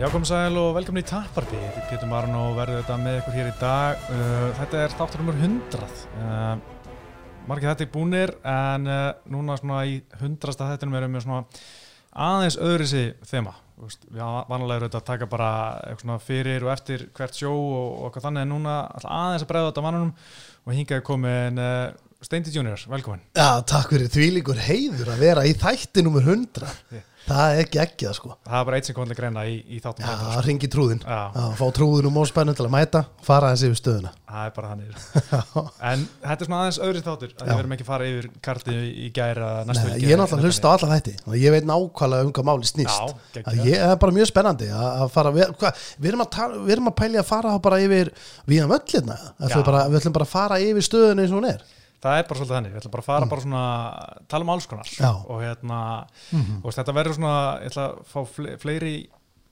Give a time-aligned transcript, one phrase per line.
[0.00, 1.58] Já, komið sæl og velkomin í Tapparbi.
[1.60, 4.04] Þetta er Pétur Marun og verður þetta með ykkur hér í dag.
[4.08, 5.90] Uh, þetta er þáttur numur 100.
[6.16, 10.54] Uh, margir þetta er búnir en uh, núna svona í 100.
[10.56, 11.42] þettinum erum við svona
[12.30, 13.52] aðeins öðru sig þema.
[13.74, 15.50] Þú Veist, við vanlega erum þetta að taka bara
[15.82, 19.52] eitthvað svona fyrir og eftir hvert sjó og, og eitthvað þannig en núna aðeins að
[19.52, 20.14] bregða þetta mannunum
[20.64, 21.84] og hingaði komin uh,
[22.24, 23.20] Steindi Junior, velkomin.
[23.36, 27.04] Já, takk fyrir þvílíkur heiður að vera í þætti nummer 100 Yeah.
[27.30, 28.30] Það er ekki ekki það sko.
[28.46, 30.42] Það er bara eitt sem komið til greina í, í þáttum Já, sko.
[30.46, 31.00] ringi trúðin.
[31.04, 31.20] Já.
[31.36, 34.12] Já, fá trúðin og mórspennu til að mæta fara þessi yfir stöðuna.
[34.30, 34.90] Það er bara þannig.
[35.90, 38.82] En þetta er svona aðeins öðri þáttur að við verðum ekki að fara yfir kartið
[38.90, 41.66] í gæra næstu Nei, Ég er náttúrulega að hlusta á alla þætti og ég veit
[41.70, 43.16] nákvæmlega um hvað máli snýst.
[43.34, 46.24] Já, Að ég, Það er bara mjög spennandi að, að fara við, hva, við, erum
[46.26, 48.12] að tala, við erum að pælja að fara bara yfir
[48.50, 49.58] við hann völlina Já.
[49.66, 51.66] bara, Við ætlum bara að fara yfir stöðuna eins og hún er
[52.00, 53.64] Það er bara svolítið þannig, við ætlum bara að fara bara svona
[54.32, 55.02] tala um alls konar Mm.
[55.04, 55.10] Já.
[55.28, 55.80] Og hérna,
[56.64, 58.92] og þetta verður svona ég ætla að fá fle fleiri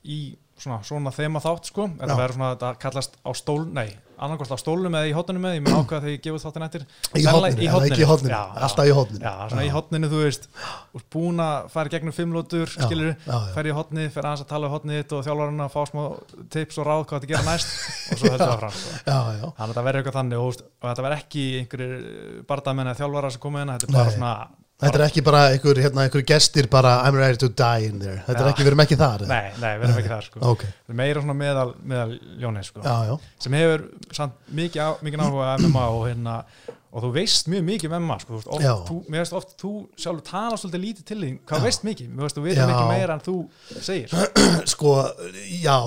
[0.08, 0.20] í
[0.58, 2.20] svona, svona þema þátt sko, þetta Já.
[2.22, 5.62] verður svona, þetta kallast á stól nei, annarkvæmst á stólnum eða í hotninu með, ég
[5.62, 6.84] mun ákveða þegar ég gefur þáttin eftir
[7.14, 8.00] Í hotninu, í?
[8.02, 8.40] Já, já.
[8.66, 9.22] Alltaf í hotninu.
[9.22, 10.48] Já, svona í hotninu, þú veist
[11.14, 13.38] búin að fara gegnum fimmlótur Já, skilur, já, já.
[13.54, 16.02] fer í hotnið, fer aðeins að tala um hotnið þitt og þjálfarinn að fá smá
[16.56, 17.74] tips og ráð hvað þetta gera næst
[18.12, 18.94] og svo heldur það fram sko.
[18.98, 22.90] Já, já Þannig að þetta verður eitthvað þannig og, og þetta verður ekki einhverjir bardamenn
[22.90, 24.34] eða þjálfarar sem komið inn, þetta er bara svona
[24.78, 28.20] Þetta er ekki bara einhver, hérna, einhver gestir bara I'm ready to die in there.
[28.28, 29.24] Þetta er ekki, við erum ekki þar?
[29.26, 30.42] Nei, nei, við erum ekki þar sko.
[30.52, 32.12] Ok, Þetta er meira svona meðal, meðal
[32.44, 32.82] ljónið sko.
[32.86, 33.16] já, já.
[33.42, 33.82] Sem hefur
[34.14, 36.36] samt mikið, mikið áhuga MMA og, hérna,
[36.94, 38.38] og þú veist mjög mikið um MMA sko.
[38.38, 42.14] Oft, þú, mér veist oft þú sjálfur tala svolítið lítið til því hvað veist mikið,
[42.14, 42.64] mér veist þú veit Já.
[42.70, 43.36] mikið meira en þú
[43.82, 44.16] segir.
[44.76, 44.94] Sko,
[45.58, 45.78] já,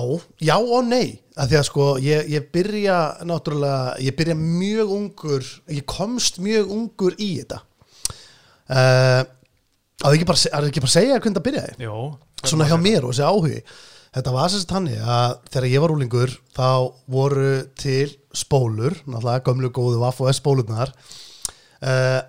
[0.52, 1.16] já og nei.
[1.40, 6.68] Að því að sko, ég, ég byrja náttúrulega, ég byrja mjög ungur ég komst mjög
[6.76, 7.64] ungur í þetta
[8.72, 9.22] uh,
[10.02, 11.74] að ekki bara, að ekki bara segja hvernig það byrjaði?
[11.86, 11.96] Jó,
[12.42, 13.64] svona hjá mér og þessi áhugi.
[14.12, 16.70] Þetta var sérst þannig að þegar ég var úlingur þá
[17.12, 22.20] voru til spólur, náttúrulega gömlu góðu Vaff og spólurnar uh,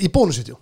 [0.00, 0.56] í bónusvídeó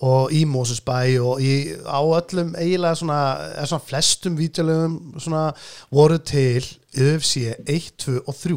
[0.00, 3.20] og í Mosesbæ og í, á öllum eiginlega svona,
[3.68, 4.38] svona flestum
[5.20, 5.50] svona
[5.92, 6.64] voru til
[6.96, 8.56] UFC 1, 2 og 3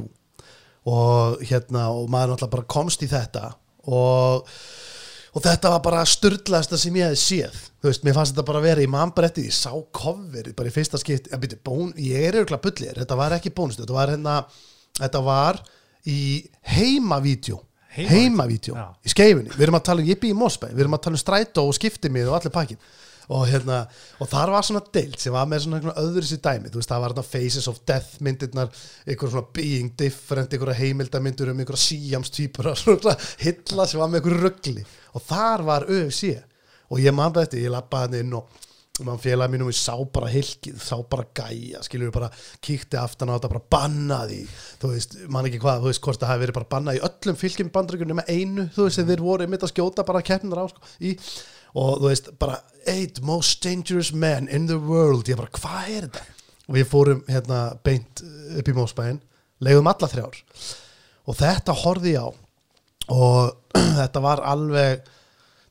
[0.88, 3.50] og hérna og maður náttúrulega bara komst í þetta
[3.92, 4.48] og
[5.34, 7.60] og þetta var bara styrlaðasta sem ég hefði séð.
[7.82, 10.76] Þú veist, mér fannst þetta bara að vera í mannbretti ég sá coverið bara í
[10.76, 14.14] fyrsta skipt ég, byrju, bón, ég er auðvitað bullir, þetta var ekki bónust þetta var
[14.14, 14.40] hérna,
[15.02, 15.62] þetta var
[16.08, 16.20] í
[16.74, 17.60] Heimavídeó?
[17.94, 18.86] heimavídeó, Já.
[19.06, 21.18] í skeifinni við erum að tala um, ég bý í Mosbæ, við erum að tala
[21.18, 22.80] um strætó og skiptimið og allir pakkin
[23.32, 23.84] og hérna,
[24.20, 26.72] og þar var svona deilt sem var með svona öðru sér dæmi.
[26.74, 28.74] Þú veist, það var hérna Faces of Death myndirnar
[29.08, 34.12] einhver svona Being Different, einhverja heimildamindur um einhverja Siams týpur og svona hilla sem var
[34.12, 34.84] með einhverju ruggli
[35.14, 36.34] og þar var UFC
[36.90, 38.62] og ég man þetta, ég lappaði hann inn og
[39.08, 42.30] mann félagi mínum við sá bara hilkið, sá bara gæja skilur við bara,
[42.62, 44.44] kíkti aftan á þetta bara bannaði,
[44.82, 47.40] þú veist, man ekki hvað þú veist, hvort það hafi verið bara bannað í öllum
[47.40, 50.94] fylgjum bandaríkunum með einu, þú veist, þeir voru mitt að skjóta bara keppnir á, sko,
[51.02, 51.16] í.
[51.74, 56.06] Og þú veist, bara, eight most dangerous men in the world, ég bara, hvað er
[56.12, 56.28] þetta?
[56.68, 58.24] og við fórum hérna beint
[58.58, 59.20] upp í Mósbæinn,
[59.64, 60.40] leiðum alla þrjár.
[61.28, 62.30] Og þetta horfði ég á
[63.12, 65.04] og þetta var alveg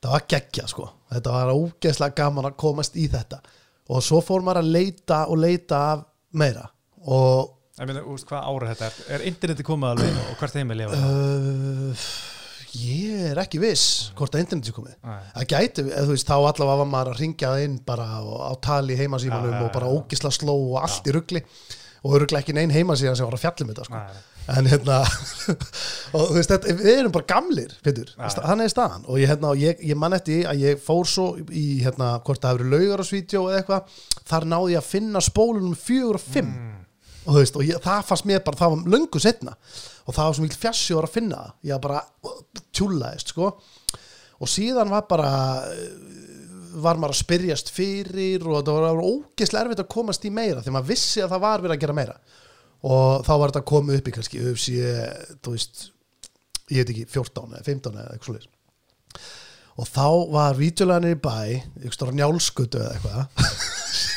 [0.03, 0.88] það var geggja sko.
[1.12, 3.38] Þetta var ógeðslega gaman að komast í þetta.
[3.93, 6.06] Og svo fór maður að leita og leita af
[6.38, 6.66] meira.
[7.06, 8.88] Og Ég meina, veist hvað ára þetta?
[9.09, 11.15] Er Er interneti komið alveg og hvert heimil lifa það?
[11.93, 12.03] uh,
[12.78, 13.87] ég er ekki viss
[14.19, 14.99] hvort að interneti komið.
[15.03, 19.56] Það gæti, veist, þá allavega var maður að ringja það inn bara á tali heimasímanum
[19.56, 21.43] já, og bara ógisla sló og allt í ruggli
[22.03, 23.99] og öruglega ekki neinn heimasíðan sem var að fjallum þetta sko.
[24.03, 24.22] Nei.
[24.50, 24.98] En hérna
[26.16, 29.06] og þú veist, þetta, við erum bara gamlir Pétur, hann er staðan.
[29.06, 32.56] Og ég, hérna, ég, ég man eftir að ég fór svo í hérna, hvort það
[32.56, 33.98] hefur laugar á svítjó eða eitthvað,
[34.32, 36.54] þar náði ég að finna spólunum fjögur og fimm.
[37.22, 39.56] Og, þú veist, og ég, það fannst mér bara, það var löngu setna
[40.02, 42.02] og það var svo mikil fjassi að finna ég bara
[42.75, 43.52] tjúlaðist sko.
[44.43, 45.31] Og síðan var bara
[46.82, 50.72] var maður að spyrjast fyrir og það var ógeðslega erfitt að komast í meira því
[50.75, 52.14] maður vissi að það var verið að gera meira
[52.82, 54.76] og þá var þetta að koma upp í kannski UFC,
[55.44, 55.87] þú veist
[56.73, 58.50] ég veit ekki, 14 eða 15 eða eitthvað svoleiðis.
[59.73, 63.23] Og þá var vítjuleganir í bæ stóra njálskutu eða eitthvað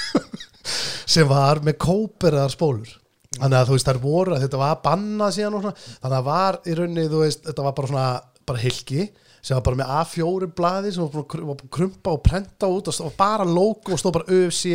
[1.15, 2.95] sem var með kóperaðar spólur.
[3.35, 5.85] Þannig að þú veist þær voru að þetta var bannað síðan og svona.
[5.85, 8.09] Þannig að það var í rauninni þú veist þetta var bara svona
[8.45, 9.07] bara hilki
[9.45, 13.45] sem var bara með A4 blaði sem var að krumpa og prenta út og bara
[13.45, 14.73] logo og stóð bara UFC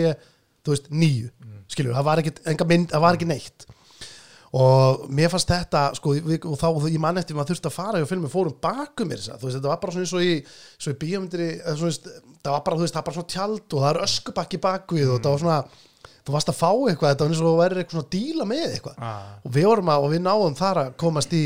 [0.63, 1.31] þú veist nýju
[1.71, 3.67] skilur það var ekki, enga mynd, það var ekki neitt
[4.51, 8.01] og mér fannst þetta sko, við, og þá, ég man eftir maður þurfti að fara
[8.03, 11.85] og filmi fórum bakum mér þú veist, þetta var bara svona eins og í, í
[11.85, 12.09] veist,
[12.41, 15.15] það var bara, þú veist, það var bara svona tjald og það er öskubakki bakvið
[15.15, 15.61] og það var svona
[16.21, 18.49] þú varst að fá eitthvað, þetta var eins og þú væri eitthvað svona að díla
[18.51, 18.99] með eitthvað.
[19.01, 21.45] Ah, og við vorum að, og við náðum þar að komast í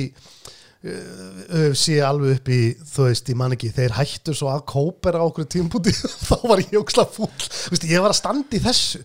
[0.85, 2.59] sé alveg upp í,
[2.93, 5.95] þú veist, ég man ekki þeir hættu svo að kópera á okkur tímpúti
[6.29, 7.31] þá var ég ógislega fúll.
[7.33, 9.01] Þú veist, ég var að standa í þessu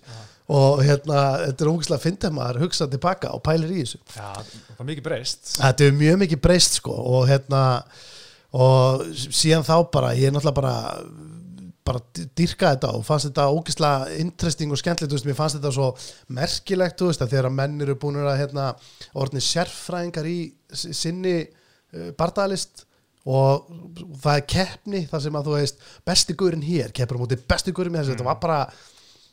[0.50, 4.00] og hérna, þetta er ógislega fyndið maður hugsað tilbaka og pælir í þessu.
[4.16, 5.52] Já, það er mikið breyst.
[5.60, 7.64] Þetta er mjög mikið breyst sko og hérna
[8.58, 10.76] og síðan þá bara, ég er náttúrulega bara
[11.90, 12.02] bara
[12.38, 15.88] dyrka þetta og fannst þetta ógislega interesting og skemmtilegt, þú veist, mér fannst þetta svo
[16.38, 18.68] merkilegt, þú veist, að þegar menn eru búin að hérna,
[19.18, 20.38] orðni sérfræðingar í
[20.70, 22.86] sinni uh, bardaðalist
[23.30, 23.68] og
[24.22, 27.98] það er keppni þar sem að þú veist, besti guðurinn hér keppur móti besti guðurinn
[27.98, 28.62] með þessu, þetta var bara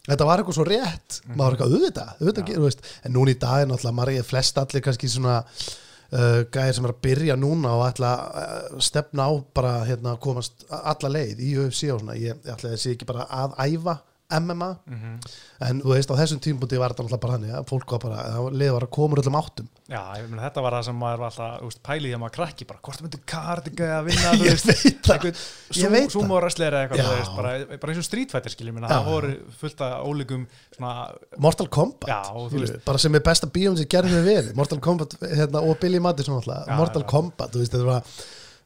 [0.07, 1.19] þetta var eitthvað svo rétt.
[1.33, 2.63] Maður var eitthvað auðvitað, auðvitað ja.
[2.67, 6.89] veist, en núna í dag er náttúrulega margir flest allir kannski svona uh, gæðir sem
[6.89, 8.13] er að byrja núna og ætla
[8.43, 12.83] að stefna á bara hérna komast alla leið í UFC og svona, ég, ætla að
[12.83, 13.99] sé ekki bara að æfa
[14.31, 15.19] MMA mm
[15.67, 18.25] en þú veist á þessum tímpúti var þetta náttúrulega bara hann að fólk var bara,
[18.53, 19.69] liði var að koma öllum áttum.
[19.89, 22.83] Já, meina, þetta var það sem maður var alltaf úst, pælið þegar maður krakki, bara
[22.85, 24.69] hvort myndi Cardiga að vinna, þú veist,
[26.45, 29.33] wrestler eða eitthvað, þú veist, bara, bara eins og Street Fighter skiljum, minna, það voru
[29.63, 30.45] fullt af ólíkum
[30.77, 30.93] svona,
[31.49, 32.09] Mortal Kombat.
[32.13, 34.57] Já, og þú skilur veist- við, bara sem er besta bíum sem gerði við verið
[34.61, 37.09] Mortal Kombat hérna, og Billy Madison alltaf, Já, Mortal já.
[37.17, 38.19] Kombat þú veist, þetta, var,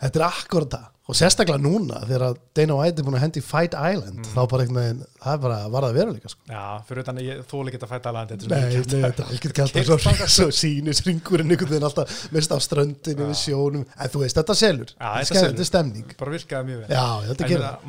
[0.03, 3.75] þetta er akkurat það og sérstaklega núna þegar Dana White er búin að hendi Fight
[3.75, 4.27] Island Mm.
[4.35, 6.41] þá bara einhvern veginn, það er bara var það veruleika sko.
[6.51, 9.55] já, fyrir utan að ég þóli ekki að alveg þetta er Nei, nei, þetta er
[9.61, 10.31] gælt Keyrt svo, þangað.
[10.35, 13.85] svo sýnis ringurinn einhvern veginn alltaf mest af ströndinu við sjónum.
[14.01, 16.15] En þú veist, þetta selur, Já, þetta þetta er stemning.
[16.21, 16.89] Bara virkaði mjög vel.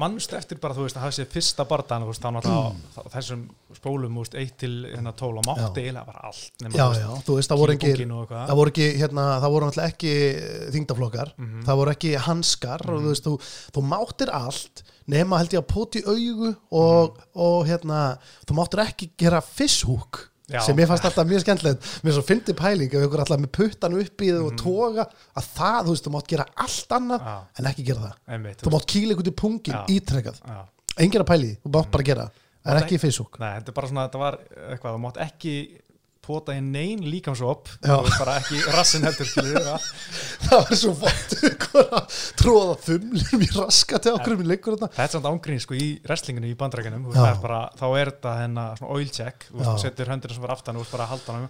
[0.01, 1.65] Mannstu eftir bara, þú veist, að hafa sér fyrsta
[2.05, 3.41] þú veist, þá náttúrulega á þessum
[3.75, 6.91] spólum, þú veist, 1 til hérna 12 og mátti eiginlega bara allt nema, Já, þú
[6.91, 7.91] veist, já, þú veist, það voru ekki
[8.47, 8.55] það
[11.81, 12.11] voru ekki,
[13.11, 13.33] Mhm.
[13.33, 17.23] og þú veist, þú, þú máttir allt nema held ég að poti augu og, Mhm.
[17.35, 18.17] og hérna
[18.47, 20.59] þú máttir ekki gera fishhook Já.
[20.65, 23.93] sem ég fannst alltaf mjög skemmtilegt mér svo fyndi pæling ef ykkur alltaf með puttan
[23.95, 25.05] upp í þau og toga
[25.37, 27.27] að það, þú veist, þú mátt gera allt annað Mhm.
[27.27, 27.39] Já.
[27.59, 29.85] en ekki gera það einmitt, þú mátt kýla ykkur til pungin Já.
[29.87, 30.65] ítrekkað já.
[30.97, 32.31] engin að pæli, þú mátt bara gera það
[32.75, 34.37] Mátt ekki fishhook Nei, þetta er bara svona, þetta var
[34.69, 35.81] eitthvað, þú mátt ekki
[36.25, 39.29] pota í neyn líkamsop veist bara ekki rassin heldur
[40.45, 40.93] það var svo
[41.51, 45.77] ykkur að tróða þumlum í raskati okkur um leikur þetta þetta er samt ángrín sko
[45.77, 46.57] í wrestlinginu í
[47.41, 51.09] bara, þá er þetta hennar oil check þú setur höndina sem var aftan og bara
[51.09, 51.49] halda hann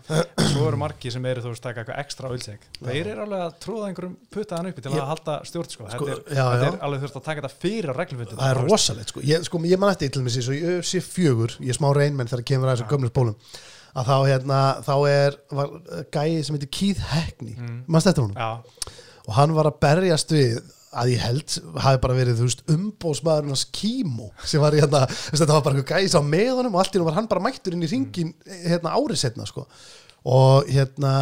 [0.52, 2.66] svo eru margi sem eru þú veist taka eitthvað ekstra oil check.
[2.80, 6.70] Þeir eru alveg að tróða einhverjum putaðan uppi til að halda stjórn sko, Sko, þetta,
[6.70, 9.24] er, alveg þurft að taka þetta fyrir reglufundin það er rosalegt sko.
[9.28, 11.78] Ég, sko, ég man eftir til mig svo ég sé fjögur, ég
[13.92, 17.56] að að þá hérna, þá er var, uh, gæi sem heitir Keith Hackney.
[17.58, 17.80] Mm.
[17.88, 18.38] mannst eftir honum?
[18.38, 18.96] Já,
[19.28, 20.62] og hann var að berjast við
[20.92, 22.42] að ég held hafi bara verið
[22.74, 26.84] umbóðsmaðurinn hans Kímo sem var hérna, þetta var bara eitthvað gæi sá með honum og
[26.84, 28.34] allt í nú var hann bara mættur inn í ringin
[28.66, 29.64] hérna árið setna sko.
[30.28, 31.14] Og hérna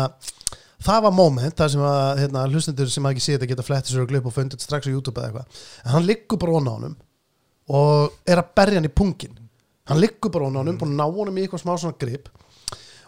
[0.81, 3.93] það var moment þar sem að hérna, hlustendur sem hafa ekki séð þetta geta flettið
[3.93, 5.61] sér og glöp og fundið strax á YouTube eða eitthvað.
[5.85, 6.97] En hann liggur bara onna á honum
[7.69, 9.37] og er að berja hann í pungin
[9.89, 12.29] hann liggur bara onna á honum búin að ná honum í eitthvað smá svona grip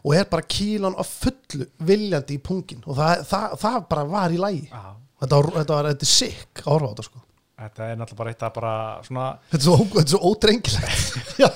[0.01, 2.83] og er bara kílan á fullu viljandi í pungin.
[2.87, 4.85] Og það, það, það bara var í lægi já,
[5.21, 7.25] þetta þetta var, þetta sick að horfa á þetta sko.
[7.61, 11.19] Þetta er náttúrulega bara eitt að bara svona þetta er svo, þetta er svo ódrengilegt.
[11.41, 11.49] Já,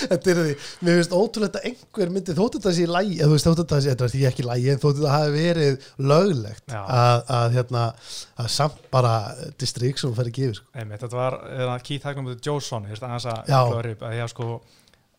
[0.00, 0.52] þetta er því
[0.86, 3.62] mér finnst ótrúlegt að einhver myndi þótt þetta sé í lægi, eða þú veist þótt
[3.62, 7.56] þetta sé, þetta er ekki í lægi en þótt þetta hafi verið löglegt að, að
[7.56, 7.84] hérna
[8.40, 9.14] að samt bara
[10.20, 10.68] fer ekki yfir sko.
[10.94, 14.50] Þetta var eða, Keith með Joe Sonny aðeins að klóra upp að ég sko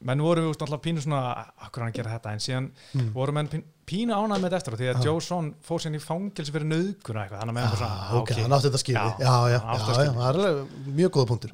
[0.08, 1.22] menn voru við náttúrulega pínu svona
[1.67, 2.31] akkur hann að gera þetta?
[2.36, 3.12] En síðan Mm.
[3.13, 5.98] voru menn pínu, pínu ánægð með þetta eftir á því að Joe Son fór síðan
[6.00, 9.13] í fangelsi fyrir nöðguna eitthvað þannig að svona, ah, ok, hann átti þetta skilið.
[9.20, 10.65] Já, já, já, já, já, það er
[11.01, 11.51] mjög góða punktur.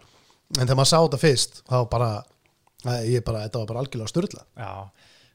[0.57, 2.09] En þegar maður sá þetta fyrst þá bara,
[2.83, 4.71] bara þetta var bara algjörlega styrla Já,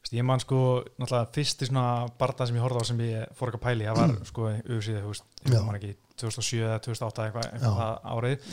[0.03, 3.53] Vist, ég man sko náttúrulega fyrsti svona barða sem ég horfði á sem ég fór
[3.53, 5.21] ekki að pæli, það var sko auðvitað,
[5.53, 5.93] ég man ekki
[6.23, 8.49] 2007 eða 2008 eitthvað, eitthvað það árið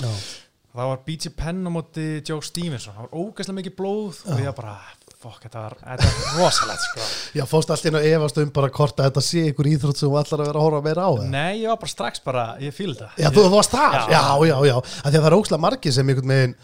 [0.76, 4.50] það var BJ Penn á móti Joe Stevenson það var ógæslega mikið blóð og ég
[4.52, 4.74] var bara,
[5.20, 7.08] fokk, þetta var, var rosalegt sko.
[7.40, 10.44] já, fórst allir að efast um bara hvort að þetta sé ykkur íþrótt sem ætlar
[10.44, 11.26] að vera að horfa meira á eða?
[11.34, 14.22] Nei, ég var bara strax bara, ég fíl þetta Já, þú, þú varst þar, Já.
[14.46, 16.56] já, já, því að það er ókslega margir sem einhvern veginn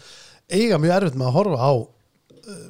[0.56, 2.66] eiga mjög erfitt með að horfa á uh,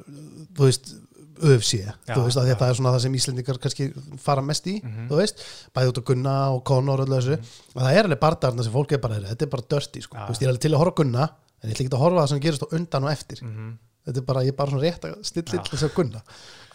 [0.57, 0.93] þú veist
[1.41, 3.87] UFC, þú veist, því að það er svona það sem Íslendingar kannski
[4.19, 5.07] fara mest í, Mhm.
[5.09, 5.43] þú veist
[5.75, 7.37] bæði út á Gunna og Conor og þessu.
[7.75, 10.17] Og það er alveg barndarna sem fólk er bara, þetta er bara dörti sko.
[10.17, 11.29] Þú veist, ég er alveg til að horfa Gunna
[11.63, 13.41] en ég ætla ekki að horfa það sem gerist á undan og eftir.
[13.43, 13.77] Mhm.
[14.07, 16.21] þetta er bara, ég er bara svona rétt að stilla þess að gunna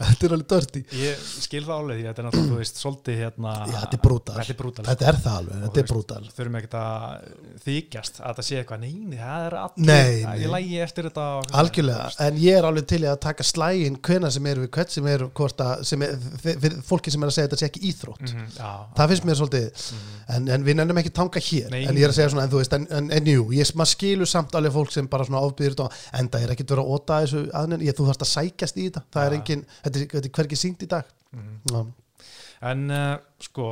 [0.08, 3.20] þetta er alveg dörti Ég skil það álega því, þetta er náttúrulega, þú veist, svolítið
[3.22, 4.36] hérna Já, þetta er brútal.
[4.42, 6.22] Þetta er er það alveg, þetta er brútal.
[6.36, 7.26] Þurfum ekki að
[7.62, 10.36] þykjast að það sé eitthvað, neini, það er allir Nei, nei.
[10.42, 11.26] Ég lægi eftir þetta
[11.62, 15.10] algjörlega, en ég er alveg til að taka slægin hvena sem eru við hvert sem
[15.12, 15.26] að,
[15.88, 18.24] sem er, fyrir fólki sem er að segja þetta sé ekki íþrótt.
[18.28, 19.86] Mhm, Já, það finnst mér svolítið,
[20.36, 21.82] en, en við nefnum ekki tanga hér, Nei.
[21.86, 23.92] en ég er að segja svona en þú veist, en, en, en jú, ég, maður
[23.92, 27.20] skilur samt alveg fólk sem bara svona þetta en það er ekkit verið að óta
[27.22, 30.34] þessu aðnefn ég, þú þarfst að sækjast í þetta, það er engin þetta er, er
[30.38, 31.04] hvergi syngt í dag.
[31.70, 31.80] Já.
[32.72, 33.68] En uh, sko,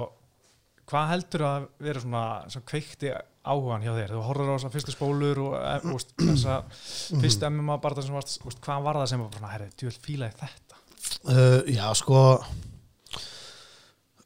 [0.90, 3.12] hvað heldur að vera svona, svona kveikti
[3.50, 4.10] áhugan hjá þér?
[4.16, 7.20] Þú horfður á þessar fyrstu spólur og e, úst, þessa Mhm.
[7.22, 10.34] fyrstu MMA barða sem varst, úst, hvað var það sem var svona, herri, djúvel fílaði
[10.42, 10.80] þetta?
[11.24, 12.18] Uh, já, sko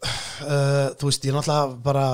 [0.05, 2.07] uh, þú veist, ég náttúrulega bara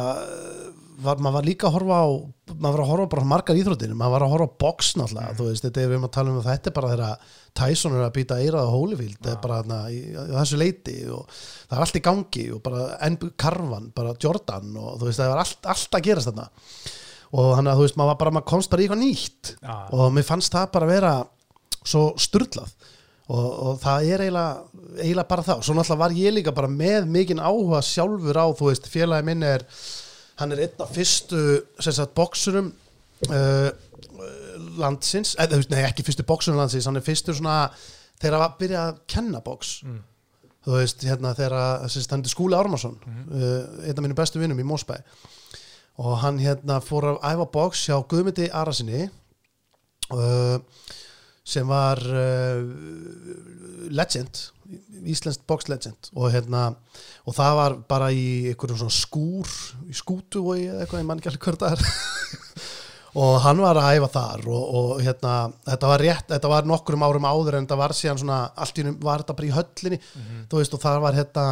[1.05, 2.09] var, maður var líka að horfa á
[2.51, 5.47] maður var að horfa bara margar íþróttir maður var að horfa á box náttúrulega, þú
[5.49, 8.05] veist, þetta er við erum að tala um að þetta er bara þegar Tyson er
[8.05, 11.85] að býta eirað á Holyfield, er bara þarna í, í þessu leiti og það er
[11.87, 15.71] allt í gangi og bara enn karvan, bara Jordan og þú veist, það var allt,
[15.75, 16.47] allt að gerast þarna.
[17.31, 19.75] Og þannig að þú veist, maður var bara, maður komst bara í eitthvað nýtt Já,
[19.95, 21.13] og mér fannst það bara vera
[21.81, 22.73] svo sturlað
[23.31, 27.07] og, og það er eiginlega, eiginlega bara og svo náttúrulega var ég líka bara með
[27.15, 29.67] mikinn áhuga sjálfur á, þú veist, félagi minn er
[30.41, 31.41] hann er einn af fyrstu
[32.01, 32.73] sagt boksurum
[33.29, 33.71] uh,
[34.81, 37.71] landsins, veist, nei ekki fyrstu boksurum landsins, hann er fyrstu svona
[38.21, 40.01] þegar að byrja að kenna boks Mm.
[40.67, 41.55] þú veist, hérna þegar
[42.13, 43.23] hann er Skúli Ármarsson Mhm.
[43.33, 44.99] uh, einn af mínu bestu vinnum í Mósbæ
[46.01, 49.09] og hann hérna fór að æfa boks hjá Guðmundi Arasinni
[50.13, 50.59] uh,
[51.51, 52.63] sem var uh,
[53.91, 54.47] legend
[55.11, 56.11] íslenskt box legend.
[56.17, 56.71] Og hérna
[57.29, 59.55] og það var bara í einhverjum svona skúr
[59.89, 61.83] í skútu og eitthvað, ég man ekki alveg hvert það er.
[63.21, 65.31] Og hann var að æfa þar og, og hérna,
[65.67, 68.85] þetta var rétt þetta var nokkrum árum áður en þetta var síðan svona allt í
[68.85, 69.99] hennum var þetta bara í höllinni.
[70.47, 71.47] Þú veist og það var hérna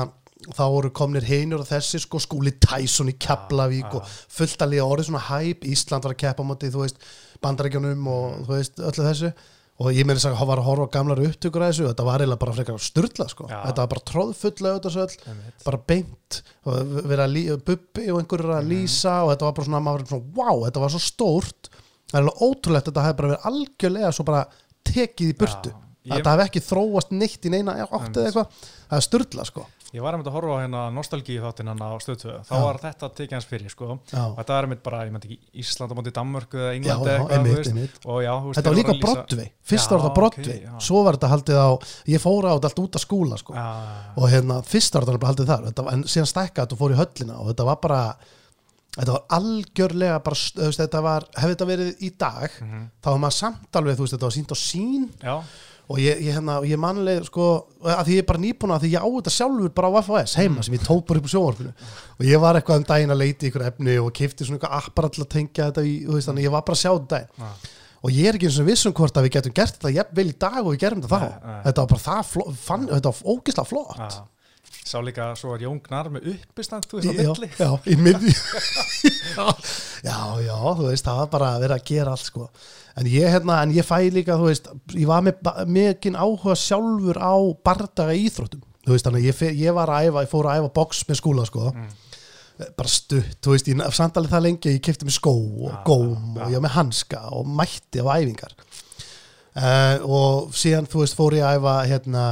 [0.55, 3.99] þá voru komnir heinur og þessi sko skúli Tyson í Keflavík Já, já.
[3.99, 7.02] og fullt að liða orðið svona hæp, Ísland var að keppa á móti, þú veist,
[7.43, 9.33] bandarækjunum og þú veist, öllu þessu
[9.79, 12.55] og ég meina að var að horfa gamlar upptökur að þessu þetta var eiginlega bara
[12.57, 13.47] frekar sturla sko.
[13.69, 15.17] Þetta var bara tróðfulla auðvitað
[15.65, 19.69] bara beint og vera að lí, bubbi og einhverjur að lýsa og þetta var bara
[19.69, 21.71] svona, maður var svona, wow, þetta var svo stórt.
[22.09, 24.43] Það er alveg ótrúlegt að þetta hefði bara verið algjörlega svo bara
[24.89, 25.71] tekið í burtu.
[25.73, 29.07] Já, að ég- þetta hefði ekki þróast neitt í neina átt eða eitthvað, það er
[29.09, 32.52] sturla sko Ég var einmitt að horfa á hérna nostalgíu þáttinn hann á stöðtöðu, þá
[32.52, 32.61] Já.
[32.61, 33.87] var þetta tekið hans fyrir, sko.
[34.12, 34.21] Já.
[34.28, 37.09] Og þetta er einmitt bara, ég myndi ekki Ísland á móti Danmörku eða Já, England
[37.09, 37.97] já, eitthvað.
[38.04, 40.75] Og já, þú veist, Þetta var líka Broadway, fyrst var þetta ok, Broadway já.
[40.90, 41.68] svo var þetta haldið á,
[42.12, 45.52] ég fór á þetta allt út af skúla sko og hérna fyrst var þetta haldið
[45.54, 48.02] þar en síðan stækka þetta og fór í höllina og þetta var bara
[48.99, 50.37] þetta var algjörlega bara,
[50.75, 52.85] þetta var, hefði þetta verið í dag Mhm.
[53.00, 55.35] þá var maður samt alveg, þú veist, þetta var sínt á sín já,
[55.88, 57.45] og ég, ég, hérna, ég manlega sko,
[57.80, 60.35] að því ég er bara nýbúin að því ég á þetta sjálfur bara á FOS
[60.37, 61.73] heima sem ég tók bara upp á sjónvarpinu
[62.18, 64.78] og ég var eitthvað um daginn að leita í ykkur efni og kifti svona eitthvað
[64.83, 67.47] appar til að tengja þetta í, veist, þannig ég var bara að sjá þetta daginn
[67.49, 67.75] já.
[68.04, 70.37] og ég er ekki eins og vissum hvort að við getum gert þetta jafnvel í
[70.45, 71.62] dag og við gerum þetta þá Nei, nei.
[71.71, 74.21] þetta var bara það, fann, þetta var ógislega flott já.
[74.88, 77.49] Sá líka, svo er Jón Gnar með uppistand, þú veist, á milli.
[77.61, 78.33] já, í miðju.
[79.99, 82.45] Já, já, þú veist það var bara að vera að gera allt sko.
[82.99, 87.18] En ég, hérna, en ég fæ líka, þú veist ég var með mikinn áhuga sjálfur
[87.18, 87.35] á
[87.66, 91.02] bardaga íþróttum þú veist, þannig ég, ég var að æfa, ég fór að æfa box
[91.11, 91.73] með skúla sko.
[92.78, 96.14] Bara stutt, þú veist, ég samtalið það lengi ég kefti mig skó og Já, góm
[96.38, 96.42] já.
[96.47, 98.54] og ég var með hanska og mætti á æfingar
[99.59, 102.25] uh, og síðan, þú veist, fór ég að æfa hérna,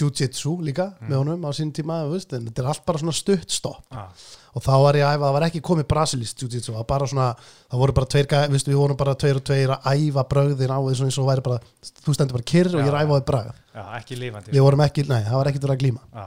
[0.00, 1.08] jiu-jitsu líka Mm.
[1.10, 3.84] með honum á sín tíma, veist, en þetta er allt bara svona stutt stopp.
[3.92, 4.06] Já,
[4.54, 7.06] og þá var ég að æfa, það var ekki komið brasilist jiu-jitsu, það var bara
[7.06, 7.28] svona,
[7.70, 10.78] það voru bara tveir, veistu, við vorum bara tveir og tveir að æfa brögðin á
[10.88, 11.60] þessu eins og væri bara
[12.04, 13.52] þú stendur bara kyrr og ég er að æfa á því bragð.
[13.74, 14.50] Já, ekki lífandi.
[14.56, 16.02] við vorum ekki, nei, það var ekkert að glíma.
[16.14, 16.26] Já,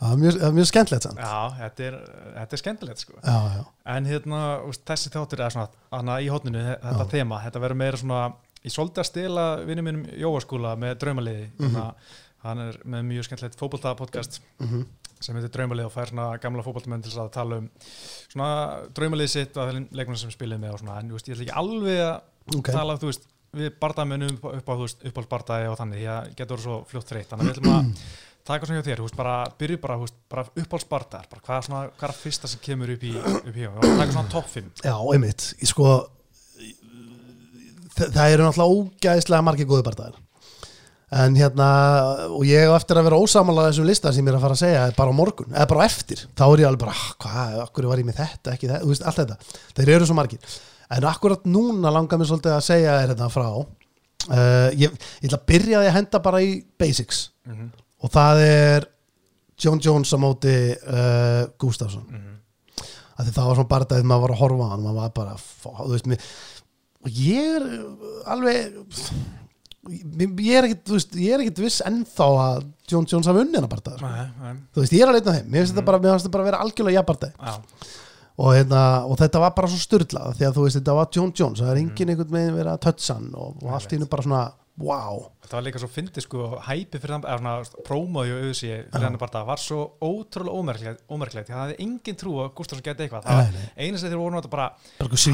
[0.00, 1.94] það var mjög, það mjög skemmtilegt já þetta, er,
[2.38, 3.12] þetta er skemmtilegt, sko.
[3.24, 3.64] já,
[3.94, 4.40] En hérna,
[4.88, 7.62] þessi þáttur er svona, hana í hótninu, þetta þema, þetta
[8.64, 11.80] ég svolítið að stela vinnu mínum Jóaskúla með draumaliði, mm
[12.44, 14.82] hann er með mjög skemmtilegt fótbolta-podcast Mhm.
[15.24, 17.70] sem heitir draumalið og fær svona gamla fótboltamenn til að tala um
[18.28, 18.48] svona
[18.92, 21.56] draumalið sitt og þeim leikmenn sem spilið með og svona, en veist, ég ætla ekki
[21.62, 22.68] alveg að ok.
[22.74, 23.24] tala, þú veist,
[23.56, 27.56] við bardamenum upp, á, uppáhaldsbardagi og þannig, því að getur svo fljótt þreytt, þannig við
[27.56, 28.04] ætlum að
[28.50, 29.96] taka svona hjá þér, veist, bara byrju bara,
[30.28, 33.80] bara uppáhaldsbardagar, bara hvað er hvað er fyrsta sem kemur upp í, upp í, og
[33.80, 35.88] taka svona topp 5 Já, einmitt, ég sko
[37.98, 40.20] það eru náttúrulega ógæðislega margir góði bardagar.
[41.14, 41.66] En hérna
[42.34, 44.62] og ég á eftir að vera ósamála þessum lista sem ég er að fara að
[44.64, 46.24] segja bara á morgun, eða bara á eftir.
[46.34, 48.90] Þá er ég alveg bara, "Ah, hvað, akkur var ég með þetta ekki þetta, þú
[48.90, 49.36] veist, allt þetta,
[49.76, 50.38] þeir eru svo margir.
[50.90, 53.48] En akkurat núna langar mér svolítið að segja er þetta frá
[54.30, 57.30] uh, ég, ég ætla að byrja því að henda bara í basics.
[57.46, 57.70] Mhm.
[58.04, 58.86] og það er
[59.56, 62.04] John Jones á móti uh, Gustafsson.
[63.14, 65.34] Af því það var svona þetta maður var að horfa á hann maður var bara,
[65.62, 66.24] þú veist mér
[67.04, 68.78] og ég er uh, alveg
[69.84, 73.60] ég er ekkit, þú veist, ég er ekkit viss ennþá að John Jones hafi unnið
[73.60, 74.12] hann bara sko.
[74.72, 75.50] Þú veist, ég er alveg einn af þeim.
[75.52, 77.54] Mér finnst þetta bara, mér finnst þetta bara að vera algjörlega jafnbardag já,
[78.34, 81.32] og, hérna, og þetta var bara svo styrlað því að þú veist, þetta var John
[81.38, 84.08] Jones það er engin einhvern veginn verið að toucha hann og, og allt í hennu
[84.10, 84.40] bara svona,
[84.80, 88.70] wow þetta var líka svo fyndið sko, hæpi fyrir þann, eða svona prómóði og auðvisi
[88.90, 92.86] fyrir hann bara, það var svo ótrúlega því að það hefði engin trú að Gustafsson
[92.88, 94.70] geti eitthvað, það var einu sem þeir voru náttúrulega bara,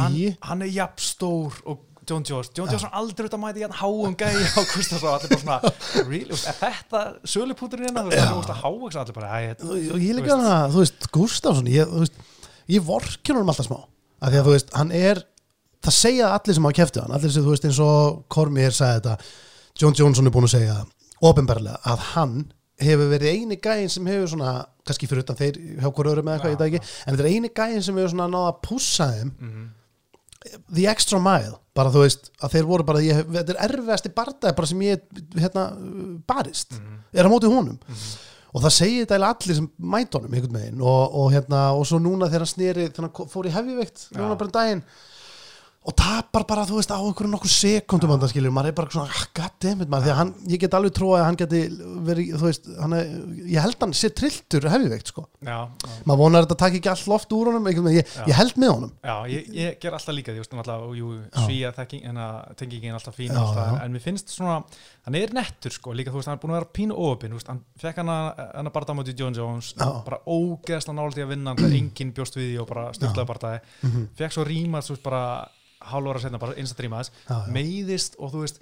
[0.02, 0.18] hann,
[0.50, 3.76] hann er jafn stór og John Jones, John Jones var aldrei út að mæti jafn
[3.80, 8.54] háum gæi á Gustafsson, allir bara svona really, er þetta sölupúturinn hérna, þú veist, það
[8.56, 9.28] er hávægst allir bara,
[9.70, 13.78] og ég líka hann að, þú veist, Gustafsson ég, vorkjur hann alltaf smá.
[14.20, 15.22] Af því að þú veist, hann er
[15.86, 19.00] það segja allir sem hafa keftu hann allir sem þú veist eins og Cormier sagði
[19.00, 19.16] þetta
[19.80, 20.78] John Johnson er búin að segja
[21.24, 22.34] ofinbarlega að hann
[22.80, 24.54] hefur verið eini gæinn sem hefur svona
[24.88, 27.34] kannski fyrir utan þeir hjá hver öðrum eða eitthvað, veit það ekki en þetta er
[27.34, 29.68] eini gæinn sem hefur svona náða að pússa þeim mhm,
[30.72, 34.68] the extra mile, bara þú veist að þeir voru bara, ég, þetta er erfiðasti bara
[34.70, 35.02] sem ég,
[35.36, 35.66] hérna,
[36.30, 37.76] barist mhm, er á móti honum.
[38.50, 42.00] Og það segir þetta allir sem mæta honum einhvern veginn og, og hérna og svo
[42.02, 44.80] núna þegar hann sneri, þegar hann ko- fór í hefjiveikt núna bara um daginn
[45.80, 49.14] og tapar bara, þú veist, á okkur nokkur sekundum hann skilur, maður er bara svona,
[49.16, 51.60] ah, goddammit maður, því að hann, ég get alveg trúið að hann geti
[52.04, 53.14] verið, þú veist, hann er,
[53.48, 55.24] ég held hann sé trilltur hefjiveikt, sko.
[55.40, 58.36] Já, já, maður vonar að þetta takk ekki allt loft úr honum veginn, ég, ég
[58.36, 58.92] held með honum.
[59.08, 61.14] Já, ég, ég ger alltaf líka því, þú veist, náttúrulega, og jú,
[61.46, 64.58] svíja þekking, en að tengingin alltaf fín, alltaf, en mér finnst svona,
[65.06, 67.62] hann er nettur, sko, líka, þú veist, hann er búin að vera pínu óöpinn, hann
[67.80, 68.42] fekk hann að,
[68.74, 69.86] barða á móti John Jones, Já.
[70.04, 73.30] bara ógeðslega nálægt í að vinna, hann þegar enginn bjóst við því og bara styrlaði
[73.32, 74.08] barðaði, Mhm.
[74.20, 75.22] fekk svo rímað, veist, bara
[75.80, 77.10] hálf ára setna, bara instant rímaðis,
[77.48, 78.60] meiðist og þú veist,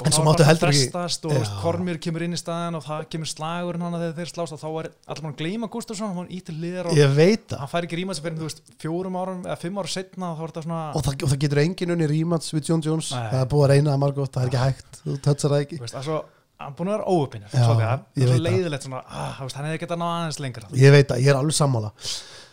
[0.00, 1.44] og En er máttu bara ekki- frestast og Já.
[1.62, 4.68] Kormir kemur inn í staðan og það kemur slagurinn hann þegar þeir slást og þá
[4.80, 7.56] er allir mann að gleyma Gustafsson, hann ítir liðar og það.
[7.60, 10.62] Hann fær ekki rímað sem fyrir, veist, fjórum árum eða fimm ára setna og þetta
[10.64, 13.12] svona og það, og það getur engin unni rímats við John Jones.
[13.12, 13.30] Nei.
[13.30, 15.00] það er búið að reyna það margótt, það er ekki hægt.
[15.04, 15.80] Þú tötsar það ekki.
[15.84, 16.18] Það svo,
[16.60, 18.40] hann búin að vera óöpinnir það er það.
[18.48, 20.68] leiðilegt svona, ah, hann hefði getað náð aðeins lengra.
[20.76, 21.92] Ég veit að ég er alveg sammála.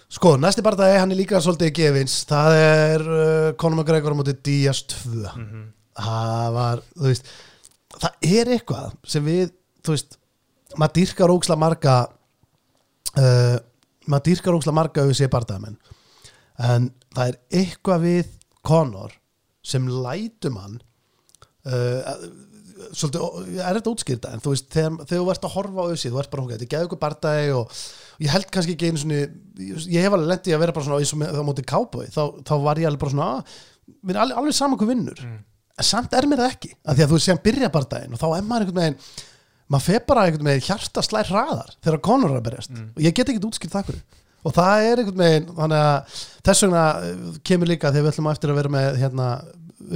[0.09, 2.13] Sko, næsti barndagi, hann er líka svolítið gefins.
[2.29, 5.65] Það er uh, Conor McGregor móti Díaz 2 Mhm.
[5.97, 7.31] Það var, þú veist
[7.97, 9.51] það er eitthvað sem við
[9.85, 10.17] þú veist,
[10.75, 11.97] maður dýrkar óksla marga
[13.17, 13.57] uh,
[14.07, 15.79] maður dýrkar óksla marga auðvitað barndagamenn
[16.67, 18.35] en það er eitthvað við
[18.67, 19.13] Conor
[19.67, 20.77] sem lætum hann
[21.67, 22.17] uh,
[22.93, 24.31] svolítið, er þetta útskýrta?
[24.33, 26.65] En þú veist, þegar, þegar þú ert að horfa á auðvitað þú ert bara, þetta
[26.65, 27.81] er geðu ykkur bardagi og
[28.23, 31.13] ég held kannski ekki einu svona ég, hef alveg lendið að vera bara svona eins
[31.13, 31.37] og með,
[32.13, 33.55] þá þá, var ég alveg bara svona að,
[34.13, 35.23] alveg, alveg saman hvað vinnur.
[35.25, 35.39] Mm.
[35.77, 38.21] En samt er mér það ekki, af því að þú veist sem byrja bardaginn og
[38.21, 38.99] þá er maður einhvern veginn
[39.67, 42.89] maður fer bara einhvern veginn hjarta slær hraðar þegar konur er að berjast Mm.
[42.95, 44.01] og ég get ekki útskýrt það hverju
[44.47, 48.29] og það er einhvern veginn þannig að þess vegna eh, kemur líka þegar við ætlum
[48.29, 49.27] á eftir að vera með hérna,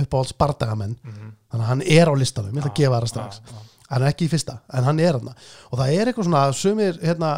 [0.05, 1.29] uppáhalds bardagamenn Mhm.
[1.51, 3.61] þannig að hann er á listanum, ég ætla að gefa það strax já, já.
[3.91, 5.33] hann er ekki í fyrsta, en hann er hann
[5.71, 7.31] og það er eitthvað svona, sumir hérna,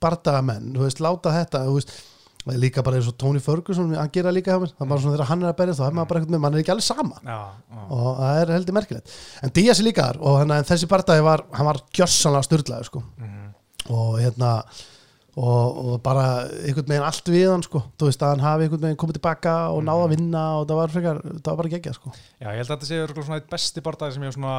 [0.00, 1.92] bardagamenn, þú veist, láta þetta þú veist,
[2.58, 5.16] líka bara eins og Tony Ferguson hann gera líka hjá mér, það er bara svona
[5.16, 6.86] þegar hann er að berja þá er maður bara eitthvað með, mann er ekki alveg
[6.86, 7.38] sama Já,
[7.70, 7.82] já.
[7.96, 11.44] og það er heldur merkilegt en Díaz er líka þar og hann, þessi bardagi var
[11.58, 13.02] hann var gjössanlega styrlaður sko.
[13.20, 13.52] Mhm.
[13.90, 14.52] og hérna
[15.40, 16.24] og, og bara
[16.66, 19.54] einhvern veginn allt við hann sko, þú veist að hann hafi einhvern veginn komið tilbaka
[19.72, 22.12] og náða að vinna og það var, frekar, það var bara geggjað sko.
[22.42, 24.56] Já, ég held að þetta sé örugglega svona eitt besti bardagi sem ég hef svona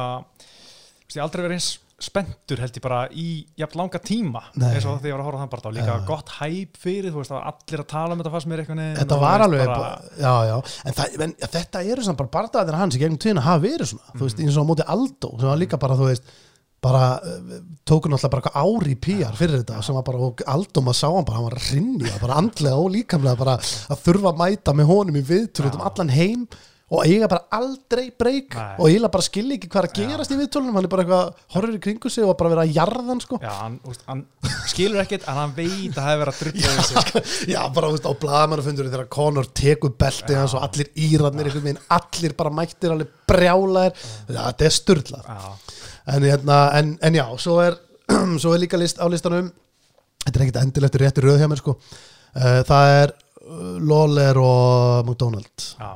[1.12, 1.68] ég aldrei verið eins
[2.02, 3.26] spenntur held ég bara í
[3.60, 6.04] jafn langa tíma eins og þegar ég var að horfa þann bardag og líka Já.
[6.08, 8.80] gott hæp fyrir, þú veist, það var allir að tala um þetta fannst mér eitthvað
[9.00, 10.54] þetta var alveg bara, já, já.
[10.82, 14.16] En, það, en þetta eru samt bara bardaðir hans í gegnum tíðina hafa verið svona,
[14.16, 16.34] þú veist, eins og á móti Aldo sem var líka bara, þú veist
[16.82, 20.82] bara uh, tóku náttúrulega bara ári í PR fyrir þetta sem var bara, og Aldo
[20.82, 24.32] maður sá hann bara, hann var að rinja, bara andlega og líkamlega bara að þurfa
[24.32, 26.48] að mæta með honum í viðtölu um allan heim
[26.92, 30.76] og eiga bara aldrei breyk og eiginlega bara skilja ekki hvað að gerast í viðtölunum.
[30.76, 33.38] Hann er bara eitthvað, horfir í kringu sig og bara vera að jarða hann sko.
[33.40, 34.24] Já, hann, úst, hann
[34.68, 37.48] skilur ekkert en hann veit að það hefur verið að drullu yfir sig.
[37.54, 41.82] Já, bara veist, á blaðamannafundur þegar Conor tekur beltið hans og allir íratnir einhvern veginn,
[41.96, 45.50] allir bara mættir alveg brjálæðir, já, þetta er Já,
[46.12, 47.78] en, hérna, en, en já, svo er
[48.42, 49.50] svo er líka list á listanum.
[50.22, 51.76] Þetta er ekkert endilegt rétti röð hjá mér sko.
[52.32, 55.66] Uh, það er uh, Lawler og McDonald.
[55.78, 55.90] Já,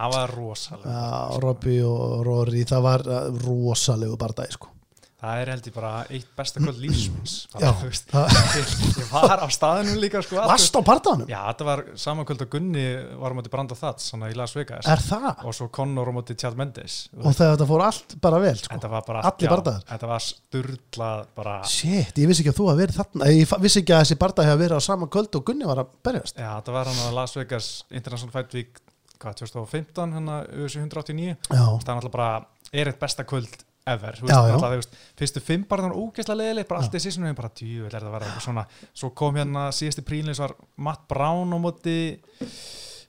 [0.00, 4.74] það var rosalega Já, Robby og Rory, það var uh, rosalegu bardagi sko
[5.20, 8.70] það er held ég bara eitt besta kvöld lífsmins Já, ég,
[9.12, 11.28] var á staðinum líka sko, Varst á partaðanum?
[11.28, 12.84] já, þetta var saman kvöld að Gunni
[13.20, 15.44] var á móti Branda Thats svona í Las Vegas Er það?
[15.44, 18.80] og svo Connor á móti Chad Mendes Og þegar þetta fór allt bara vel sko.
[18.80, 19.84] bara Allir bardagar?
[19.92, 23.82] þetta var sturlað bara Shit, ég vissi ekki að þú að verið þarna Ég vissi
[23.84, 26.48] ekki að þessi barda hefði verið á sama kvöld og Gunni var að berjast já,
[26.56, 28.80] þetta var hann á Las Vegas International Fight Week
[29.20, 32.30] hvað, 2015, hann að 189 Já, það er náttúrulega bara,
[32.72, 33.58] er eitt besta kvöld
[33.90, 34.52] ever, þú veist, Já, já.
[34.54, 37.86] náttúrulega, þú veist fyrstu fimm bara þannig ógeðslega leðileg, bara allt í sísunum bara djú,
[37.86, 38.66] er það að vera eitthvað svona?
[39.02, 41.96] Svo kom hérna síðasti prínleis var Matt Brown á móti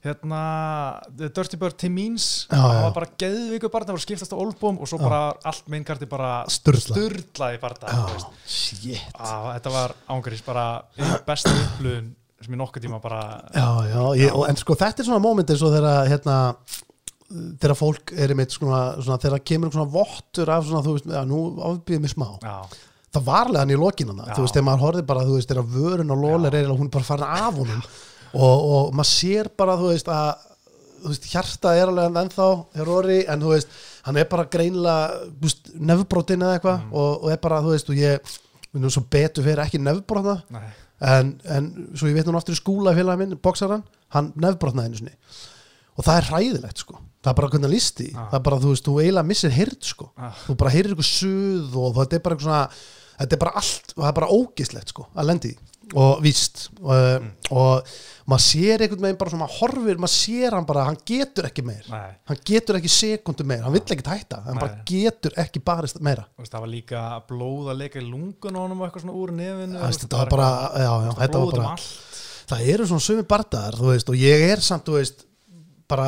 [0.01, 0.41] hérna
[1.13, 2.47] The Dirty Bird Tim Means.
[2.49, 2.81] Já, það já.
[2.85, 5.03] var bara geðvíku bara, það var skiptast á Olbóm og svo Já.
[5.05, 5.19] bara
[5.51, 6.31] allt meingarti bara
[7.93, 9.03] já, shit.
[9.13, 10.65] Á, þetta var ángrís bara
[11.27, 12.09] besta upplöðun
[12.45, 13.21] sem ég nokkuð tíma bara
[13.53, 16.37] Já, já, ég, og, en sko þetta er svona moment eins og þegar hérna
[17.61, 21.21] þegar fólk er einmitt svona, svona þegar kemur svona vottur af svona, þú veist, já,
[21.27, 22.27] nú ábyrðið mig smá.
[22.43, 22.55] Já,
[23.15, 24.33] það var alveg hann í lokinana, Já.
[24.35, 26.93] þú veist, þegar maður horfið bara, þú veist, þegar vörun og lólir er, hún er
[26.97, 27.85] bara farin af honum.
[28.31, 30.45] Og, og maður sér bara, þú veist, að
[31.01, 34.47] þú veist, hjarta er alveg ennþá hjá Rory, en þú veist, hann er bara
[35.41, 36.93] veist, nefnbrotin eða eitthvað Mm.
[36.93, 38.35] og, og er bara, þú veist, og ég
[38.73, 40.69] nú svo betur fyrir ekki nefnbrotna nei,
[41.01, 43.83] en, en svo ég veit nú aftur í skúla félagi minn, boksaran,
[44.13, 45.15] hann nefnbrotnaði sinni
[45.97, 48.27] og það er hræðilegt sko það er bara hvernig hann listi, Ah.
[48.31, 50.31] það er bara þú veist, þú eiginlega missir hyrd sko, Ah.
[50.47, 52.61] þú bara heyrir eitthvað suð og þetta er bara svona
[53.21, 55.51] þetta er bara allt, það er bara ógislegt sko að lendi
[55.93, 57.31] og víst og, Mm.
[57.51, 57.83] og
[58.31, 61.65] maður sér einhvern veginn bara svona maður horfir, maður sér hann bara hann getur ekki
[61.67, 62.13] meir, nei.
[62.31, 64.63] Hann getur ekki sekundu meir, hann vill ekki hætta, hann Nei.
[64.63, 66.25] bara getur ekki barist meira.
[66.35, 69.19] Þú veist, það var líka blóð að leika í lungun á honum og eitthvað svona
[69.21, 71.75] úr veist, þetta var bara, já, já, þetta var um bara
[72.51, 75.25] það eru svona sumi bardaðar þú veist, og ég er samt, þú veist
[75.91, 76.07] bara,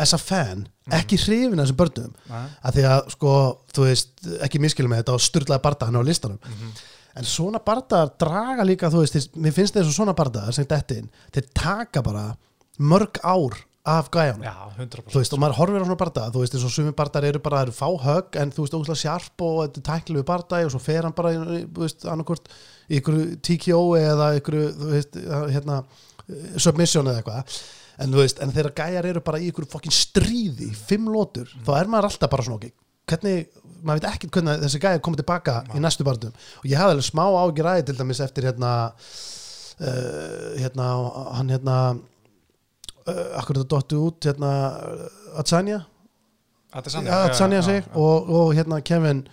[0.00, 2.14] as a fan ekki hrifin af þessum börnum.
[2.30, 3.34] Að því að, sko,
[3.74, 6.40] þú veist ekki miskilum með þetta og styrlaði bardaðan á listanum.
[6.42, 6.72] Mhm.
[7.20, 11.10] En svona bardaðar draga líka, þú veist, mér finnst þessu svona bardaðar sem þetta inn,
[11.34, 12.30] þeir taka bara
[12.80, 13.58] mörg ár
[13.90, 16.92] af 100% þú veist, og maður horfir á svona bardaða þú veist, eins og sumi
[16.96, 19.86] bardaðar eru bara, það eru fá högg en þú veist, ógustlega sjarp og þetta er
[19.88, 22.50] tæklu við bardaði og svo fer hann bara, þú veist, annarkvort
[22.90, 25.20] í ykkur TKO eða ykkur, þú veist,
[25.54, 25.80] hérna
[26.60, 27.56] submission eða eitthvað.
[28.00, 31.72] En þú veist, en þegar gæjar eru bara í ykkur fokkin stríði, fimm lótur þá
[31.80, 32.70] er maður alltaf bara svona, ok,
[33.10, 33.48] hvernig
[33.82, 37.08] maður veit ekkert hvernig þessi gæjar komið tilbaka í næstu barndum og ég hafði alveg
[37.08, 38.72] smá aðeins til dæmis eftir hérna
[39.80, 40.88] uh, hérna,
[41.38, 44.50] hann hérna uh, akkur þetta dottu út hérna,
[45.40, 45.80] Atsanja
[47.26, 49.24] Atsanja sig og, og hérna Kevin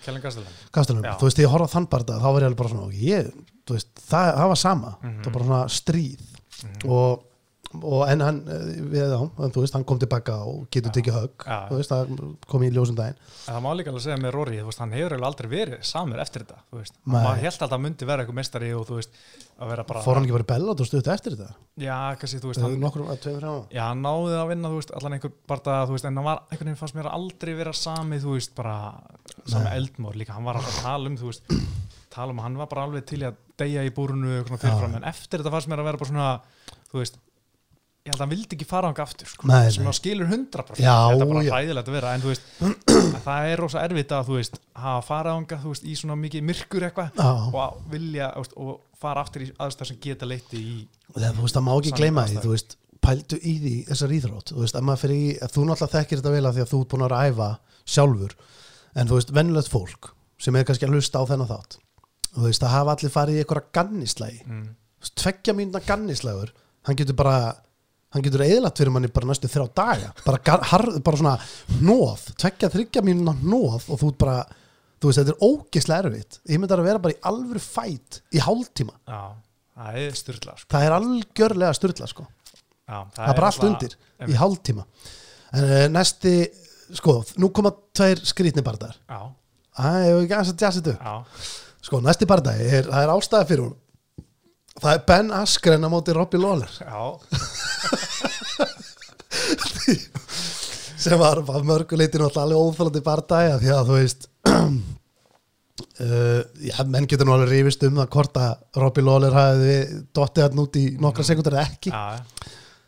[0.73, 3.27] Kastelum, þú veist, ég horfði á þann barða þá var ég alveg bara svona, ég,
[3.77, 5.19] veist það, það var sama, Mhm.
[5.21, 6.23] það var bara svona stríð.
[6.89, 7.21] Og,
[7.75, 11.13] og en hann eh, við á, en þú veist, hann kom tilbaka og getur tekið
[11.17, 11.57] högg, Já.
[11.67, 12.03] þú veist, það
[12.47, 15.11] kom í ljósum daginn Það má líka alveg segja með Rory, þú veist, hann hefur
[15.27, 18.83] aldrei verið samur eftir þetta, þú veist maður held að myndi vera eitthvað mestari og
[18.87, 19.11] þú veist,
[19.57, 21.49] að vera bara fór hann ekki í bellat og stutt eftir þetta
[21.83, 23.03] Já, kannski, þú veist, það hann, er nokkur
[23.73, 26.37] já, hann náði að vinna, þú veist, allan einhver barða, þú veist, en hann var
[26.47, 28.77] einhvern veginn fannst mér aldrei vera sami, þú veist, bara
[29.47, 29.67] sami
[36.27, 36.37] um,
[36.91, 37.17] þú veist
[38.07, 39.89] ég held að hann vildi ekki fara ánga aftur sko, Nei, sem nei.
[39.89, 43.61] hann skilur 100% Já, þetta er bara hræðilegt að vera en veist, að það er
[43.63, 47.57] rosa erfitt að þú veist, hafa fara þú veist, í svona mikið myrkur eitthvað og
[47.63, 50.75] að vilja veist, og fara aftur í aðstæð sem geta leiti í
[51.13, 54.53] Þegar, þú veist, það má ekki gleyma því, þú veist, pældu í því þessar íþrótt,
[54.53, 56.71] þú veist, að maður fyrir í að þú náttúrulega þekkir þetta vel að því að
[56.71, 57.49] þú ert búin að vera að æfa
[57.93, 58.33] sjálfur,
[58.97, 60.09] en þú veist, vennilegt fólk
[60.41, 61.77] sem er kannski að hlusta á þennan þátt
[62.33, 64.67] þú veist, það hafa allir farið í einhverja gannislægi, mm.
[65.21, 66.51] tveggja mínuna gannislægur,
[66.87, 67.37] hann getur bara
[68.15, 70.11] hann getur eðlat fyrir manni bara næstu þrjá daga.
[70.25, 71.35] Bara, harð, bara svona
[71.83, 74.37] nóð, tveggja þryggja mínuna nóð og þú ert bara,
[75.01, 76.39] þú veist, þetta er ógislega erfitt.
[76.47, 79.21] Ég myndi að vera bara í alvöru fæt í hálftíma, Já,
[79.77, 80.69] það er styrla sko.
[80.73, 82.27] það er algjörlega styrla sko.
[82.87, 84.87] Já, það er bara allt undir í hálftíma.
[85.57, 86.35] En uh, næsti,
[86.97, 88.95] sko, nú koma tveir skrítni bardar
[89.77, 91.03] það hefur ekki aðeins að jazza þetta upp.
[91.03, 93.75] já, sko, næsti bardar, það er ástæða fyrir hún
[94.81, 96.71] það er Ben Askren á móti Robbie Lawler.
[96.81, 97.01] Já.
[100.97, 104.73] Sem var að mörguleitin alltaf alveg óþálandi bardæja því að þú veist uh,
[106.67, 109.75] já, menn getur nú alveg rífist um það hvort að Robbie Lawler hafi
[110.17, 111.91] dottið hann út í nokkra sekundar eða ekki.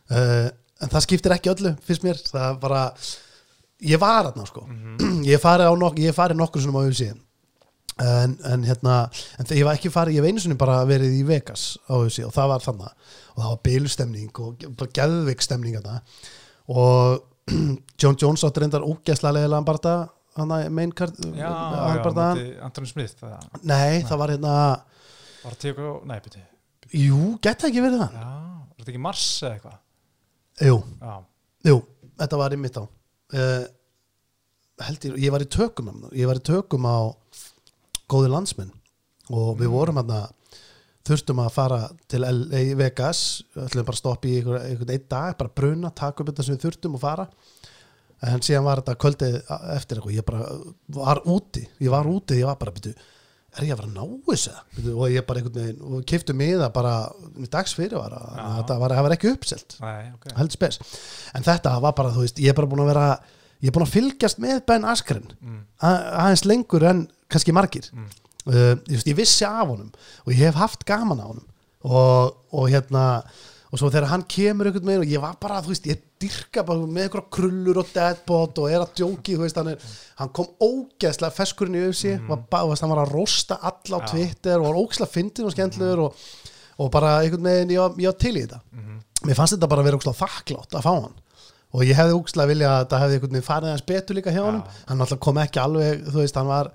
[0.10, 0.48] Uh,
[0.82, 2.82] en það skiptir ekki öllu fyrst mér, það er bara
[3.94, 4.62] ég var hann sko.
[5.30, 7.02] Ég fari á nokk, ég fari nokkur svona á UFC
[8.04, 8.98] en, en hérna
[9.40, 12.24] en ég var ekki farið, ég hef einu sinni bara verið í Vegas á UFC
[12.28, 12.94] og það var þannig
[13.34, 16.00] og það var bylstemning og bara geðveik stemning þarna.
[16.70, 17.26] Og
[18.02, 19.94] John Jones átti reyndar ógeðslega leðilega barða
[20.40, 21.50] hann að main card Já,
[22.14, 24.54] það- Anthony Smith það nei, það var hérna
[25.44, 26.46] var að teka, nei, byrju
[27.00, 28.20] jú, geta ekki verið það?
[28.20, 28.30] Já,
[28.70, 29.78] er þetta ekki Mars eða eitthvað?
[30.70, 31.16] jú, Já,
[31.70, 31.76] jú,
[32.22, 33.66] þetta var í mitt á uh,
[34.88, 36.12] held ég, ég var í tökum þarna.
[36.16, 36.98] ég var í tökum á
[38.10, 38.74] góði landsmenn.
[39.30, 40.24] Og við vorum hérna
[41.10, 41.80] þurftum að fara
[42.12, 43.22] til LA Vegas
[43.58, 46.58] ætlum bara að stoppa í einhver, einhvern einn dag bara bruna, taka upp þetta sem
[46.58, 47.30] við þurftum og fara.
[48.30, 49.38] En síðan var þetta kvöldið
[49.78, 50.50] eftir eitthvað, ég bara
[50.98, 52.98] var úti ég var úti, ég var bara, byrju
[53.58, 54.56] er ég að vera að ná þessu?
[54.94, 56.94] Og ég bara einhvern veginn, og kiftu miða bara
[57.34, 58.44] með dags fyrir var Já.
[58.60, 59.78] þetta var, það var ekki uppselt.
[59.82, 60.28] Nei, ok.
[60.38, 60.80] Heldur spes.
[61.38, 63.08] En þetta var bara, þú veist, ég er bara búin að vera
[63.60, 65.32] ég er búin að fylgjast með Ben Askren.
[65.42, 65.64] Mm.
[65.90, 68.10] aðeins lengur en kannski margir Mm.
[68.48, 69.92] uh, veist, ég vissi af honum
[70.26, 71.46] og ég hef haft gaman á honum
[71.84, 73.06] og, og hérna
[73.70, 76.64] og svo þegar hann kemur einhvern veginn og ég var bara, þú veist, ég dyrka
[76.66, 79.84] bara með einhverja krullur og deadbot og er að djóki, þú veist, hann, er,
[80.18, 82.32] hann kom ógeðslega feskurinn í öfsi mm.
[82.50, 84.08] hann var að rosta alla á Já.
[84.10, 86.24] Twitter og var ógeðslega fyndin og skemmtluður og,
[86.82, 88.98] og bara einhvern veginn, ég ég var til í þetta Mhm.
[89.28, 91.18] mér fannst þetta bara að vera ógeðslega þakklátt að fá hann
[91.70, 94.42] og ég hefði ógeðslega vilja að það hefði einhvern veginn farið hans betur líka hjá
[94.48, 94.72] honum Já.
[94.90, 96.72] hann alltaf kom ekki alveg, þú veist, hann var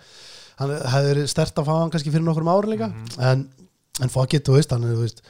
[0.61, 3.21] hann hefði stert að fá hann kannski fyrir nokkur ári líka Mhm.
[3.31, 3.49] en,
[4.03, 5.23] en fuck it, þú veist, hann er, þú veist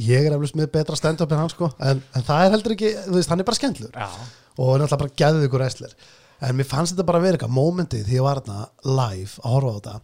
[0.00, 2.90] ég er eflust með betra stand-up en hann sko en, en það er heldur ekki,
[3.06, 5.92] þú veist, hann er bara skemmtlur og er náttúrulega bara geðið ykkur wrestler
[6.40, 9.54] en mér fannst þetta bara að vera eitthvað momentið því ég var þarna live að
[9.54, 10.00] horfa á þetta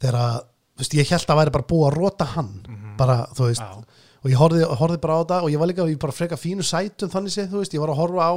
[0.00, 0.38] þegar að,
[0.78, 2.50] þú veist, ég held að væri bara búið að rota hann
[2.98, 3.60] bara, þú veist.
[3.62, 3.84] Já.
[4.24, 6.64] og ég horfði, horfði bara á þetta og ég var líka í bara freka fínu
[6.66, 8.34] sætum þannig séð, þú veist, ég var að horfa á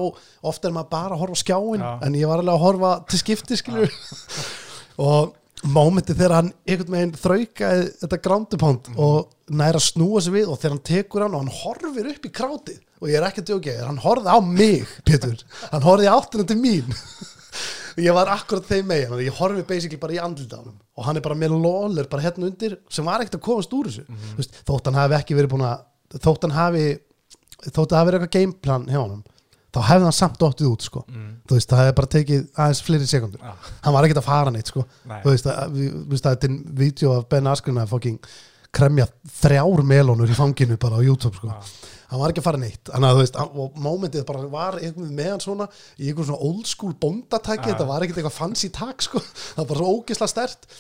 [0.52, 1.92] ofta er maður bara að horfa á skjáin Já.
[2.06, 3.90] en ég var alveg að horfa til skipti, skilur
[4.98, 8.98] og momentið þegar hann einhvern veginn þraukaði þetta groundupónd Mhm.
[9.00, 12.32] og næra snúa sig við og þegar hann tekur hann og hann horfir upp í
[12.32, 16.48] krátið og ég er ekki að djóka, hann horfði á mig Pétur, hann horfði áttina
[16.48, 16.90] til mín
[17.98, 20.80] og ég var akkurat þeim megin og ég horfi basically bara í andlita á hann
[20.98, 23.86] og hann er bara með lólur bara hérna undir sem var ekkert að komast úr
[23.86, 24.34] þessu Mhm.
[24.34, 26.98] Þú veist, þótt hann hafi ekki verið búin að þótt hann hafi
[27.70, 29.24] þótt að hafi verið eitthvað gameplan hjá honum
[29.72, 31.32] þá hefði hann samt dottið út sko mm.
[31.48, 33.54] þú veist, það hefði bara tekið aðeins fleiri sekundur Já.
[33.86, 35.20] hann var ekkert að fara neitt sko Nei.
[35.24, 38.20] þú veist, það er til vídeo af Ben Askren að fucking
[38.76, 39.08] kremja
[39.42, 41.56] þrjár melónur í fanginu bara á YouTube sko Já.
[42.12, 43.40] hann var ekki að fara neitt þannig að þú veist,
[43.88, 47.74] momentið bara var einhvern veginn með hann svona í einhvern svona old school bóndatæki Já.
[47.74, 49.24] þetta var ekkert eitthvað fancy tak sko
[49.56, 50.72] það var bara svo ógisla stert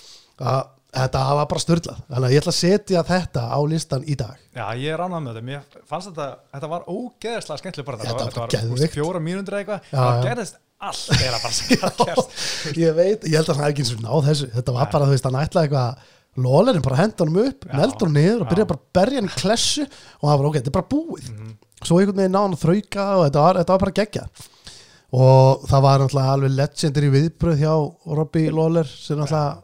[0.41, 4.15] að þetta var bara störlað þannig að ég ætla að setja þetta á listan í
[4.19, 4.35] dag.
[4.55, 5.45] Já, ég er ánægð með þetta.
[5.47, 8.01] Mér fannst þetta, þetta var ógeðslega skemmtileg bara.
[8.01, 8.95] Þetta var bara Þetta var geðveikt.
[8.97, 9.91] fjóra mínútur eða eitthvað.
[9.95, 13.85] Það gerðist allt bara sem það gerst ég veit, ég held að hann hefði ekki
[13.85, 14.49] eins og náð þessu.
[14.57, 16.09] Þetta var bara, þú veist, hann ætlaði eitthvað
[16.41, 17.73] lólerinn bara henda honum upp, Já.
[17.75, 20.55] neldur hann niður og byrja bara að berja hann í klessu og það var ok,
[20.61, 21.25] þetta er bara búið.
[21.31, 21.57] Mhm.
[21.81, 24.23] svo einhvern veginn náði hann að þrauka og þetta var, þetta var bara geggja
[25.11, 26.03] og það var
[26.47, 27.73] legendir í viðbröð hjá
[28.19, 29.61] Robbie Lawler sem náttúrulega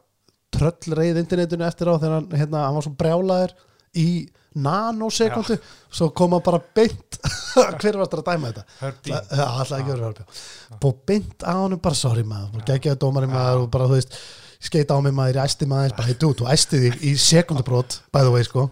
[0.58, 3.54] tröll reyð internetinu eftir á þegar hann, hérna, hann var svo brjálaður
[3.98, 4.10] í
[4.58, 5.60] nanosekundu.
[5.93, 7.20] Svo kom hann bara beint
[7.82, 8.65] hver var þetta að dæma þetta?
[8.82, 13.02] Það ætlaði ekki að vera hörpjá Búið beint á honum bara sorry maður Búið geggjaði
[13.02, 14.20] dómari maður og bara þú veist
[14.63, 15.96] skeita á mig maður, ég æsti maður.
[15.98, 18.67] Bara, dude, þú æsti þig í sekundubrót by the way sko.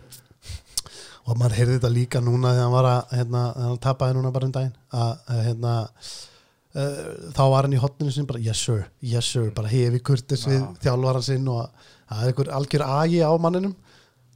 [1.26, 4.50] Og maður heyrði þetta líka núna þegar hann var að hérna, hann tapaði núna bara
[4.50, 5.14] um daginn að,
[5.48, 5.76] hérna
[6.76, 10.46] uh, þá var hann í hotninu sin bara yes sir, yes sir, bara hefi kurtis
[10.50, 10.68] við Já.
[10.88, 11.66] þjálfaran sinn og
[12.06, 13.76] það er einhver algjör agi á manninum.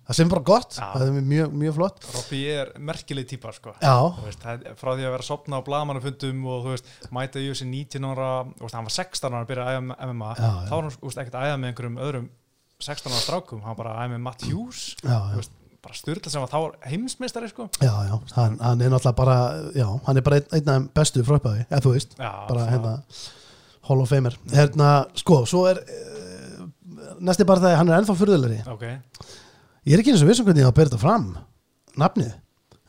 [0.10, 0.88] Það sem bara gott, Já.
[0.96, 2.06] það er mjög, mjög flott.
[2.16, 3.76] Robby er merkileg típa sko.
[4.24, 4.48] Veist,
[4.80, 8.32] frá því að vera sopna á blaðmannafundum og þú veist, mæta í þessi 19 ára
[8.56, 11.22] veist, hann var 16 ára að byrja að æfa með MMA Já, þá var hann
[11.22, 12.30] ekkert að æfa með einhverjum öðrum
[12.80, 15.18] 16 ára strákum, hann bara æfa með Matt Hughes já.
[15.36, 17.68] veist, bara styrla sem var þá heimsmeistari sko.
[17.80, 19.36] Já, já, hann, hann er náttúrulega bara
[19.76, 22.32] já, hann er bara einn, einn af þeim bestu frá upphæði eða þú veist, Já,
[22.50, 22.94] bara hérna
[23.90, 26.66] Hall of Famer, hérna, sko svo er uh,
[27.26, 28.86] næsti bara það hann er ennþá furðulegri, ok,
[29.88, 31.30] ég er ekki eins og vissum hvernig ég á að byrja þetta fram
[32.04, 32.34] nafnið,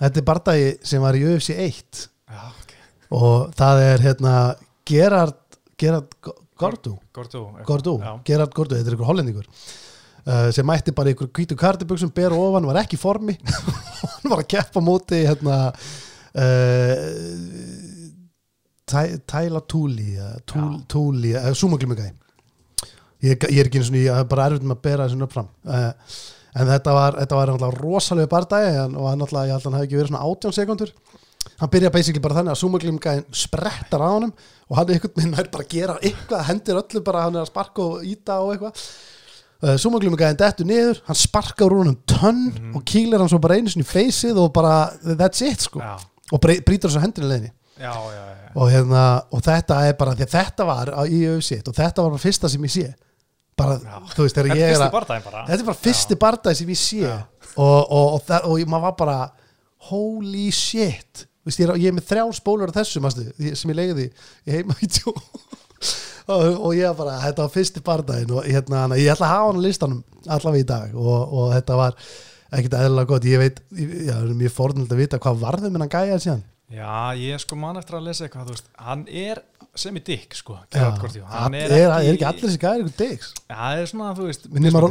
[0.04, 2.74] þetta er bardagi sem var í UFC 1 já, ok.
[3.20, 4.34] Og það er hérna
[4.90, 5.38] Gerard,
[5.80, 6.18] Gerard
[6.60, 6.98] Gordu.
[7.16, 7.46] Gordu.
[7.64, 7.94] Gordu,
[8.28, 9.46] Gerard Gordu, þetta er ykkur hollendingur
[10.26, 13.36] uh, sem mætti bara ykkur hvítu kardibuxum ber ofan, var ekki formi.
[14.20, 16.96] Hann var að keppa móti hérna uh,
[18.90, 20.16] Tæla Túli
[20.90, 22.12] Túli, uh, Súmaglumigæði
[23.22, 25.34] ég, ég er ekki eins og ég er bara erfitt með að bera þessu upp
[25.34, 25.50] fram.
[25.68, 25.92] Uh,
[26.60, 29.88] en þetta var, þetta var rosalega bardagi og hann náttúrulega, ég held að hann hefði
[29.88, 30.94] ekki verið svona 18 sekundur
[31.60, 35.34] hann byrja basically bara þannig að Súmaglumigæðin sprettar á honum og hann er einhvern veginn
[35.36, 38.54] nær bara að gera eitthvað hendir öllu bara hann er að sparka og íta og
[38.54, 38.84] eitthvað
[39.62, 43.72] uh, Súmaglumigæðin dettur niður hann sparkar úr honum tönn og kýlir hann svo bara einu
[43.72, 45.82] sinni í feysið og bara that's it sko.
[45.82, 45.96] Já,
[46.30, 48.50] og brýtur þessu já, já.
[48.54, 52.14] og, hérna, og þetta er bara því að þetta var í auðsitt og þetta var
[52.14, 52.90] bara fyrsta sem ég sé.
[53.60, 53.96] Bara, Já.
[54.14, 57.02] þú veist, þegar ég er að þetta er bara fyrsti bardagi sem ég sé.
[57.04, 57.18] Já.
[57.56, 59.18] og, og, og, og maður var bara
[59.90, 61.26] holy shit.
[61.44, 64.08] Vist, ég, er, ég er með þrjá spólur af þessu manstu, sem ég leiði
[64.44, 65.14] í heima í tjó
[66.36, 69.66] og, ég bara þetta var fyrsti bardaginn og hérna, ég ætla að hafa hann á
[69.66, 71.98] listanum allavega í dag og, og þetta var
[72.50, 73.28] ekkert eðlilega gott.
[73.30, 76.46] Ég veit, ég, er mjög fornilegt að vita hvað varðum en hann gæja síðan.
[76.70, 79.42] Já, ég sko man eftir að lesa eitthvað, þú veist, hann er
[79.78, 80.86] sem í dick, sko, Já,
[81.30, 84.10] hann er, er, er, ekki, er ekki allir gæjar ykkur digs Já, það er svona,
[84.18, 84.82] þú veist, nema,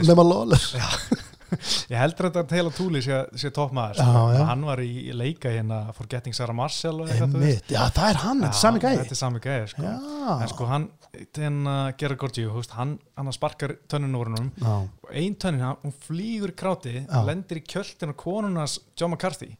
[0.59, 1.19] sko.
[1.89, 5.51] ég heldur þetta að Taylor Tooley sé, sé toppmaður, sko, hann var í í leika
[5.55, 7.39] hérna Forgetting Sarah Marshall eitthvað.
[7.39, 9.93] Einmitt, já það er hann, þetta er sami gæji Þetta er sami gæði, sko.
[10.35, 10.89] En sko, hann,
[11.35, 12.21] þenn uh, Gerard
[12.55, 17.05] veist, hann, hann sparkar tönnun úr hennum Já, og ein tönnin, hann- hún flýgur kráti,
[17.27, 19.51] lendir í kjöltin og konunars John McCarthy.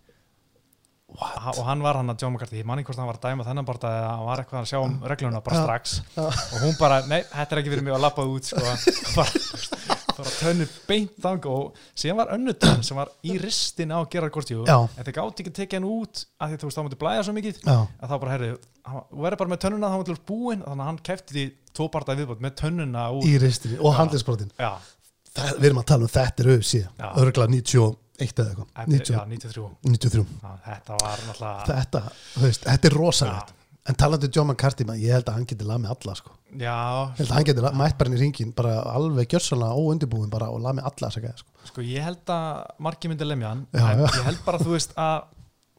[1.10, 1.38] What?
[1.42, 3.46] Ha- og hann var hann að John McCarthy, ég manni hvort hann var að dæma
[3.48, 5.96] þennan bara eða hann var eitthvað að sjá um regluna bara strax.
[6.22, 8.62] Og hún bara, nei, þetta er ekki fyrir mig að lappa út sko,
[9.18, 14.00] bara, bara tönnu beint þang og síðan var önnu tönn sem var í ristin á
[14.12, 16.84] Gerard Gortjú en þeir gátt ekki að tekja hann út af því þú veist, þá
[16.88, 17.62] múti blæða svo mikið.
[17.66, 18.50] Já, að þá bara, herri,
[18.90, 21.46] þú verður bara með tönnuna þá múti búin, þannig að hann kefti því
[21.80, 24.72] tvo parta viðbót með tönnuna úr í ristinni og handlisbrotin já,
[25.60, 27.08] Við erum að tala um þetta er auðsí Já.
[27.22, 28.66] Örgulega 91 eða eitthvað.
[28.76, 32.02] Eftir, 90, já, 93 93 já, þetta var náttúrulega Þetta,
[32.66, 33.54] þetta er rosalegt
[33.90, 36.36] En talandi um John McCarthy, ég held að hann geti lag með alla sko.
[36.54, 36.76] já,
[37.18, 40.30] Ég held að hann geti lag- mætt bara inn í ringin bara alveg gjörsanlega óundibúin
[40.30, 41.50] bara og lag með alla þessa gæða sko.
[41.72, 44.06] Sko ég held að margir myndi lemja hann Já, já.
[44.06, 45.24] ég held bara þú veist að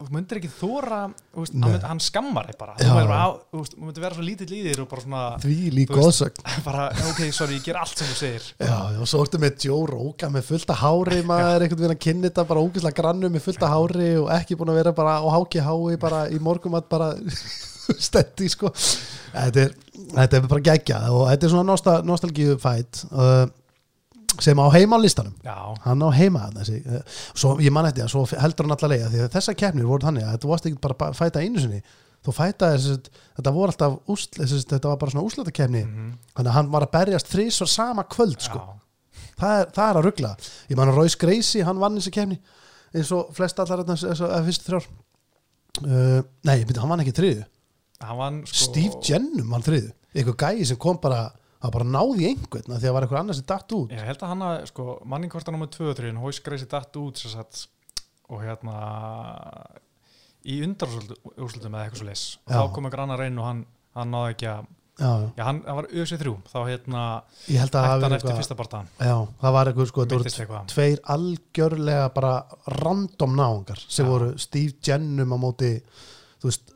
[0.01, 0.99] þú myndir ekki þóra
[1.37, 1.69] veist, Nei.
[1.69, 3.15] hann, hann skammar þig bara Já, já.
[3.21, 5.91] á- þú veist, þú myndir vera svo lítill í þér og bara svona Því veist-
[5.93, 9.59] góðsögn bara, ok, sorry, ég ger allt sem þú segir Já, og svo ertu með
[9.67, 13.29] Joe Rogan með fullt af hári maður einhvern veginn að kynna þetta bara ógeðslega grannu
[13.29, 16.39] með fullt af hári og ekki búin að vera bara á háki hái bara í
[16.41, 17.11] morgum að bara
[18.09, 18.69] stendi sko.
[19.33, 19.73] Þetta er,
[20.15, 23.47] þetta er bara geggjað og þetta er svona nostal nostalgíu fætt uh,
[24.41, 25.33] sem á heima á listanum.
[25.45, 27.01] Já, hann á heima þessi uh,
[27.33, 30.07] svo ég man eftir hann, svo heldur hann allar leiða því að þessar keppnir voru
[30.07, 31.81] þannig að þetta varst ekki bara að fæta einu sinni.
[32.21, 36.09] Þú fæta þetta voru alltaf úsl, þetta var bara svona úslatakefni Mhm.
[36.37, 38.61] þannig að hann var að berjast þrís og sama kvöld sko.
[39.41, 40.35] Það er, það er að ruggla
[40.69, 42.37] ég man að Royce Gracie, hann vann þessi kefni
[42.93, 44.85] eins og flest allar þess að fyrstu þrjár.
[45.81, 47.45] Uh, nei, myndi, hann vann ekki þriðu
[48.09, 51.29] hann sko Steve Jennum vann þriðu einhver gæi sem kom bara
[51.61, 54.25] hann bara náði einhvern af því að var einhver annar sem datt út ég held
[54.25, 57.67] að hann að sko manningkortan nummer 2 og 3 hóis greisi datt út sagt,
[58.31, 58.75] og hérna
[60.41, 62.59] í undarúrslutum eða eitthvað svo leis og Já.
[62.59, 63.65] þá kom einhver annar reyn og hann,
[63.97, 64.69] hann náði ekki að
[65.01, 65.43] já, já.
[65.45, 69.15] hann, hann var ösið þrjú þá hérna að hafi hann eftir eitthvað fyrsta bartan já,
[69.43, 70.71] það var eitthvað sko, eitthvað.
[70.73, 72.33] tveir algjörlega bara
[72.81, 74.09] random náungar sem Já.
[74.11, 75.71] voru Steve Jennum á móti
[76.41, 76.73] þú veist,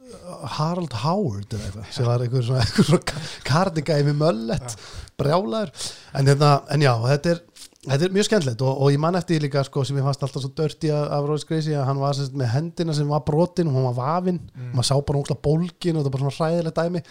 [0.58, 4.75] Harald Howard eða eitthvað, sem var eitthvað svona, svona kardigæmi möllet
[5.19, 5.71] brjálaður,
[6.13, 7.41] en, hérna, en já þetta er,
[7.86, 10.43] þetta er mjög skemmtilegt og, og ég man eftir líka sko sem ég fannst alltaf
[10.43, 13.78] svo dörti af, Royce Gracie að hann var sagt með hendina sem var brotin og
[13.80, 14.71] hún var vafin, Mm.
[14.75, 17.01] maður sá bara ógla bólgin og þetta var bara svona hræðilegt dæmi.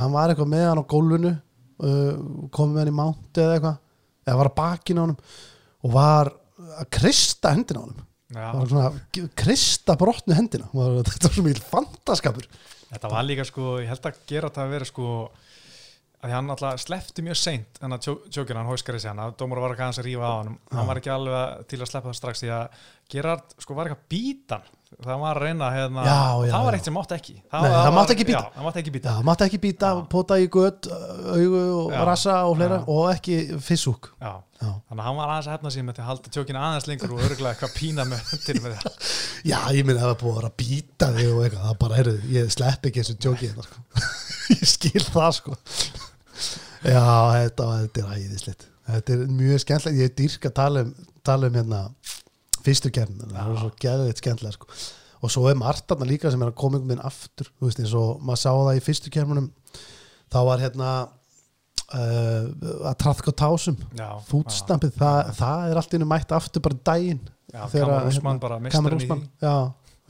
[0.00, 2.14] Hann var eitthvað með hann á gólfinu uh,
[2.50, 3.76] komið með hann í mánti eða eitthvað
[4.24, 5.18] eða var að bakina honum
[5.84, 6.30] og var
[6.80, 10.68] að krista hendina honum já, var svona krista brotnu hendina.
[10.74, 12.50] Var, þetta var svo mjög fantaskapur.
[12.90, 15.08] Þetta var líka sko, ég held að gera þetta að vera sko
[16.24, 19.60] að hann alltaf sleppti mjög seint en að tjókina hann hóiskari sig hann að dómur
[19.60, 22.18] var ekki aðeins að rífa á hann hann var ekki alveg til að sleppa það
[22.20, 22.78] strax því að
[23.12, 26.64] Gerard sko var ekki að býta hann það var að reyna hérna Já, já, það
[26.68, 27.34] var eitt sem mátti ekki.
[27.34, 28.40] Nei, það var- mátti ekki bíta.
[28.44, 30.88] Já, það mátti ekki býta mátti ekki býta, pota í gött
[31.34, 34.10] augu og rassa og fleira og ekki fissúk.
[34.22, 34.34] Já.
[34.64, 34.70] Já.
[34.88, 37.10] þannig að hann var aðeins að hefna sig með því að halda tjókina aðeins lengur
[37.12, 38.94] og örgulega eitthvað pína með höndinu með það.
[39.50, 42.52] Já, ég minna að það búið að býta þig og eitthvað, það bara, heyrðu, ég
[42.54, 43.82] slepp ekki þessu tjóki hérna, sko.
[44.54, 45.58] ég skil það, sko.
[46.84, 47.04] Já,
[47.34, 48.64] þetta, þetta er æðislegt.
[48.88, 51.82] Þetta er mjög skemmtilegt, ég er dýrk að tala um, tala um hérna
[52.64, 54.70] fyrstu kemna, það er svo geðveitt skemmtilega, sko.
[55.24, 57.80] Og svo er margt þarna líka sem er að koma einhvern veginn aftur, þú veist,
[57.80, 59.46] eins og maður sá það í fyrstu kemnunum,
[60.32, 62.50] þá var hérna uh,
[62.90, 63.78] að trafka tásum
[64.28, 67.24] fútstampið, það, það er allt innu mætt aftur bara daginn.
[67.54, 69.56] Já, Þegar Kamar að, Úsmann hérna, bara misturinn í já,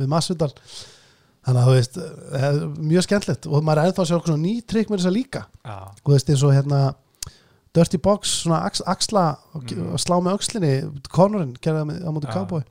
[0.00, 0.52] við Massudal
[1.44, 1.98] þannig að þú veist
[2.40, 3.48] er mjög skemmtilegt.
[3.50, 5.42] Og maður er ennþá að sjá ný trikk með þess að líka.
[5.60, 6.78] Já, þú veist eins og hérna
[7.74, 9.98] Dirty Box, svona ax, axla Mm.
[9.98, 10.72] slá með öxlinni,
[11.10, 12.34] Connorinn gerði það á móti Já.
[12.38, 12.62] Cowboy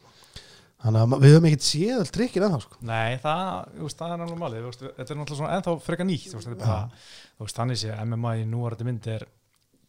[0.84, 2.80] þannig að við höfum ekkert séð all trikkin ennþá sko.
[2.84, 4.24] Nei, það, veist, það er
[4.66, 6.82] þú veist, Þetta er náttúrulega svona ennþá freka nýtt veist, bara,
[7.60, 9.24] þannig sé MMA í núarandi mynd er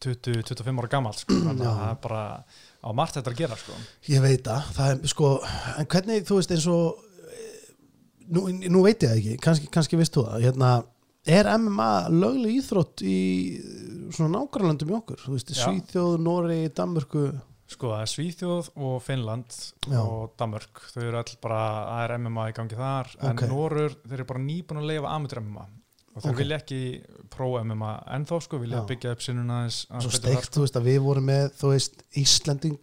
[0.03, 2.23] 20-25 ára gammal sko, þannig að það er bara
[2.85, 3.77] á margt þetta að gera sko.
[4.11, 5.29] ég veit það, það er sko
[5.79, 6.99] en hvernig þú veist eins og
[7.31, 7.69] eh,
[8.35, 8.43] nú,
[8.75, 10.71] nú veit ég það ekki, kannski, kannski veist þú það hérna,
[11.25, 13.17] er MMA lögleg íþrótt í
[14.13, 15.51] svona nágrannlöndum í okkur, veist.
[15.57, 17.27] Svíþjóð, Nóri, Danmörku
[17.65, 19.55] Sko, það er Svíþjóð og Finnland
[19.89, 19.97] Já.
[20.03, 23.41] og Danmörk, þau eru all bara það er MMA í gangi þar, en Ok.
[23.49, 25.63] Norur þeir eru bara nýbúin að leifa amateur MMA
[26.15, 26.37] og þeir Ok.
[26.43, 26.81] vilja ekki
[27.33, 28.85] pró MMA ennþá sko, vilja Já.
[28.91, 32.77] byggja upp sinnuna aðeins svo steikt, þú veist, að við vorum með þú veist, Íslending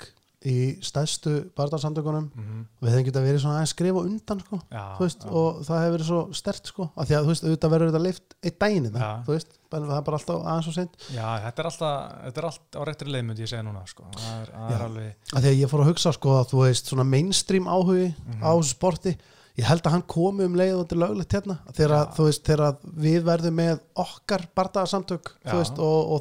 [0.45, 2.63] í stærstu barðarsamtökunum Mhm.
[2.83, 6.09] við hefum getað verið svona aðeins skrifa undan sko, Já, veist, og það hefur verið
[6.09, 8.59] svo stert sko, af því að þú veist, auðvitað verður þetta leift eitt
[8.93, 9.23] það, Já.
[9.27, 12.45] þú veist, það er bara alltaf aðeins og seint, Já, þetta er alltaf, þetta er
[12.51, 14.05] allt á réttri leið myndi ég segja núna sko.
[14.17, 16.65] það er, það er alveg af því að ég fór að hugsa sko að þú
[16.67, 18.43] veist, svona mainstream áhugi Mhm.
[18.43, 19.17] á þessu sporti,
[19.59, 22.25] ég held að hann komi um leið og þetta er löglegt hérna, þegar að, þú
[22.27, 25.51] veist, þegar að við verðum með okkar barðarsamtök, Já.
[25.53, 26.21] þú veist, og, og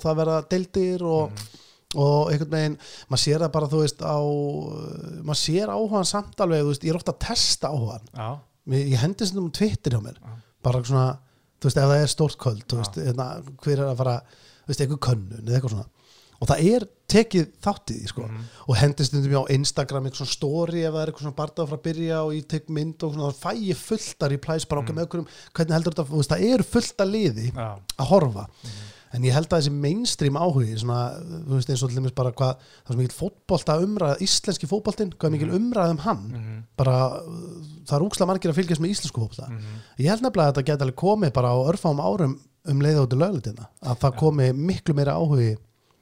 [1.95, 2.31] og Mhm.
[2.33, 2.77] einhvern veginn,
[3.09, 4.17] maður sér það bara þú veist á,
[5.27, 8.29] maður sér áhugan samt alveg, þú veist, ég er ofta að testa áhugan Já,
[8.93, 10.17] ég hendi sem um Twitter hjá mér.
[10.21, 10.29] Já.
[10.63, 11.17] bara svona,
[11.59, 13.25] þú veist, ef það er stórt köld þú veist, hérna,
[13.63, 15.85] hver er að fara þú veist, eitthvað könnun eða eitthvað svona.
[16.41, 18.21] Og það er tekið þátt í því, sko.
[18.25, 18.43] Mhm.
[18.69, 21.67] og hendi stundum ég á Instagram eitthvað svona story ef það er eitthvað svona barndað
[21.69, 24.65] frá að byrja og ég tek mynd og svona, þá fæ ég fulltar í plæs
[24.67, 28.47] bara okkar með okkur hvernig heldur þetta, þú veist, það eru fullta liði að horfa
[29.13, 30.99] en ég held að þessi mainstream áhugi svona,
[31.47, 34.69] þú veist eins og til dæmis bara hvað það er svo mikil fótbolta umræð, íslenski
[34.71, 36.63] fótboltinn hvað er mikil umræð um hann Mhm.
[36.77, 39.81] bara, uh, það er úkslega margir að fylgjast með íslensku fótbolta Mhm.
[39.99, 43.97] ég held nefnilega að þetta alveg komið bara á örfáum árum um í löglutina að
[43.99, 45.57] það komi miklu meira áhugi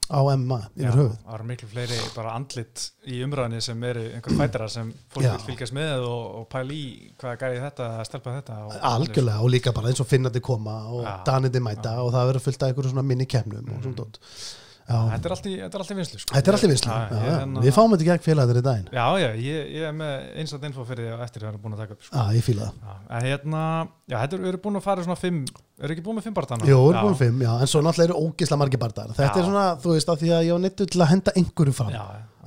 [0.10, 4.06] á MMA Já, yfir höfuð það eru miklu fleiri bara andlit í umræðinni sem eru
[4.10, 5.34] einhver fætara sem fólk Já.
[5.36, 6.86] vil fylgjast með og, og pæla í
[7.22, 11.04] hvað gæði þetta, stelpa þetta og, algjörlega og líka bara eins og finnandi koma og
[11.06, 11.14] Já.
[11.30, 14.66] danindi mæta og það verður fullt af einhverju svona minni kemnum og svona dót Já.
[14.90, 16.34] Þetta er allt í, allt í vinslu sko.
[16.34, 17.34] Þetta er alltaf vinslu, Já, já, já.
[17.40, 20.14] hérna- við fáum þetta í gegn félagarnir í daginn Já, já, ég, ég er með
[20.42, 22.16] einstaklega info fyrir því að eftir það er búin að taka upp sko.
[22.18, 22.70] Já, ég fíla
[23.10, 23.62] það hérna,
[24.10, 25.40] já, þetta er, erum búin að fara svona fimm,
[25.80, 26.66] eru ekki búin með fimm barndana?
[26.66, 29.44] Við erum búin fimm, já, en svo náttúrulega eru ógisla margir barndar Þetta Já.
[29.44, 31.94] er svona, þú veist, að því að ég var neittu til að henda einhverju fram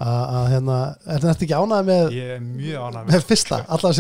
[0.02, 3.92] að, hérna, er þetta ekki ánægð með, ég er mjög ánægð með fyrsta allar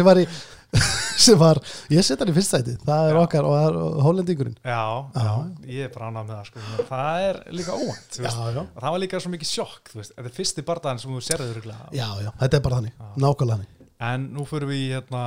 [1.22, 1.60] sem var
[1.92, 3.20] ég set hann í fyrsta sæti það er Já.
[3.22, 4.58] okkar og það hollendingurinn.
[4.66, 4.82] Já,
[5.16, 5.32] já,
[5.68, 6.64] ég er bara ánægð með það sko.
[6.90, 8.30] Það er líka óvænt, já.
[8.32, 12.30] það var líka svo mikið sjokk, þetta er fyrsti bardaðan sem þú serður já, já,
[12.42, 13.80] þetta er bara þannig, nákvæmlega þannig.
[14.02, 15.24] En nú fyrir við í hérna,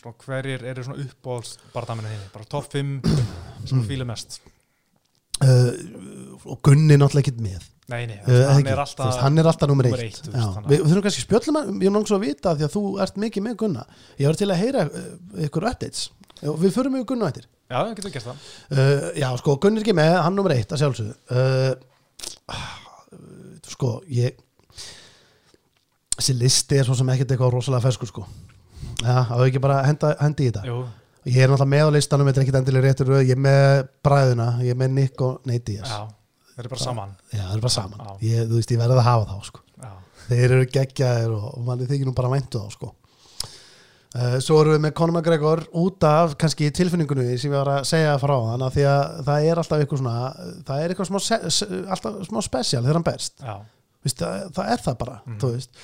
[0.00, 2.94] svona, hverjir eru svona uppbóðs bardaðamenni þinni, bara topp 5
[3.66, 4.40] sem þú fílar mest.
[5.36, 5.68] Uh,
[6.48, 9.86] og Gunni náttúrulega ekki með Nei, nei, hann er alltaf veist, hann er alltaf nummer
[9.86, 12.66] eitt, eitt, veist, við, við þurfum kannski spjöllum að, ég er náttúrulega að vita því
[12.66, 13.84] að þú ert mikið með Gunna.
[14.18, 15.04] Ég var til að heyra uh,
[15.46, 16.00] ykkur updates.
[16.42, 17.46] Við förum með Gunna eftir.
[17.70, 18.48] Já, það getur gert það.
[18.72, 21.14] Uh, já, sko, Gunni er ekki með, hann nummer eitt að sjálfsögðu.
[21.30, 22.58] Uh,
[23.70, 24.42] sko, ég
[26.16, 28.26] þessi listi er svo sem ekkert eitthvað rosalega ferskur sko.
[29.02, 30.62] Já, það er ekki bara henda, hendi í þetta?
[30.66, 30.78] Jú,
[31.28, 34.46] ég er náttúrulega með á listanum, þetta er ekkert endilega réttur ég er með bræðuna,
[34.64, 35.98] ég er með Nick og Nate Diaz já,
[36.56, 37.14] þeir eru bara saman.
[37.32, 39.60] Já, það er bara saman, ég, þú veist, ég verði að hafa þá sko.
[39.82, 39.90] Já,
[40.28, 42.92] þeir eru geggjaðir og, og manni þykir nú bara væntu þá sko.
[44.16, 47.82] Uh, svo erum við með Conor McGregor út af kannski tilfinningunni sem ég var að
[47.90, 50.14] segja frá þannig að því að það er alltaf eitthvað svona
[50.70, 51.18] það er eitthvað smá,
[51.92, 53.56] alltaf smá spesial þegar hann berst, já.
[54.06, 55.36] Vist, það, það er það bara Mhm.
[55.42, 55.82] þú veist.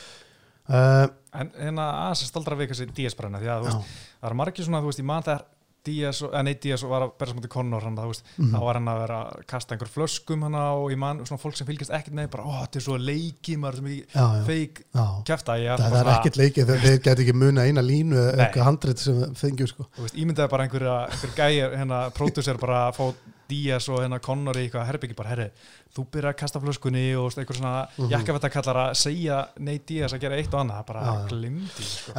[0.73, 4.31] Uh, En aðeins að staldra við kannski Díaz brenna því að þú já, veist, það
[4.31, 5.45] er margir svona, þú veist, ég man þegar
[5.85, 8.53] Díaz, og- nei Díaz og var að berja saman til Conor hann, þú veist, Mhm.
[8.55, 11.57] þá var hann að vera að kasta einhver flöskum hann og ég man svona fólk
[11.57, 13.83] sem fylgjast ekkert með bara, ó, þetta er svo leiki maður er
[14.15, 14.85] já, já, feik
[15.25, 18.99] kæfta ég það er ekkert þegar þeir geti ekki muna eina línu eða eitthvað handrit
[18.99, 19.87] sem við fengjum sko.
[20.15, 23.15] Ímyndaði bara einhverja, einhver gæjar hérna, pródusser bara að fá
[23.53, 25.51] Díaz og hérna Conor í eitthvað herbyggi bara, herri,
[25.95, 28.09] þú byrjar að kasta flöskunni og einhver svona Mhm.
[28.09, 32.13] jakkavættakallar að segja nei Díaz að gera eitt og annað, það bara glimti sko.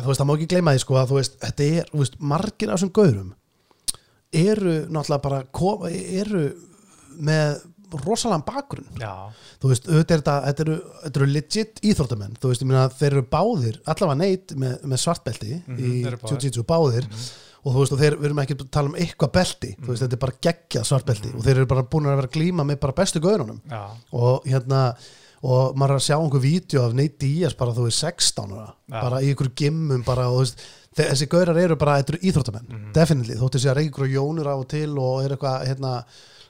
[4.33, 6.43] Eru náttúrulega bara, kom, eru
[7.23, 7.61] með
[8.03, 8.87] rosalega bakgrunn.
[8.97, 9.11] Já,
[9.61, 12.37] Þú veist, auðvitað er þetta, þetta eru, þetta eru legit íþróttamenn.
[12.41, 16.07] Þú veist, ég meina, þeir eru báðir, allavega neitt með, með svartbelti Mhm, í þeir
[16.09, 16.33] eru báðir.
[16.41, 17.07] jiu-jitsu báðir.
[17.63, 20.03] Og þú veist, og þeir, við erum ekki að tala um eitthvað belti, þú veist,
[20.03, 22.93] þetta er bara geggjað svartbelti og þeir eru bara búin að vera glíma með bara
[22.97, 24.81] bestu gaurunum já, og hérna
[25.43, 28.73] og maður er að sjá einhver vídeo af Nate Diaz bara þú veist 16 ára.
[28.89, 30.59] Bara í einhverju gimmum bara og þú veist
[30.97, 32.93] þessi gaurar eru bara, eru íþróttamenn Mhm.
[32.93, 36.03] definitely, þóttu sé að reykur og jónur á og til og er eitthvað hérna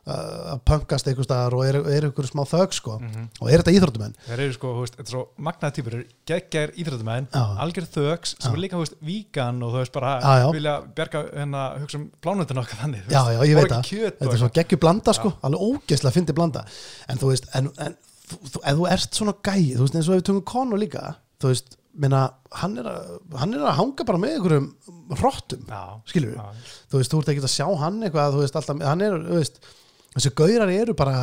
[0.05, 3.61] uh, að punkast einhver staðar og er, er einhverju smá þögg sko mhm og er
[3.63, 7.27] þetta íþróttamenn Þeir eru sko, þú veist, þetta er svo magnaði týpur, eru geggjær íþróttumæðin,
[7.31, 7.43] Já.
[7.63, 8.53] algjör þögs, sem Já.
[8.55, 10.47] er líka, þú veist, vígan og þú veist, bara Já, já.
[10.57, 13.03] vilja bjarga hérna, hugsa um plánundin okkar þannig.
[13.07, 16.65] þú veist, það, ekki kjöt þetta er svo geggju blanda sko, alveg ógeðslega fyndi blanda
[17.07, 17.95] en þú veist, en, en
[18.27, 21.15] þú, þú, þú ert svona gæi, þú veist, eins og ef við tökum konu líka
[21.39, 22.23] þú veist, minna,
[22.57, 24.69] hann, er að, hann er að hanga bara með einhverjum
[25.19, 28.41] hrottum Já, skilur við, já, þú veist, þú ert ekki að sjá hann eitthvað, þú
[28.41, 29.59] veist, alltaf, hann er, þú veist
[30.15, 31.17] þessi gaurar eru bara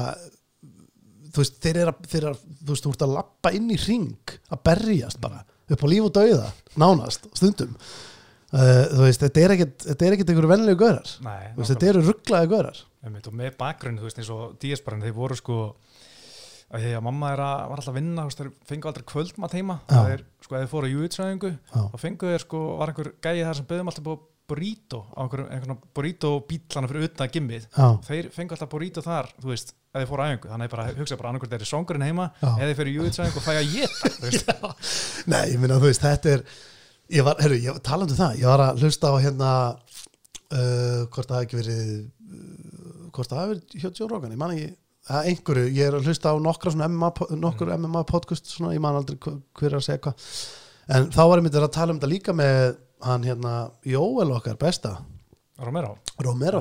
[1.30, 3.70] þú veist, þeir eru að, þeir eru að þú veist, þú ert að lappa inn
[3.70, 6.46] í ring að berjast bara, upp á líf og dauða
[6.80, 7.74] nánast, stundum.
[8.50, 11.90] Uh, þú veist, þetta er ekkit, þetta er ekkit einhverju venlegu gaurar, nei, veist, þetta
[11.92, 12.80] eru rugglaði gaurar.
[13.06, 15.58] Og með bakgrunni, þú veist, eins og díasbarinn, þeir voru sko
[16.70, 20.12] að því að mamma að, var alltaf að vinna, þeir fengu aldrei kvöldmat heima, það
[20.14, 23.58] er, sko, ef þeir fóru á júitsræðingu, þá fengu þeir, sko, var einhver gæði þar
[23.58, 28.56] sem bauðum alltaf búið burrito, á einhverjum burrito bílana fyrir utan gimmið, já, þeir fengu
[28.56, 31.30] alltaf burrito þar, þú veist, ef þeir fóru æfingu, þannig að ég bara hugsa bara
[31.30, 34.74] annarkvært þeir er songurinn heima, eða þeir fyrir júitsræðingu og fæ að geta,
[35.34, 36.44] nei, ég minna, þú veist, þetta er
[37.10, 41.26] ég var, herru, ég talandi um það ég var að hlusta á hérna uh, hvort
[41.26, 44.68] það hafi ekki verið uh, hvort það hafi verið hjá Joe Rogan, ég man ekki
[44.70, 44.76] að
[45.08, 49.16] einhverju, ég er að hlusta á nokkra MMA, nokkur MMA podcast svona, ég man aldrei
[49.20, 50.34] hver er að segja hvað.
[50.90, 52.76] En þá var ég myndið að tala um þetta líka með
[53.06, 53.54] hann hérna,
[53.88, 54.98] Jóel okkar besta.
[55.60, 55.90] Romero.
[56.24, 56.60] Romero,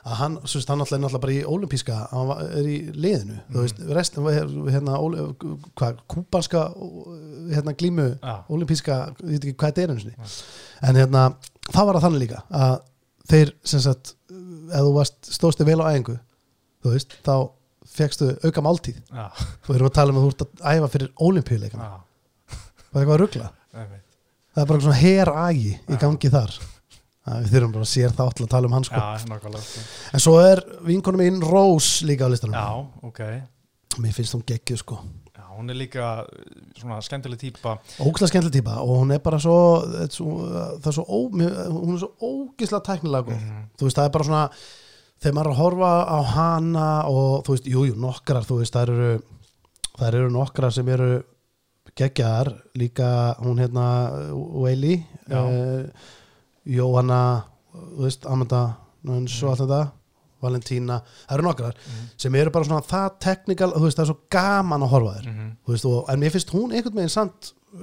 [0.00, 3.36] að hann, svo veist, hann alltaf er náttúrulega bara í olimpíska, hann er í liðinu.
[3.52, 4.38] Þú veist, restin var
[4.72, 4.96] hérna,
[5.76, 6.62] hvað, kúbanska
[7.50, 8.34] hérna glímu, Já.
[8.48, 10.30] olimpíska ég veit ekki hvað þetta er einu sinni.
[10.88, 11.26] En hérna,
[11.68, 12.74] það var það þannig líka að
[13.30, 16.16] þeir, sem sagt ef þú varst, stóðst þig vel á æfingu
[16.80, 17.34] þú veist, þá
[17.90, 19.00] fegstu auka máltíð.
[19.10, 22.58] Já, og við erum að tala um að þú ert að æfa fyrir olimpíuleikana, já,
[22.90, 23.50] það er eitthvað að ruggla
[24.54, 26.58] það er bara svona heragi í gangi þar.
[27.30, 29.00] Við þurfum bara að sér þátt til að tala um hann sko.
[29.22, 29.82] sko.
[30.16, 32.56] en svo er vinkonum mín Rose líka á listanum.
[32.56, 33.20] Já, ok,
[34.02, 35.00] mér finnst hún geggjuð sko.
[35.60, 36.28] Hún er líka uh,
[36.78, 39.56] svona skemmtileg típa, ógislega skemmtileg típa og hún er bara svo,
[40.00, 40.38] er svo
[40.80, 43.42] það er svo ó, hún er svo ógislega tæknilega góð.
[43.44, 43.66] Mhm.
[43.76, 44.44] þú veist það er bara svona
[45.20, 48.74] þegar maður er að horfa á hana og þú veist, jújú, jú, nokkrar þú veist,
[48.74, 49.22] það eru
[50.00, 51.10] það eru nokkrar sem eru
[51.98, 52.52] geggjaðar.
[52.78, 53.08] Líka
[53.42, 53.86] hún hérna
[54.32, 55.00] Weili
[55.30, 55.88] uh,
[56.64, 57.20] Jóhanna
[57.72, 58.60] þú veist, Amanda
[59.06, 59.80] Nuns og allt þetta
[60.40, 62.04] Valentína, það eru nokkrar Mhm.
[62.16, 65.26] sem eru bara svona það teknikal, þú veist, það er svo gaman að horfa þér
[65.28, 65.48] Mhm.
[65.66, 67.78] Þú veist, og, en mér finnst hún einhvern veginn samt uh,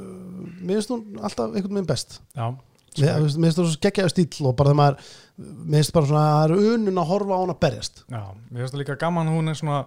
[0.66, 2.20] mér finnst hún alltaf einhvern veginn best.
[2.36, 2.56] Já,
[3.04, 6.46] mér, finnst hún svo geggjaðu stíl og bara þegar maður mér finnst bara svona, það
[6.46, 8.06] er unun að horfa á hún að berjast.
[8.10, 9.82] Já, mér finnst það líka gaman hún er svona,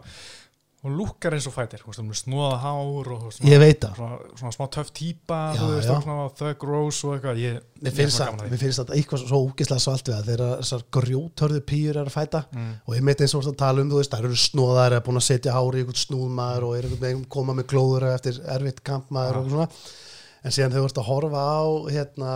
[0.81, 3.51] hún lúkkar eins og fætir, hún er snóða hár og svona,
[3.91, 4.93] það, svona, svona smá töff
[5.59, 5.93] þú veist, já.
[5.99, 6.25] og svona
[7.13, 10.31] eitthvað, ég, mér finnst það að mér finnst það eitthvað svo ógislega svalt við það
[10.31, 12.71] þegar þessar grjótörðu pýr er að fæta Mm.
[12.87, 14.97] og ég meit eins og þú ert að tala um, þú veist, það eru snóðar
[14.97, 18.09] er búin að setja hári í einhvern snúðmaður og er einhvern veginn koma með glóður
[18.15, 19.69] eftir erfitt kampmaður og svona
[20.45, 21.63] en síðan þú ert að horfa á
[21.93, 22.33] hérna,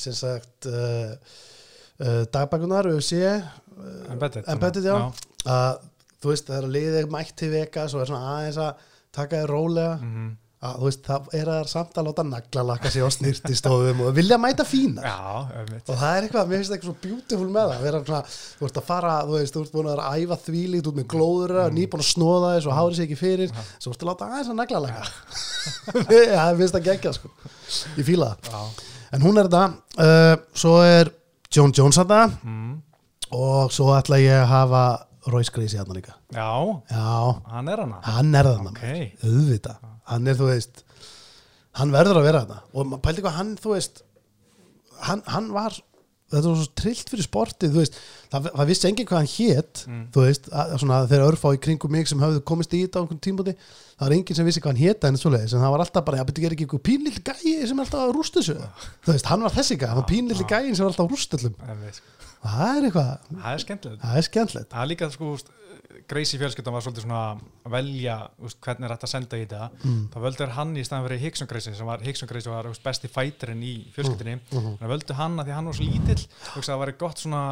[0.00, 1.14] sem sagt uh,
[2.02, 3.40] uh, dagbækunar, UFC uh,
[4.56, 4.96] Embedded, já.
[5.46, 5.80] að
[6.20, 9.42] þú veist, það er að liðið mætt til Vegas og er svona aðeins að taka
[9.42, 10.30] þér rólega Mhm.
[10.60, 14.36] Að þú veist, það er að samt að láta naglalakka sig á snirtistofum og vilja
[14.36, 15.14] mæta fína já,
[15.80, 18.20] og það er eitthvað, mér finnst það eitthvað svo beautiful með það að vera svona,
[18.58, 21.06] þú ert að fara, þú veist, þú ert búin að að æfa þvílíkt út með
[21.14, 21.78] glóður mm.
[21.78, 24.60] nýbúin að snóða þess og hárið sig ekki fyrir svo ertu að láta aðeins að
[24.60, 25.08] naglalakka.
[26.12, 27.32] Já, það finnst það geggja sko.
[27.96, 28.82] Ég fíla það,
[29.16, 29.64] en hún er þetta
[30.04, 31.12] uh, svo er
[31.48, 32.74] John Jones þetta mm.
[33.32, 34.84] og svo ætla ég að hafa
[35.30, 36.14] Royce Gracie hérna líka.
[36.32, 36.52] Já,
[36.92, 37.96] já, hann er hann
[39.24, 39.80] auðvitað,
[40.10, 40.82] hann er þú veist
[41.80, 42.62] hann verður að vera þarna.
[42.74, 44.02] Og pældi hvað hann, þú veist
[45.06, 45.76] hann, hann var
[46.30, 47.96] þetta var svo trillt fyrir sportið, þú veist.
[48.30, 50.02] Það, það vissi enginn hvað hann hét Mm.
[50.14, 53.02] þú veist, að, svona, þeir örfá í kringum mig sem hafðu komist í þetta á
[53.02, 56.20] einhvern tímpúti það var enginn sem vissi hvað hann héta en það var alltaf bara,
[56.20, 58.68] já, betur ekki eitthvað pínlill gæi sem er alltaf að rústa þessu?
[59.06, 61.40] Þú veist, hann var þessi gæi, hann var pínlill gæin sem var alltaf að rústa
[61.40, 61.56] öllum.
[61.66, 62.00] Einmitt.
[62.44, 63.10] það er eitthvað,
[64.04, 64.78] það er skemmtilegt
[66.10, 69.68] Gracie fjölskyldan var svolítið svona að velja úst, hvernig er þetta að senda í þetta
[69.84, 70.00] Mm.
[70.12, 73.08] þá völdu hann í staðan fyrir Hickson Gracie sem var Hickson Gracie var úst, besti
[73.08, 74.76] fætirinn í fjölskyldinni Mm, mhm.
[74.80, 76.26] þannig að völdu hann að því hann var svo lítill
[76.66, 77.42] það var gott svona,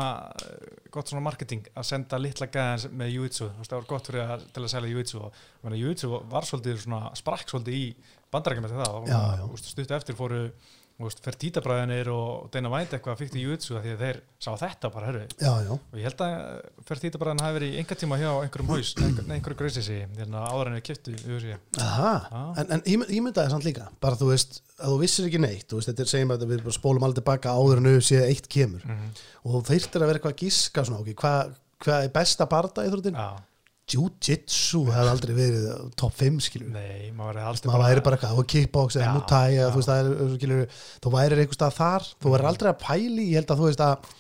[0.90, 3.14] gott svona marketing að senda litla gæðan með
[3.59, 5.32] veist, það var gott fyrir að, að selja Jiu-Jitsu og
[5.78, 7.94] Jiu-Jitsu var svolítið svona sprakk svolítið í
[8.32, 10.42] bandarækjum eftir það og stuttu eftir fóru
[10.99, 15.07] Fertítabræðinir og Deina Vænt eitthvað fyrst í Jiu-Jitsu af því að þeir sá þetta bara,
[15.09, 16.32] herru, já, já, og ég held að
[16.88, 20.78] Fertítabræðin hafi verið í einhver tíma hjá einhverjum haus, einhver, einhverju grösisi hérna áður en
[20.80, 22.42] við kiptu USA Aha, Já.
[22.64, 25.68] en, en ég, myndi það samt líka bara þú veist, að þú vissir ekki neitt
[25.70, 28.84] þú veist, þetta er segjum að við spólum alveg tilbaka áður en auðvitað eitt kemur.
[28.88, 29.09] Mm
[29.49, 31.53] og þú þyrftir að vera eitthvað að gíska svona, ok, hvað
[31.84, 33.14] hva er besta barda í þrjóttin?
[33.18, 33.38] Já,
[33.89, 35.66] Jiu-Jitsu hefði aldrei verið
[35.99, 39.12] top 5 skilur nei, maður væri bara eitthvað, og kickbox eða já.
[39.72, 43.28] þú veist, það er, skilur þú værir eitthvað stað þar, þú værir aldrei að pæli
[43.30, 44.11] ég held að þú veist að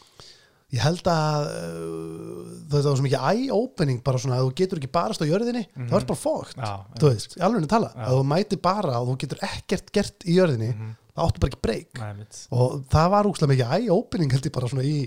[0.68, 4.90] ég held að uh, þetta var svo mikið eye-opening bara svona að þú getur ekki
[4.92, 5.62] barast á jörðinni.
[5.78, 6.58] Það var bara fókt,
[7.00, 8.02] þú veist, í alveg tala Já.
[8.04, 10.68] að þú mæti bara og þú getur ekkert gert í jörðinni,
[11.14, 12.02] það áttu bara ekki breyk
[12.52, 14.98] og það var úkslega mikið eye-opening held ég bara svona í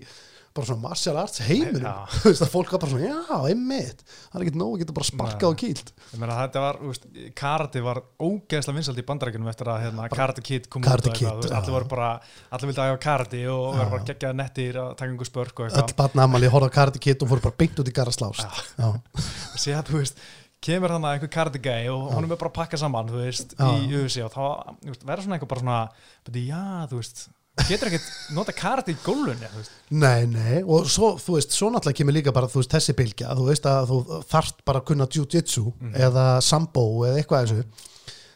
[0.55, 4.03] bara svona martial arts heiminum þú veist að fólk var bara svona, já, einmitt.
[4.03, 5.91] Það er ekkert nóg að geta bara sparkað og kýlt.
[6.11, 7.07] Ég meina þetta var, þú veist,
[7.41, 11.23] karate var ógeðslega vinsald í bandarækjunum eftir að hérna, karate kid kom Karate út og
[11.23, 12.11] eitthvað, allir voru bara,
[12.51, 15.69] allir vildi að hafa karate og verður bara geggjaði nettir að taka einhver spörk og
[15.69, 18.43] öll eitthvað barnaamali horfði á Karate Kid og fóru bara beint út í gara slást
[18.43, 18.87] já.
[18.91, 20.23] og sé að, þú veist,
[20.61, 23.55] kemur hann að einhver karate gæi og honum er bara að pakka saman, þú veist,
[23.57, 23.69] Já.
[23.81, 24.75] í UFC og þá,
[25.07, 25.79] verður svona eitthvað bara svona,
[26.27, 27.23] beti, já, þú veist,
[27.69, 31.99] getur ekkert nota karate í gólunni, veist, Nei, nei, og svo, þú veist, svo náttúrulega
[32.01, 35.07] kemur líka bara, þú veist, þessi bylgja, þú veist að þú þarft bara að kunna
[35.11, 37.89] jiu-jitsu eða sambo eða eitthvað þessu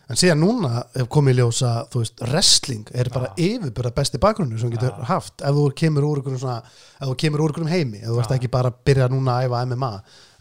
[0.06, 3.48] en síðan núna ef komið í ljós að, þú veist, wrestling er bara Já.
[3.56, 5.08] yfirbyrða besti bakgrunni sem getur Já.
[5.10, 6.60] haft, ef þú kemur úr einhverjum svona,
[7.00, 8.38] ef þú kemur úr einhverjum heimi ef þú ert Já.
[8.38, 9.90] ekki bara byrja núna að æfa MMA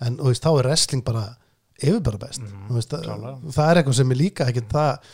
[0.04, 1.24] en, þú veist, þá er wrestling bara
[1.84, 2.92] yfirbyrða best, þú veist,
[3.56, 5.08] það er eitthvað sem er líka ekkert það,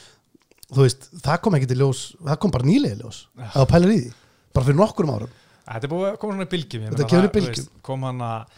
[0.71, 3.47] þú veist, það kom ekkert í ljós það kom bara nýlega í ljós, Já.
[3.51, 4.11] ef þú pælar í því
[4.55, 5.37] bara fyrir nokkurum árum
[5.71, 7.55] Þetta er búið að koma svona í bylgjum í það, þú bylgjum.
[7.55, 8.55] veist, Kom hann að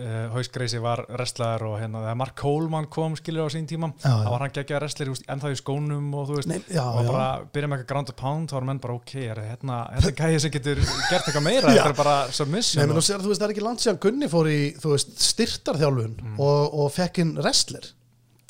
[0.00, 4.08] uh, Hausgreisi var wrestlaður og hérna þegar Mark Coleman kom skilur á sín tíma Já,
[4.08, 4.14] já.
[4.24, 7.10] þá var hann geggjað wrestler úst, ennþá í skónum og þú veist Nei, já, og
[7.10, 10.10] bara byrja með eitthvað ground and pound þá var menn bara ok, er hérna, þetta
[10.10, 13.22] er gæði sem getur gert eitthvað meira, þetta er bara Nei, submission menn, og, sér,
[13.24, 14.58] þú veist, það er ekki langt síðan Gunni fór í,
[14.88, 17.90] veist, styrtarþjálfun og, og fekk inn wrestler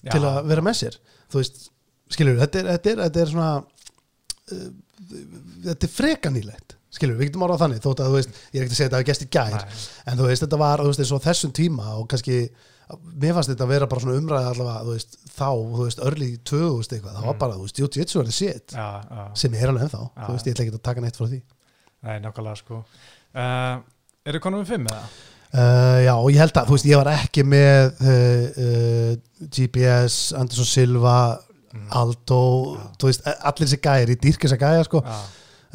[0.04, 0.14] Já.
[0.14, 1.00] til að vera með sér
[1.32, 1.64] þú veist,
[2.14, 3.50] skilur, þetta er, þetta er, þetta er svona
[4.54, 4.68] uh,
[5.68, 8.64] þetta er freka nýlegt skilur, við getum orðað þannig, þótt að þú veist ég er
[8.66, 9.80] ekki að segja þetta að gæst í gær, Nei.
[10.12, 12.36] en þú veist þetta var, þú veist, eins og þessum tíma og kannski,
[13.24, 16.28] mér fannst þetta að vera bara svona umræði allavega, þú veist, þá þú veist, early
[16.52, 19.86] 2000 eitthvað, það var bara, þú veist, jiu-jitsu er shit, já, já, sem er alveg
[19.88, 20.22] ennþá Já.
[20.28, 21.40] þú veist, ég ætla ekki að taka neitt frá því
[22.04, 23.76] nei, nákvæmlega sko uh,
[24.30, 25.06] eru konum við fimm eða?
[25.54, 29.10] Uh, já, og ég held að, þú veist, ég var ekki með uh, uh,
[29.54, 31.18] GPS, Anderson Silva
[32.00, 32.40] Aldo,
[33.00, 35.02] þú veist, allir þessi gæjar, ég dýrk þessa gæja, sko.
[35.04, 35.18] Já,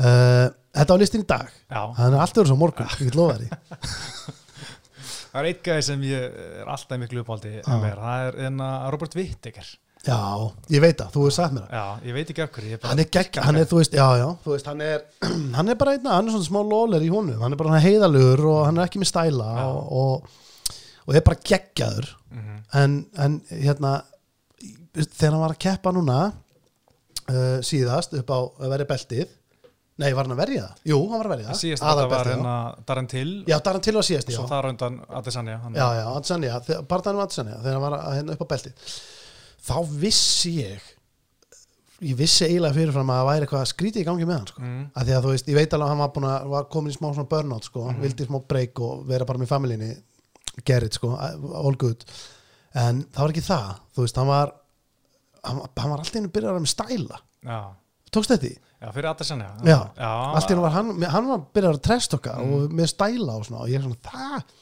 [0.05, 0.47] uh,
[0.79, 1.47] Þetta á listin í dag.
[1.65, 3.47] Já, Þannig að allt verður svo morgun, ég get lofa því.
[5.29, 6.23] Það er eitt gæði sem ég
[6.61, 9.67] er alltaf miklu uppáldi um mér, það er enna Robert Whittaker.
[10.07, 10.17] Já,
[10.71, 11.73] ég veit það, þú hefur sagt mér það.
[11.75, 14.53] Já, ég veit ekki bara- Hann er gegn, hann er, þú veist, já, já, þú
[14.55, 15.03] veist, hann er
[15.57, 17.41] hann er bara einna, hann er svona smá lóler í honum.
[17.43, 20.77] Hann er bara heiðalugur og hann er ekki með stæla og, og,
[21.09, 22.13] og er bara geggjaður.
[22.29, 22.55] Mhm.
[22.79, 23.91] en, en hérna
[24.95, 26.19] þegar hann var að keppa núna
[27.29, 29.35] uh, síðast upp á að verja beltið
[29.99, 30.83] nei, var hann að verja það?
[30.89, 33.49] Jú, hann var að verja það síðast þetta var Aðalbeltið, hérna Darren Till já.
[33.51, 37.57] já, Darren til var síðast, já svo þar undan Adesanya já, já, Adesanya, þannig Adesanya
[37.59, 38.95] þegar hann var að, hérna upp á beltið
[39.69, 39.75] þá
[40.05, 40.87] vissi ég
[41.99, 44.61] ég vissi eiginlega fyrirfram að það væri eitthvað skrítið í gangi með hann sko.
[44.63, 44.83] Mm.
[44.95, 46.93] að því að þú veist, ég veit alveg að hann var, búin að, var komin
[46.93, 47.99] í smá svona burnout sko, Mhm.
[48.05, 49.89] vildi smá break og vera bara með familíni
[50.63, 52.05] gerrit sko, all good
[52.73, 53.67] en það var ekki það,
[53.97, 54.53] þú veist, hann var
[55.43, 57.19] hann, hann var alltaf einu byrjar með stæla.
[57.47, 57.59] Já,
[58.11, 58.55] tókst þetta í?
[58.79, 60.09] já, fyrir Adesanya Já, já.
[60.35, 62.53] Allt einu var hann, hann var byrjar að trestokka Mm.
[62.53, 64.55] og með stæla og svona og ég er svona, það,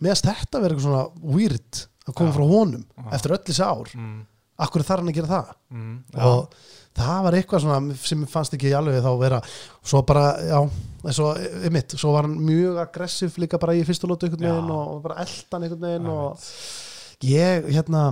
[0.00, 2.84] meðast þetta verið eitthvað svona weird að koma frá honum
[3.16, 4.22] eftir öll þessi ár, mm,
[4.66, 5.52] akkur þarf hann að gera það?
[5.74, 6.54] Mm, og
[6.94, 9.40] það var eitthvað svona sem fannst ekki alveg þá vera
[9.82, 10.60] svo bara, já,
[11.10, 11.32] svo,
[11.74, 15.02] mitt, svo var hann mjög aggressiv líka bara í fyrstu lótu einhvern veginn og, og
[15.02, 16.38] bara eldan einhvern veginn og
[17.26, 18.04] ég, hérna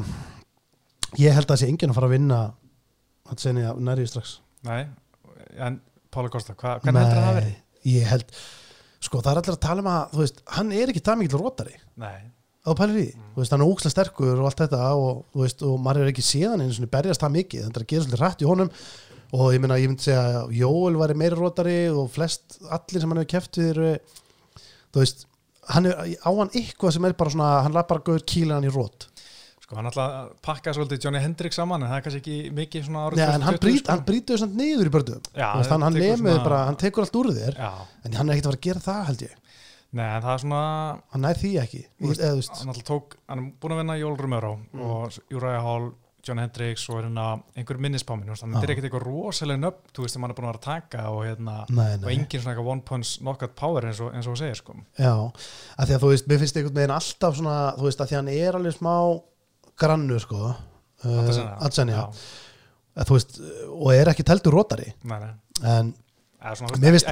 [1.21, 2.41] ég held að það sé enginn að fara að vinna
[3.29, 4.35] þetta segni ég næri strax.
[4.67, 4.83] Nei,
[5.59, 5.81] en
[6.13, 7.55] Pála Kosta, hva, hvernig heldur það að verði?
[7.89, 8.37] ég held,
[9.03, 11.79] sko það er allir að tala um að veist, hann er ekki það mikill rótari
[11.99, 12.19] nei,
[12.63, 15.81] á pælir í, þú veist, hann er ókslega sterkur og allt þetta og, veist, og
[15.83, 18.51] maður er ekki síðan einu svona berjast það mikið, þannig að gera svolítið rætt í
[18.51, 18.71] honum.
[19.33, 23.09] Og ég meina, ég myndi segja að Jóel væri meira rótari og flest allir sem
[23.09, 23.93] hann hefur keft við eru
[24.93, 25.25] þú veist,
[25.73, 28.69] hann er á hann eitthvað sem er bara svona, hann lappar að gauður kýla hann
[28.69, 29.09] í rót
[29.63, 33.05] sko hann að pakka svolítið Johnny Hendricks saman en það er kannski ekki mikið svona
[33.09, 35.69] árið Nei, en hann, 2020, brýt, hann brýtur þess að niður í börnum Já, hann,
[35.71, 37.71] hann, hann lemur svona- bara, hann tekur allt úr þér já,
[38.05, 39.39] en hann er ekkert að fara að gera það held ég
[39.93, 40.63] nei, en það er svona
[41.15, 44.17] hann nær því ekki veist, eða, hann alltaf tók, hann er búin að vinna Jól
[44.21, 44.81] Romero Mm.
[44.81, 45.91] og Uriah Hall
[46.23, 48.75] John Hendricks og einhver minnispámin þetta er Já.
[48.77, 51.25] ekkert eitthvað rosalega nöfn þú veist sem hann er búin að vera að taka og
[51.27, 52.13] hérna nei, og nei.
[52.15, 55.11] engin svona one punch knockout power eins og, eins og segir sko Já,
[55.83, 58.59] að að veist, mér finnst einhvern veginn alltaf svona, þú veist, að því hann er
[58.61, 58.95] alveg smá
[59.83, 60.53] grannu, sko.
[61.03, 61.27] Uh,
[62.93, 63.39] að þú veist,
[63.73, 64.91] og er ekki teltur rótari
[65.65, 65.95] en,
[66.83, 67.07] Mér finnst-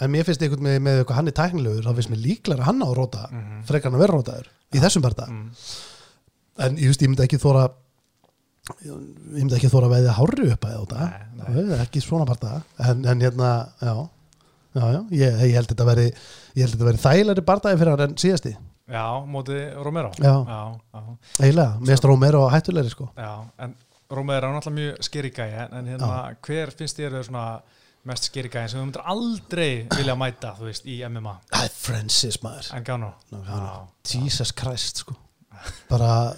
[0.00, 2.82] en mér finnst einhvern með eitthvað hann er tæknilegur, þá finnst mér líklega að hann
[2.82, 3.62] á að róta Mhm.
[3.66, 5.50] frekar hann að vera rótaður í þessum barða, Mm.
[6.58, 7.64] en ég veist, ég myndi ekki þóra
[8.84, 8.92] ég
[9.32, 11.00] myndi ekki þóra að veðja hárri upp að þetta,
[11.36, 11.78] Nei, nei.
[11.84, 14.08] ekki svona barða en, en hérna, já.
[14.76, 16.04] Já, já, ég, ég held þetta veri
[16.54, 18.56] ég held þetta veri þægilegri bardagi fyrir hann en síðasti
[18.88, 20.10] Já, móti Romero.
[20.18, 20.32] Já.
[20.48, 20.60] já,
[20.94, 21.02] já,
[21.40, 23.10] eiginlega, mest Rómero og hættulegri sko.
[23.16, 23.44] Já.
[23.58, 23.74] En
[24.10, 27.60] Romero er náttúrulega mjög skeri gæi en en hérna, hver finnst þér svona
[28.08, 31.74] mest skeri gæi sem þú myndir aldrei vilja mæta, þú veist, í MMA Það er
[31.76, 32.70] Francis maður.
[32.78, 33.88] Engano Ngannou.
[34.08, 35.16] Jesus Christ sko.
[35.90, 36.32] Bara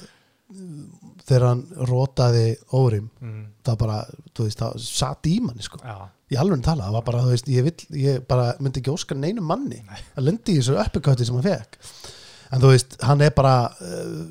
[0.51, 3.99] þegar hann rótaði órim mm, það bara,
[4.35, 5.79] þú veist, það satt í manni sko.
[5.85, 8.91] Já, í alveg tala, það var bara, þú veist, ég, vill, ég bara myndi ekki
[8.91, 9.85] óska neinu manni
[10.17, 11.79] að lendi í þessu uppekötti sem hann fekk
[12.51, 14.25] en þú veist, hann er bara uh,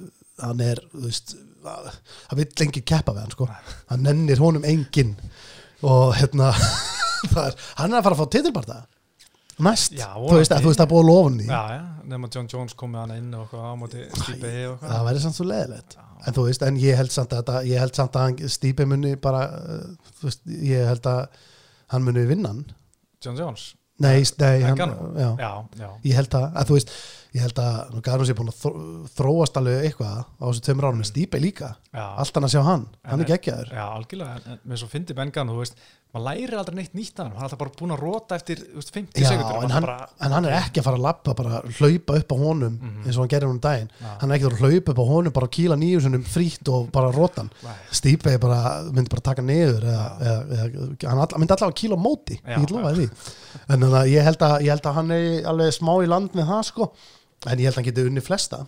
[0.43, 3.49] hann er, þú veist hann vill lengi keppa við hann sko.
[3.89, 5.15] Hann nennir honum enginn.
[5.83, 6.53] Og hérna
[7.33, 8.79] það er, hann er að fara að fá titilbarta
[9.63, 12.47] næst, Já, þú veist, að, þú veist að búa lofun í já, já, nema John
[12.51, 14.85] Jones kom með hann inn og á móti og eitthvað.
[14.85, 17.95] það væri samt svo leðilegt en þú veist, en ég held samt að, ég held
[17.99, 21.21] samt að hann stípi muni bara uh, þú veist, ég held að
[21.93, 22.63] hann muni vinna hann.
[23.23, 23.69] John Jones
[23.99, 24.77] nei, nei hann,
[25.19, 26.93] já, Já, já, ég held að, að þú veist
[27.35, 28.71] ég held að nú Garnus er búin að þró,
[29.19, 31.67] þróast alveg eitthvað á þessu tveimur árum með stípi líka.
[31.93, 32.05] Já.
[32.23, 33.73] Allt hann að sjá hann, hann er En- geggjaður.
[33.75, 37.19] Já, algjörlega, en, en með svo fyndi Bengan, þú veist, maður læri aldrei neitt nýtt
[37.19, 39.73] að hann, hann er alltaf bara búin að rota eftir veist, 50 Já, sekundur en
[39.85, 43.13] bara, en hann er ekki að fara að lappa bara hlaupa upp á honum eins
[43.13, 43.91] og hann gerir um daginn.
[43.99, 44.09] Já.
[44.23, 46.71] hann er ekki að að hlaupa upp á honum bara að kýla nýju sinum frítt
[46.73, 48.15] og bara rótan Nei.
[48.39, 52.39] Bara, myndi bara taka niður eða, eða, eða, hann all, myndi allavega kíla á móti
[52.39, 52.57] Já, ég
[53.69, 56.49] en að ég held að, ég held að hann er alveg smá í land með
[56.51, 56.89] það sko.
[57.45, 58.63] En ég held að hann geti unni flesta.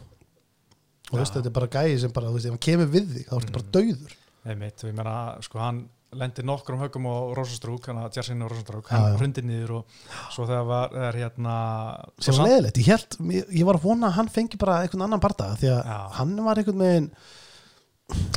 [1.12, 3.34] Og veist, þetta er bara gæði sem bara, veist, ef hann kemur við þig þá
[3.39, 4.14] ertu bara dauður.
[4.52, 5.16] Einmitt, og ég meina,
[5.46, 5.82] sko, hann
[6.12, 9.20] lendir nokkrum högum á Rosenstrúk, hann að Jersin og Rosenstrúk, Já, hann já.
[9.22, 9.99] hrundir niður og
[10.36, 11.53] svo þegar var, er hérna
[12.20, 15.05] sem var leðilegt, ég held, ég, ég var að vona að hann fengi bara einhvern
[15.07, 15.99] annan bardaga því að Já.
[16.18, 17.07] hann var einhvern veginn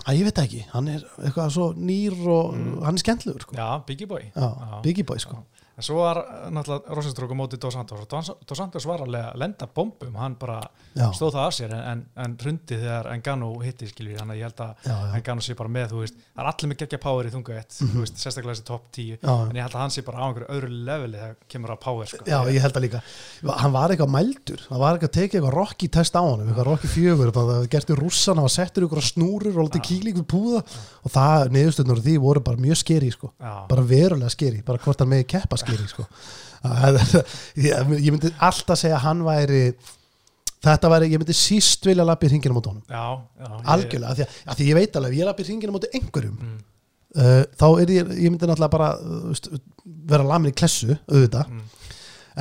[0.06, 2.52] að ég veit ekki, hann er eitthvað svo nýr og
[2.86, 3.56] hann er skemmtlegur sko.
[3.58, 4.48] Já, Biggie Boy já,
[4.84, 5.40] Biggie Boy sko.
[5.76, 8.06] En svo var eh, náttúrulega Rosenstrúk á móti Dos Santos og
[8.46, 10.60] Dos Santos var alveg að lenda bombum, hann bara
[10.94, 11.08] Já.
[11.16, 14.46] stóð það af sér en, en, en hrundi þegar Engano hitti skilvi, þannig að ég
[14.46, 14.84] held að.
[15.18, 17.74] Engano sé bara með, þú veist, það er allir með geggja power í þungu ett,
[17.80, 19.18] þú veist, sérstaklega þessi top 10 Mhm.
[19.26, 19.34] Já.
[19.50, 22.06] en ég held að hann sé bara á einhverju öðru leveli þegar kemur að power,
[22.06, 22.22] sko.
[22.30, 23.02] Já, ég held að líka
[23.64, 26.68] hann var eitthvað mældur, hann var eitthvað að tekið eitthvað Rocky test á honum, eitthvað
[26.70, 30.26] Rocky fjögur það var gert í rússan, hann settur ykkur snúrur og alltaf kýling við
[30.30, 30.62] púða
[31.02, 33.32] og það, niðurstöðnur því voru bara mjög skeri sko.
[33.40, 33.82] Bara
[35.64, 36.06] skeri sko.
[37.60, 39.62] Ég, myndi alltaf segja að hann væri
[40.64, 43.02] þetta væri, ég myndi síst vilja lappi hringina mot honum, Já,
[43.36, 45.84] já, ég- algjörlega af því, að, því ég veit alveg, ef ég lappi hringina mot
[45.90, 46.54] einhverjum Mm.
[47.20, 49.48] uh, þá er ég, ég myndi náttúrulega bara uh, veist,
[49.84, 51.60] vera lamin í klessu auðvitað, Mm.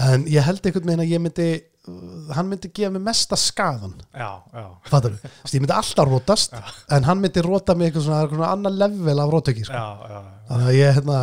[0.08, 3.94] en ég held einhvern veginn að ég myndi uh, hann myndi gefa mig mesta skaðan
[4.16, 6.56] Já, já, fattar þú, ég myndi alltaf rótast
[6.96, 9.76] en hann myndi róta mig eitthvað svona, svona annar level af rótöki sko.
[9.76, 11.20] já, já, þannig að ég, hérna,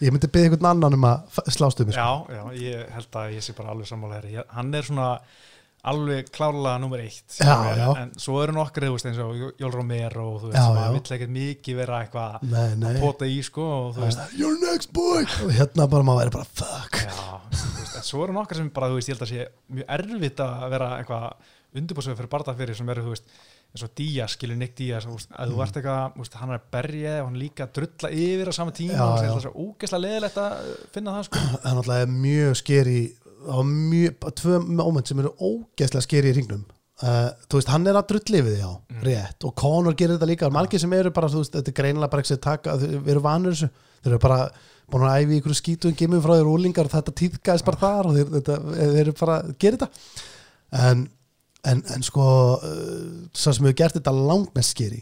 [0.00, 2.00] ég myndi byggja einhvern annan um að f- slást um sko.
[2.00, 4.20] já, já, ég held að ég sé bara alveg sammála
[4.56, 5.08] hann er svona
[5.90, 7.86] alveg klárlega nummer eitt Já, en, já.
[8.02, 10.76] en svo eru nokkri, þú veist, eins og Jól Romero og þú veist, Já, sem
[10.76, 10.82] já.
[10.84, 12.34] að vill ekkert mikið vera eitthvað
[12.90, 16.34] að pota í, sko, og þú veist you're next boy og hérna bara maður væri
[16.36, 19.32] bara fuck Já, veist, en svo eru nokkar sem bara, þú veist, ég held að
[19.32, 19.48] sé
[19.78, 23.32] mjög erfitt að vera eitthvað undirbúrsöðu fyrir barða fyrir sem eru, þú veist,
[23.70, 26.66] eins og Díaz, skilur Nick Díaz, að þú ert eitthvað, þú veist, hann er að
[26.74, 29.52] berja og hann líka að drulla yfir á sama tíma Já, og það er svo
[29.66, 31.44] ógeðslega leðilegt að finna það, sko.
[31.52, 32.98] það er náttúrulega mjög skeri
[33.46, 36.66] var mjög, tvö moment sem eru ógeðslega skeri í hringnum.
[37.00, 38.72] Uh, þú veist, hann er að drulli við því á
[39.06, 40.50] rétt, og Conor gerir þetta líka.
[40.52, 43.22] Margir sem eru bara, þú veist, þetta er greinilega bara ekki að taka, þau eru
[43.24, 43.70] vanur þessu.
[44.00, 44.40] Þeir eru bara
[44.90, 48.18] búin að æfi ykkur skítum gimum frá þér úlingar og þetta tíðgæðist bara þar og
[48.18, 48.56] þeir, þetta,
[48.98, 49.38] þeir bara
[50.70, 51.06] en,
[51.68, 52.24] en, en sko
[52.56, 55.00] uh, svo sem hefur gert þetta langt með skeri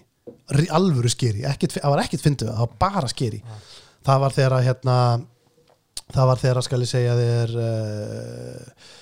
[0.72, 3.42] alvöru skeri, það var ekkit fyndu það var bara skeri
[4.06, 4.96] það var þegar að hérna
[6.14, 8.92] það var þegar að skal ég segja þér uh,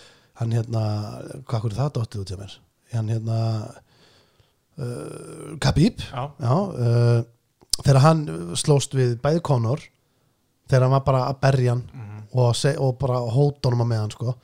[0.40, 0.82] hann hérna
[1.48, 2.56] hvað er það dóttið út hjá mér
[2.96, 3.38] hann hérna
[4.78, 7.20] uh, Khabib Já, já, uh,
[7.82, 8.24] þegar hann
[8.58, 9.82] slóst við bæði Conor
[10.66, 12.22] þegar hann var bara að berja hann Mhm.
[12.36, 14.34] og, seg, og bara hóta honum að með hann sko.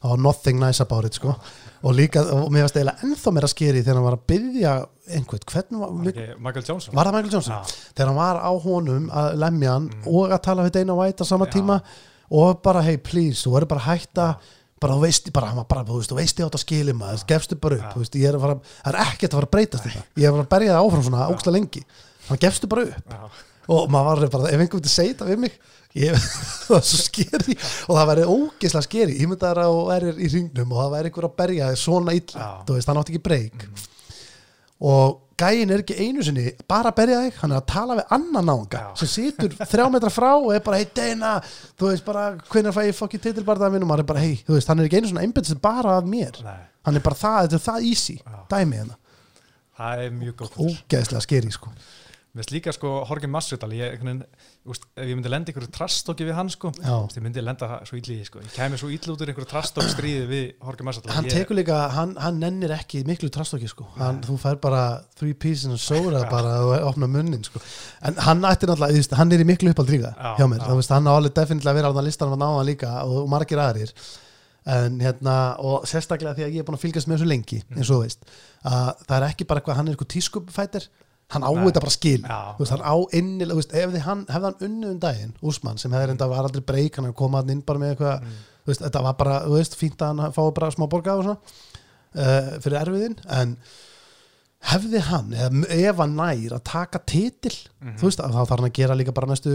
[0.00, 1.34] það var nothing nice about it sko.
[1.86, 4.74] Og líka, og mér varst eiginlega ennþá meira skeri þegar hann var að byggja
[5.16, 6.96] einhvern, hvernig var, ekki Michael Johnson.
[6.98, 7.54] var það Michael Johnson?
[7.54, 7.78] Já.
[7.94, 11.26] þegar hann var á honum að lemja hann og að tala við Dana White á
[11.30, 11.52] sama Já.
[11.56, 11.80] tíma
[12.26, 14.28] og bara hey please, þú verður bara að hætta.
[14.76, 16.94] Bara þú veist, bara, hann var bara, þú veist, þú veist ég átt að skilja
[16.98, 19.46] maður, gefstu bara upp, þú veist, ég er að fara það er ekkert að fara
[19.46, 21.80] að breytast þetta, ég er að fara að berja það áfram svona ógsta lengi,
[22.26, 23.14] hann gefstu bara upp.
[23.72, 25.56] Og maður var bara, ef einhvern veginn segja þetta við mig
[25.96, 26.16] ég,
[26.66, 27.58] það var svo skeri.
[27.88, 31.10] Og það væri ógeðslega skeri, ég myndi að það er í ringnum og það væri
[31.12, 32.50] einhver að berja þig svona illa, Já.
[32.68, 33.68] þú veist, hann átti ekki breyk
[34.86, 38.48] og gæin er ekki einu sinni bara berja þig, hann er að tala við annan
[38.48, 38.90] náunga Já.
[39.00, 42.82] sem situr þrjá metra frá og er bara, hei Deina þú veist bara, hvenær fæ
[42.88, 45.12] ég fokki titilbarða minn og maður er bara, hei, þú veist, hann er ekki einu
[45.12, 46.56] svona einbætt bara að mér, Nei,
[46.88, 48.38] hann er bara það þetta er það easy, Já.
[48.52, 48.98] dæmi hérna.
[49.76, 50.36] Það er mjög
[51.56, 51.72] sko
[52.36, 56.68] Mér finnst líka sko Jorge Masvidal ég, ég myndi lenda ykkur trastóki við hann sko,
[56.84, 58.42] ég myndi lenda svo illa í því, sko.
[58.44, 61.14] ég kæmi svo illa út úr ykkur trastók stríði við Jorge Masvidal.
[61.16, 64.82] Hann ég, tekur líka, hann, hann nennir ekki miklu trastokki sko, hann, þú fær bara
[65.16, 67.62] three pieces and soda bara og opna munnin sko,
[68.04, 71.08] en hann ætti náttúrulega hann er í miklu uppáld líka Já, hjá mér, veist, hann
[71.08, 73.96] á alveg definitílega að vera á listan á hann líka og, og margir aðrir.
[74.66, 77.90] En hérna, og sérstaklega því að ég er búin að fylgjast með þessu lengi, eins
[77.94, 78.24] og veist
[78.66, 80.88] að það er ekki bara eitthvað, hann er eitthvað tískupfætir
[81.34, 82.20] hann á þetta bara skil
[82.58, 85.90] veist, hann á innilega, veist, ef þið hann hefði hann unnið um daginn, Úsmann, sem
[85.92, 88.36] hefði reynda var aldrei breyk, hann hefði komað hann inn bara með eitthvað Mm.
[88.66, 91.38] veist, þetta var bara, þú veist, fínt að hann fái bara smá borga og svona
[92.16, 93.56] uh, fyrir erfiðin, en
[94.66, 95.32] hefði hann,
[95.70, 97.96] ef hann nær að taka titil, Mhm.
[98.00, 99.52] þú veist, þá þarf hann að gera líka bara næstu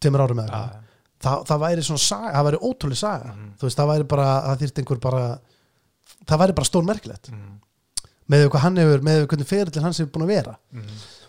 [0.00, 0.78] tveimur árum eða eitthvað,
[1.24, 3.50] það, það væri svona saga, það væri ótrúlega saga, Mhm.
[3.58, 5.38] þú veist, það væri bara það þyrfti einhver bara
[6.26, 7.60] það væri bara stór merkilegt, mm,
[8.30, 10.82] með hvað hann hefur, með hvernig ferillin hans hefur búin að vera, mm,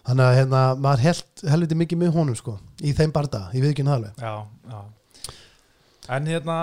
[0.07, 3.71] þannig að hérna, maður held helviti mikið með honum, sko, í þeim barda ég veit
[3.75, 4.35] ekki hann alveg, já,
[4.71, 4.83] já
[6.15, 6.57] en hérna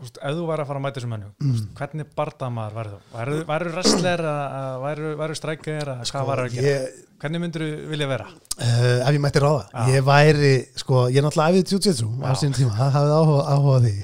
[0.00, 1.66] úst, ef þú væri að fara að mæta þessu mennu Mm.
[1.76, 2.98] hvernig bardamaður væri þú?
[3.16, 6.78] Væru, væru wrestler, eða væru, væru strækir eða hvað var að gera?
[6.86, 8.24] Sko, Hvernig myndir þú vilja vera?
[8.60, 9.84] Uh, ef ég mætti ráða, Já.
[9.94, 13.78] ég væri sko, ég er náttúrulega æfið jiu-jitsu á sín tíma, það hafði áhuga, áhuga
[13.86, 13.94] því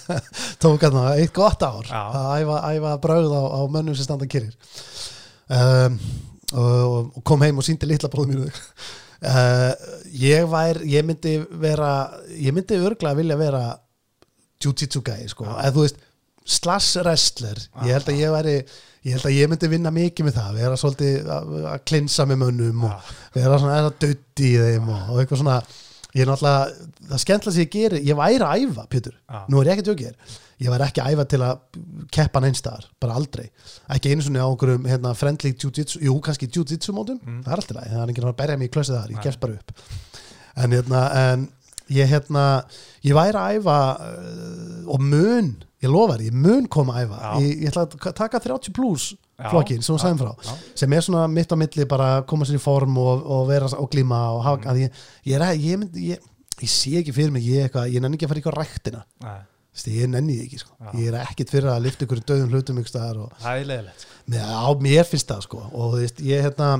[0.62, 2.02] tók hann eitt gott ár Já.
[2.14, 4.54] að æfa, æfa brögð á, á mönnum sem standa kyrir
[5.50, 5.98] um,
[6.52, 8.48] og, og kom heim og síndi litla bróðum mínu
[9.32, 9.72] uh,
[10.22, 11.92] ég væri ég myndi vera,
[12.36, 13.62] ég myndi örglega vilja vera
[14.62, 15.54] jiu-jitsu gæi sko, Já.
[15.66, 16.02] eða þú veist
[16.42, 17.86] slash wrestler, Já.
[17.86, 18.56] ég held að ég væri
[19.02, 22.42] ég held að ég myndi vinna mikið með það vera svolítið að, að klinsa með
[22.44, 23.16] mönnum og Já.
[23.38, 25.58] vera svona eða dötti í þeim og, og eitthvað svona
[26.12, 29.44] ég er náttúrulega, það skemmtilega sem ég geri ég væri að æfa, Pétur, Já.
[29.48, 31.80] nú er ég ekki tjókir ég væri ekki æfa til að
[32.14, 33.48] keppa neinstaðar, bara aldrei
[33.96, 37.42] ekki einu svona á einhverjum hérna, friendly jiu-jitsu jú, kannski jiu-jitsu mótum, Mm.
[37.42, 39.58] það er alltaf það er enginn að berja mig í klösið þar, ég gefst bara
[39.58, 39.74] upp
[40.62, 41.02] en hérna,
[41.32, 41.48] en
[41.92, 42.44] ég hérna,
[43.04, 45.52] ég væri að æfa uh, og mun,
[45.82, 47.32] ég lofa þér, ég mun koma að æfa, Já.
[47.42, 49.48] ég, ég ætla að taka 30 plus Já.
[49.50, 50.56] flokkin sem hún sagði frá Já.
[50.78, 53.70] sem er svona mitt á milli bara að koma sér í form og, og vera
[53.78, 55.00] og glíma og hafa, að ég,
[55.32, 55.46] ég,
[55.98, 56.28] ég,
[56.62, 59.40] ég, sé ekki fyrir mig ég, nenni ekki að fara í ræktina Nei,
[59.72, 60.74] Veistu, ég nenni því ekki sko.
[61.00, 64.68] Ég er ekkit fyrir að lifta ykkur döðum hlutum og það er leiðilegt með, á
[64.84, 65.60] mér finnst það sko.
[65.72, 66.72] og þú veist, ég hérna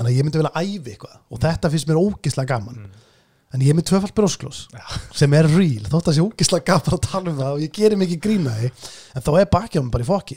[0.00, 1.14] að ég myndi vilja æfi eitthvað.
[1.30, 2.82] Og þetta finnst mér ógislega gaman.
[2.84, 3.06] Mm.
[3.50, 4.82] en ég er með tvöfald brjósklós Já.
[5.18, 7.98] sem er real, þótt að sé ógislega gaman að tala um það og ég gerir
[7.98, 10.36] mikið grína því en þá er bakjáum bara í fokki.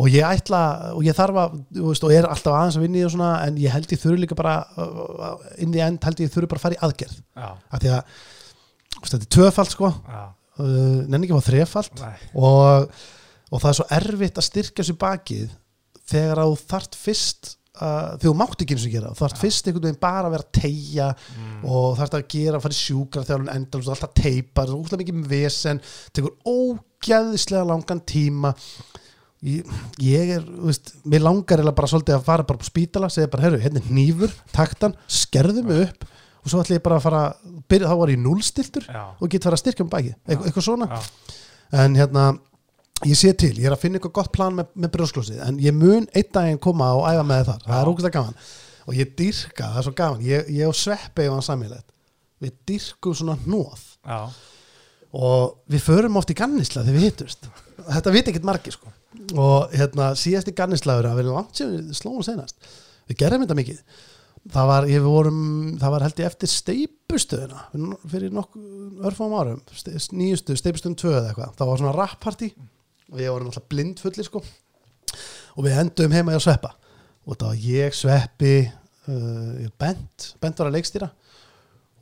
[0.00, 0.60] Og ég ætla,
[0.96, 3.58] og ég þarf að veist, og er alltaf aðeins að vinna í og svona en
[3.60, 6.64] ég held ég þurfi líka bara uh, inn í end held ég þurfi bara að
[6.64, 7.18] fara í aðgerð.
[7.36, 8.16] Já, af því að
[9.02, 9.92] þetta er tvöfald sko.
[10.08, 10.22] Já,
[10.60, 12.92] uh, nenni ekki að þrefald og,
[13.50, 15.58] og það er svo erfitt að styrkja sér bakið
[16.12, 19.68] þegar að þú þart fyrst uh, þú mátt ekki eins og gera þú þart fyrst
[19.68, 22.80] einhvern veginn bara að vera að tegja mm, og þarft að gera að fara í
[22.80, 27.68] sjúkra þegar hún endar og alltaf teipar, það er úslega mikið með vesen tekur ógæðislega
[27.68, 28.52] langan tíma.
[29.42, 33.08] Ég, ég er, þú veist, mér langar eða bara svolítið að fara bara på spítala
[33.10, 36.06] segja bara, herru, hérna er hnífur, taktan skerðu mig upp
[36.42, 37.22] og svo ætla ég bara að fara
[37.70, 38.88] byrja, þá var ég núlstiltur
[39.22, 40.88] og get fara að styrkja um baki, eitthvað, eitthvað svona.
[40.90, 41.38] Já,
[41.84, 42.26] en hérna
[43.06, 45.74] ég sé til, ég er að finna eitthvað gott plan með, með brjósklósið, en ég
[45.76, 47.80] mun einn daginn koma og æfa með þar, það Já.
[47.80, 48.44] er ógæslega gaman.
[48.82, 50.22] Og ég dyrka, það er svo gaman.
[50.26, 51.92] Ég, ég og Sveppi og hann samílegt
[52.42, 53.84] við dyrkum svona hnóð
[55.12, 57.46] og við förum oft í gannisla þegar við hittumst
[57.86, 58.90] þetta veit ekkert margir sko.
[59.38, 62.56] Og hérna síðast í gannislaður að við langt sem við slóum senast
[63.10, 63.82] við gerðum þetta mikið
[64.50, 65.40] það var, vorum,
[65.78, 67.64] það var held ég eftir steipustöðuna
[68.10, 71.56] fyrir nokkuð örfum árum ste, nýjustu steipustöðum 2 eða eitthvað.
[71.58, 72.50] Það var svona rappartí
[73.12, 74.42] og ég var náttúrulega blind fullir sko.
[75.52, 76.72] Og við endum heima í að sveppa.
[77.28, 81.10] Og það var ég, sveppi uh, bent, bent var að leikstýra.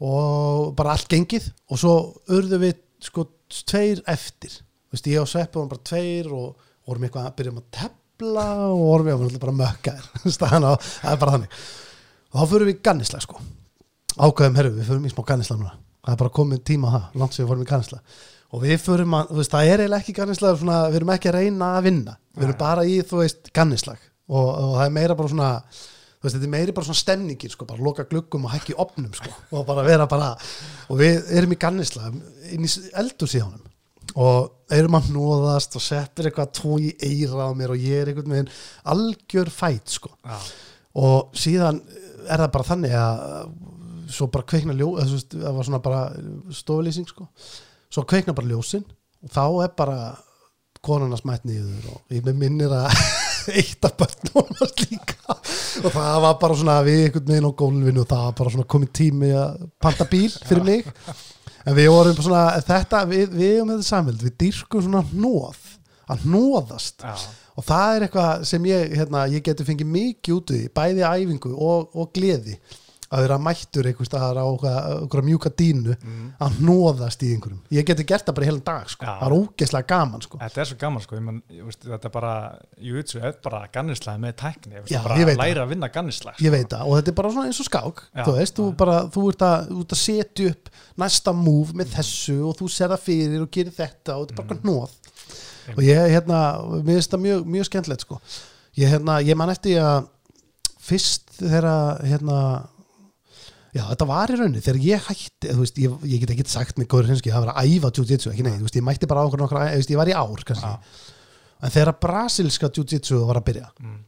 [0.07, 1.51] Og bara allt gengið.
[1.69, 1.95] Og svo
[2.33, 3.27] urðu við sko
[3.69, 4.55] tveir eftir.
[4.91, 8.81] Vist, ég og Sveppi vorum bara tveir og vorum eitthvað að byrjum að tepla og
[8.81, 10.09] vorum við vorum bara mökkar
[10.41, 11.61] það er bara þannig
[12.31, 13.41] og þá fyrir við í gannisla sko.
[14.17, 15.77] Ákveðum, herru, við fyrir í smá gannisla núna.
[16.01, 18.03] Það er bara komið tíma það, langt sem við fórum í gannisla
[18.51, 21.31] og við fyrir að, þú veist, það er eiginlega ekki gannisla svona, við erum ekki
[21.31, 22.15] að reyna að vinna.
[22.35, 24.01] Við erum bara í, þú veist, gannislag
[24.31, 25.51] og, og það er meira bara svona
[26.21, 29.13] þú veist, þetta er meiri bara svona stemningin sko, bara loka gluggum og hækki opnum
[29.17, 30.35] sko, og bara vera bara,
[30.93, 32.11] og við erum í gannisla
[32.53, 33.71] inn í eldur síðanum
[34.21, 38.11] og erum að nóðast og settir eitthvað tó í eira á mér og ég er
[38.11, 38.53] einhvern veginn
[38.93, 40.11] algjör fæt sko.
[40.27, 40.37] Já,
[40.99, 41.83] og síðan
[42.27, 43.21] er það bara þannig að
[44.11, 46.01] svo bara kveikna ljó eða, þú veist, það var svona bara
[46.55, 47.29] stoflýsing sko.
[47.91, 48.85] svo kveikna bara ljósin
[49.23, 49.99] og þá er bara
[50.81, 52.89] konuna smætt nýður og ég með minnir að
[53.61, 54.49] eitt af börnum
[54.85, 55.37] líka.
[55.85, 58.71] Og það var bara svona við einhvern veginn á gólfinu og það var bara svona
[58.75, 60.89] komið tími að panta bíl fyrir mig.
[61.65, 65.61] En við vorum svona þetta, við, við um þetta samvild, við dýrkum svona hnóð
[66.11, 67.15] að hnóðast Já,
[67.61, 71.53] og það er eitthvað sem ég, hérna, ég geti fengið mikið út í, bæði æfingu
[71.57, 72.57] og, og gleði
[73.11, 75.97] að vera mættur einhvers staðar á einhverja mjúka dínu
[76.39, 79.07] að hnóðast í einhverjum ég geti gert það bara heilan dag sko.
[79.09, 80.39] Það er ógeðslega gaman sko.
[80.45, 82.35] Þetta er svo gaman sko, man, veist, þetta er bara,
[82.79, 86.39] er bara gannislega með tækni, ég veist, Já, bara ég læra að vinna gannislega.
[86.77, 88.23] það og þetta er bara eins og skák Já.
[88.23, 92.39] þú veist, þú, bara, þú, ert að, ert að setja upp næsta move með þessu
[92.47, 94.69] og þú ser það fyrir og gerir þetta og þetta er bara mm.
[94.69, 95.10] hnóð
[95.77, 96.41] og ég, hérna,
[96.81, 98.21] mér finnst það mjög, mjög skemmtilegt sko.
[98.81, 100.09] ég, hérna, ég man eftir að
[100.81, 102.39] fyrst þegar hérna
[103.71, 106.89] Já, þetta var í rauninni, þegar ég hætti veist, ég, ég get ekki sagt með
[106.91, 109.39] góður hinski það var að æfa jiu-jitsu, ekki nei, þú veist, ég mætti bara okkur
[109.45, 110.71] nokkra, veist, ég var í ár kannski.
[111.63, 114.01] En þegar brasilska jiu-jitsu var að byrja Mm.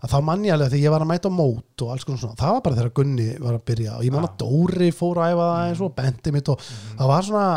[0.00, 2.20] að þá mann ég alveg þegar ég var að mæta á mót og alls konar
[2.22, 5.18] svona, það var bara þegar Gunni var að byrja og ég man að Dóri fór
[5.20, 7.48] að æfa það eins og bendi mitt og það var svona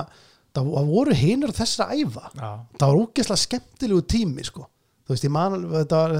[0.53, 2.25] það, voru hinur þessar að æfa.
[2.37, 2.49] Já,
[2.79, 4.67] það var ógeðslega skemmtilegu tími sko.
[5.03, 6.17] þú veist, ég man þetta var,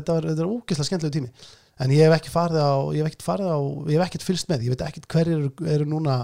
[0.49, 1.51] ógeðslega skemmtilegu tími.
[1.81, 3.59] En ég hef ekki farið á ég hef ekkert farið á,
[3.89, 6.17] ég hef ekkert fylgst með ég veit ekkert hverjir eru, eru núna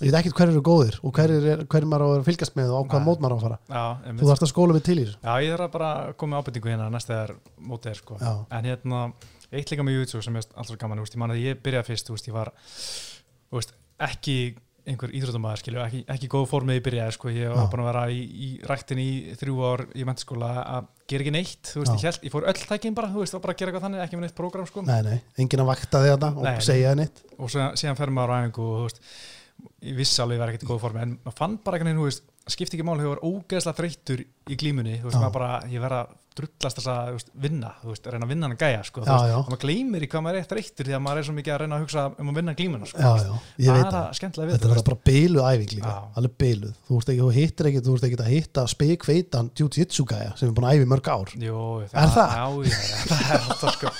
[0.00, 2.72] ég veit ekkert hverjir eru góðir og hverjir, er, hverjir maður á að fylgjast með
[2.74, 3.06] og á hvaða Nei.
[3.06, 3.58] mót maður á að fara.
[3.68, 3.84] Já,
[4.18, 5.20] þú þarfst að skóla við til í þessu.
[5.22, 7.34] Já, ég þarf að bara koma með ábyrtingu hérna næst þegar
[7.70, 8.18] mótið er sko.
[8.58, 9.02] En hérna,
[9.52, 11.06] eitt líka með YouTube sem ég alltaf gaman, ég
[11.36, 12.52] að ég byrjaði fyrst, ég var,
[14.08, 14.36] ekki
[14.88, 18.04] einhver íþróttumæður, skilju, ekki, ekki góð formið ég byrjaði, sko, ég var búin að vera
[18.12, 19.08] í, í ræktin í
[19.40, 22.62] þrjú ár í mentaskóla að gera ekki neitt, þú veist, ég, held, ég fór öll
[22.70, 25.00] tækin bara, þú veist, og bara gera eitthvað þannig, ekki með neitt prógram, sko, nei,
[25.06, 27.22] nei, enginn að vakta þig þarna og segja þig neitt.
[27.36, 29.02] Og svo, síðan fer maður á æfingu og, þú veist,
[29.90, 32.00] ég vissi alveg að ég var ekkert í góð formi, en maður fann bara veginn,
[32.00, 35.22] þú veist, skipti ekki máli, þegar ég var ógeðslega þreyttur í glímunni, þú veist, Já.
[35.24, 38.46] maður bara, ég verða að drullast þess að veist, vinna, þú veist, reyna að vinna
[38.46, 40.94] hann að gæja, sko, Já, veist, og maður gleymir í hvað maður er þreyttur því
[40.96, 43.10] að maður er svo mikið að reyna að hugsa um að vinna glímuna, sko, já,
[43.26, 43.34] já,
[43.66, 44.06] ég veit það það.
[44.06, 47.30] er skemmtilega við þetta er bara beiluð æfing líka, alveg beiluð þú, ert ekki, þú
[47.40, 50.90] hittir ekki, þú ert ekki að hitta spekveitan jiu-jitsu gæja sem er búin að æfi
[50.94, 51.34] mörg ár.
[51.34, 52.34] Jú, Er það?
[52.38, 52.46] Já,
[53.60, 53.94] það er sko.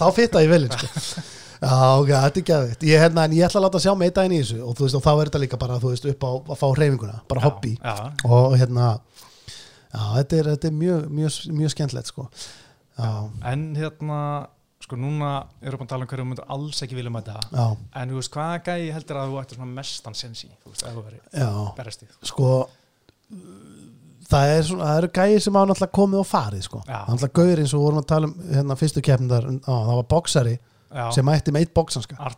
[0.00, 1.26] Þá fitta ég velin sko.
[1.62, 4.36] ok, þetta er gæðvitt ég, hérna, en ég ætla að láta sjá mig einn daginn
[4.36, 6.30] í þessu og, þú veist, og þá er þetta líka bara, þú veist, upp á
[6.36, 7.72] að fá hreyfinguna, bara Já, hobby.
[7.80, 7.94] Já,
[8.28, 8.90] og hérna
[9.92, 12.26] já, þetta er, þetta er mjög, mjög, mjög skemmtilegt sko.
[12.98, 13.10] já,
[13.52, 14.20] en hérna,
[14.86, 15.32] sko, núna
[15.62, 17.38] erum við að tala um hverju þú myndir alls ekki vilja mæta.
[17.50, 17.66] Já,
[18.02, 20.84] en þú veist, hvaða gæi heldur að þú ættir svona mestan sens í, þú veist,
[20.86, 21.50] ef þú verið já.
[21.78, 22.50] berest í, sko
[24.26, 26.80] það, er svona, það eru gæðir sem hafa náttúrulega komið og farið sko.
[26.86, 26.98] Já.
[27.06, 30.54] náttúrulega gauðir eins og vorum að tala um hérna, fyrstu keppndar, það var boksari
[30.86, 31.74] Já, sem mætti með eitt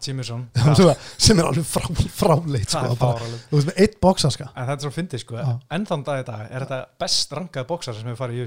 [0.08, 0.46] Jimisson
[1.18, 1.84] sem er alveg frá,
[2.16, 3.10] fráleitt það sko,
[3.50, 5.42] þú veist með eitt boksanska En þetta er svo fyndið sko,
[5.76, 8.44] enn þann dag í dag er þetta best rankaði bóksar sem hefur farið í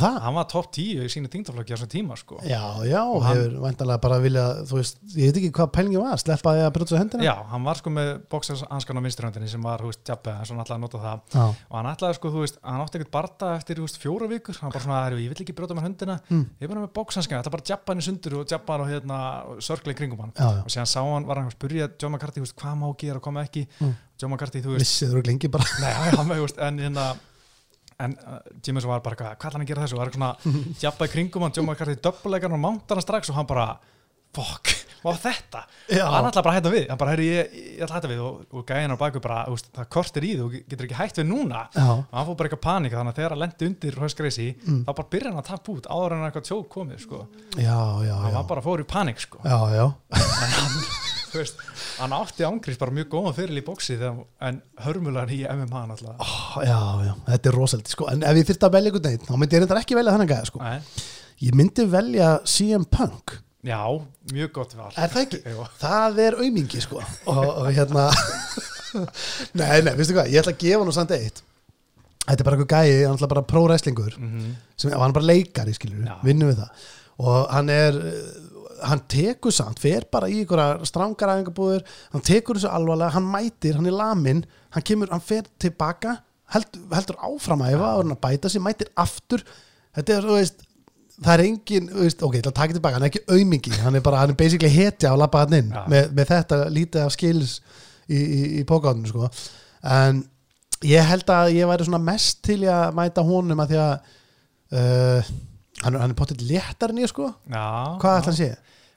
[0.00, 0.16] það?
[0.24, 2.38] Hann var top 10 í sínu þingtaflokki á þessum tíma sko.
[2.42, 6.00] Já, já, Og hann- hefur væntalega bara vilja, þú veist, ég veit ekki hvað pælingi
[6.00, 7.22] var, sleppa því að brjóta hendina?
[7.26, 10.02] Já, hann var sko með bóksarshanskan á minnströndinni sem var, þú veist,
[10.46, 11.18] svo hann ætlaði að nota það.
[11.36, 13.76] Já, og hann ætlaði sko, þú veist, hann átti ekkert barda eftir,
[19.46, 19.86] þú veist, fjóra vikur, hann bara svona, "Herru, ég vill ekki brjóta mér höndina, Mm.
[19.86, 21.48] ég er og og í kringum hann já, já, og síðan sá hann, var hann
[21.50, 23.94] að spurja John McCarthy, veist, hvað má gera og hvað má ekki Mm.
[24.20, 27.16] John McCarthy, þú veist, vissið þú lengi bara Nei, hann veist, en hérna
[27.98, 30.74] en uh, Jimmys var bara, hvað, ætla hann að gera þessu og var eitthvað svona,
[31.08, 33.78] í kringum hann John McCarthy döbbuleikar og mántar hann strax og hann bara
[34.36, 35.60] hvað var þetta?
[35.96, 38.10] Og hann ætla bara að hætta við, hann bara, herri, ég, ég ætla að hætta
[38.10, 38.22] við.
[38.26, 41.28] Og, og gæðin á baku bara, veist, það kortir í þú getur ekki hætt við
[41.30, 41.62] núna.
[41.76, 44.80] Já, og hann fór bara eitthvað panika, þannig að þegar hann lendi undir höskreisi, Mm.
[44.86, 47.20] þá bara byrja hann að tappa út áður en eitthvað tjók komið, sko.
[47.54, 48.36] Já, já, hann já.
[48.40, 49.38] var bara fór í panik, sko.
[49.46, 49.84] Já, já,
[50.16, 50.76] en hann,
[51.30, 51.62] þú veist,
[52.00, 56.18] hann átti ángrís bara mjög góðan fyrir í bóksi en hörmulegan í MMA náttúrulega.
[56.18, 58.10] Ó, já, já, þetta er rosaldi, sko.
[58.10, 60.32] En ef ég þyrfti að velja einhvern veginn, þá myndi ég reyndar ekki velja þannig
[60.34, 60.76] gæða, sko.
[61.46, 63.36] Ég myndi velja CM Punk
[63.66, 63.80] Já,
[64.32, 65.40] mjög gott val Er það ekki?
[65.50, 65.64] Jú.
[65.80, 68.06] Það er aumingi, sko Og, og hérna
[69.58, 71.42] Nei, nei, veistu hvað, ég ætla að gefa nú samt eitt
[72.26, 74.54] Þetta er bara eitthvað gæi, hann ætla bara próræslingur Mhm.
[74.76, 76.16] sem hann er bara leikari skilur Já.
[76.24, 76.86] vinnum við það
[77.26, 77.94] og hann er
[78.84, 83.78] hann tekur samt, fer bara í einhverja strangar æfingabúður, hann tekur þessu alvarlega hann mætir,
[83.78, 84.42] hann er lamin
[84.74, 86.18] hann kemur, hann fer tilbaka
[86.52, 89.46] held, heldur áfram að æfa og hann að bæta sig mætir aftur,
[89.96, 90.65] þetta er, þú veist
[91.24, 93.96] það er engin, veist, ok, ég ætla að taka tilbaka hann er ekki aumingi, hann
[93.98, 95.82] er bara, hann er basically hetja á labba hann inn, Já.
[95.92, 97.54] með, með þetta lítið af skils
[98.06, 99.30] í, í, í pókáðinu, sko
[99.96, 100.22] en
[100.84, 103.94] ég held að ég væri svona mest til að mæta honum að því að
[104.76, 105.30] uh,
[105.84, 107.64] hann, hann er pottitt léttar en ég sko Já,
[108.02, 108.50] hvað ætla hann sé?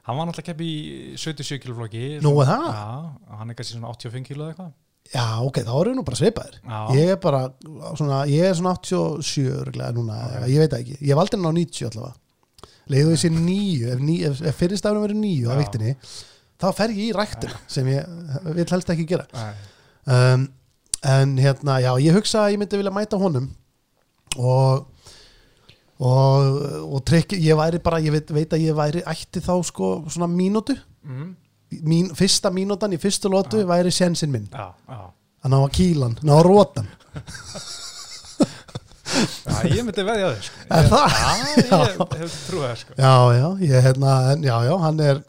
[0.09, 0.74] Hann var náttúrulega kepp í
[1.22, 2.67] 77 kg flokki Nú, er það?
[2.74, 4.72] Já, hann er kannski svona 85 kg eða eitthvað
[5.10, 6.57] Já, ok, þá erum við nú bara svipaðir.
[6.62, 7.39] Já, ég er bara
[7.97, 10.43] svona, ég er svona 87 örglega núna, Ok.
[10.51, 10.97] ég veit ekki.
[11.01, 12.14] Ég hef aldrei ná 90 allavega.
[12.89, 15.60] Leiðu þessi nýju, ef, ef, ef fyrirstafnum verið nýju á Já.
[15.64, 15.95] viktinni
[16.60, 19.26] þá fer ég í ræktina sem ég vil helst ekki gera.
[20.10, 20.47] Um,
[21.05, 23.49] en hérna, já, ég hugsa að ég myndi vilja mæta honum
[24.38, 24.88] og
[25.99, 29.89] og, og trykki, ég væri bara, ég veit, veit að ég væri ætti þá sko
[30.07, 30.78] svona mínútu.
[31.03, 31.34] Mm,
[31.86, 34.99] Mín, fyrsta mínútan í fyrstu lótu væri sjensin minn já, já
[35.45, 36.88] að ná að kýlan, ná að rótan
[39.49, 40.63] Já, ég myndi veðja þau sko.
[40.70, 41.13] Er það?
[41.20, 42.97] Já, ég hef trúið það sko.
[42.99, 45.22] já, já, ég, hérna, en, já, já, hann er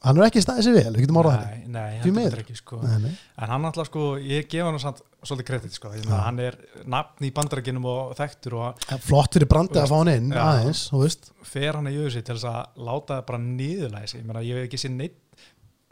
[0.00, 2.34] hann er ekki staðið sér vel, við getum orðað þetta Nei, nei, Því heldur miður.
[2.34, 2.80] betur ekki sko.
[2.82, 3.12] nei, nei.
[3.44, 6.56] En hann alltaf sko, ég gefa hann samt svolítið kredit sko, því að hann er
[6.96, 10.40] nafn í bandarækinum og þekktur og Ja, flott fyrir brandið að fá hann inn Já.
[10.48, 14.18] aðeins, þú veist fer hann að jöðu sig til þess að láta það bara niðurlæsi,
[14.22, 15.19] ég meina ég hef ekki sér neitt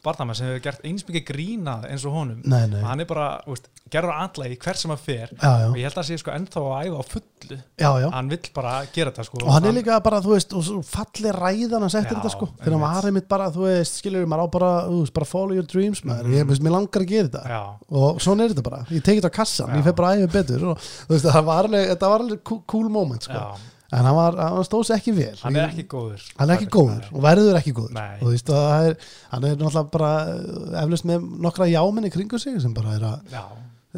[0.09, 2.41] barndamenn sem hefur gert eins mikið grínað eins og honum.
[2.49, 5.31] Nei, nei, hann er bara, veist, gerður andlega í hver sem hann fer.
[5.37, 7.59] Já, já, og ég held að hann sé sko ennþá að æfa á fullu.
[7.79, 8.09] Já, já.
[8.17, 9.41] Hann vill bara gera þetta sko.
[9.45, 12.51] Og hann er líka bara, þú veist, og svo falli ræðan að setja þetta sko,
[12.59, 15.57] þegar hann var einmitt bara, þú veist, skilur maður á bara, þú veist, bara follow
[15.57, 17.45] your dreams maður, ég veist, mér langar að gera þetta.
[17.55, 17.63] Já,
[18.03, 20.33] og svona er þetta bara, ég tekið þetta á kassan ég fer bara að æfa
[20.35, 23.67] betur og þú veist, það var alveg, þetta var alveg cool, cool moment sko, já,
[23.89, 25.37] en hann var, hann stóð sér ekki vel.
[25.41, 26.27] Hann er ekki góður.
[26.37, 27.95] Hann er ekki góður og verður ekki góður.
[27.97, 28.19] Nei.
[28.19, 28.99] og þú veist, það er,
[29.31, 33.33] hann er náttúrulega bara eh, eflaust með nokkra jáminni kringu sig sem bara er að,
[33.33, 33.45] Já,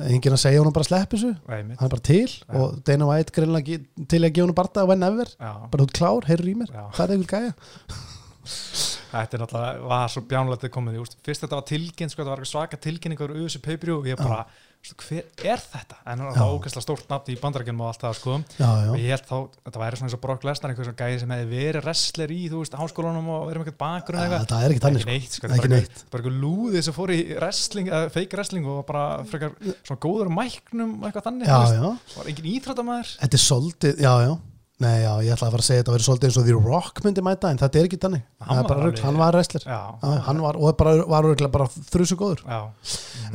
[0.06, 1.32] enginn að segja honum bara sleppi þessu.
[1.50, 2.30] Hann er bara til
[2.60, 3.80] og Dana White greinlega
[4.14, 6.86] til að gefa honum barta whenever Já, bara út klár, heyrur í mér, Já.
[6.94, 7.52] það er einhver gæja.
[9.10, 12.30] Þetta er náttúrulega, var svo bjánlega til komið, úst, fyrst þetta var tilkynnt, sko, þetta
[12.30, 14.44] var eitthvað svaka peibrjú og ég bara,
[14.80, 15.96] hver er þetta?
[16.08, 18.96] En það var ógæslega stórt nafn í bandarækjum og allt það, sko, já, já, og
[18.98, 21.50] ég held þá, þetta væri svona eins og Brock Lesnar, einhver svona gæði sem hefði
[21.60, 24.74] verið wrestler í, þú veist, háskólanum og verið með eitthvað bakgrunn Ja, eitthvað, það er
[24.74, 25.12] ekki þannig ekki sko.
[25.12, 26.02] neitt, sko, Ekki neitt.
[26.10, 29.52] bara eitthvað lúðið sem fór í wrestling, uh, fake wrestling og bara frekar
[29.84, 34.32] svona góður mæknum eitthvað þannig, já, já, var engin íþróttamæður þetta er soldið já, já,
[34.80, 36.54] nei, já, ég ætla að fara að segja þetta að vera soldið eins og The
[36.56, 38.60] Rock myndi mæta en þetta er ekki þannig, Hann
[39.04, 39.66] hann var wrestler.
[39.66, 42.40] Já, Já, hann var, og bara, var örgulega bara þrjusu góður.
[42.48, 42.60] Já,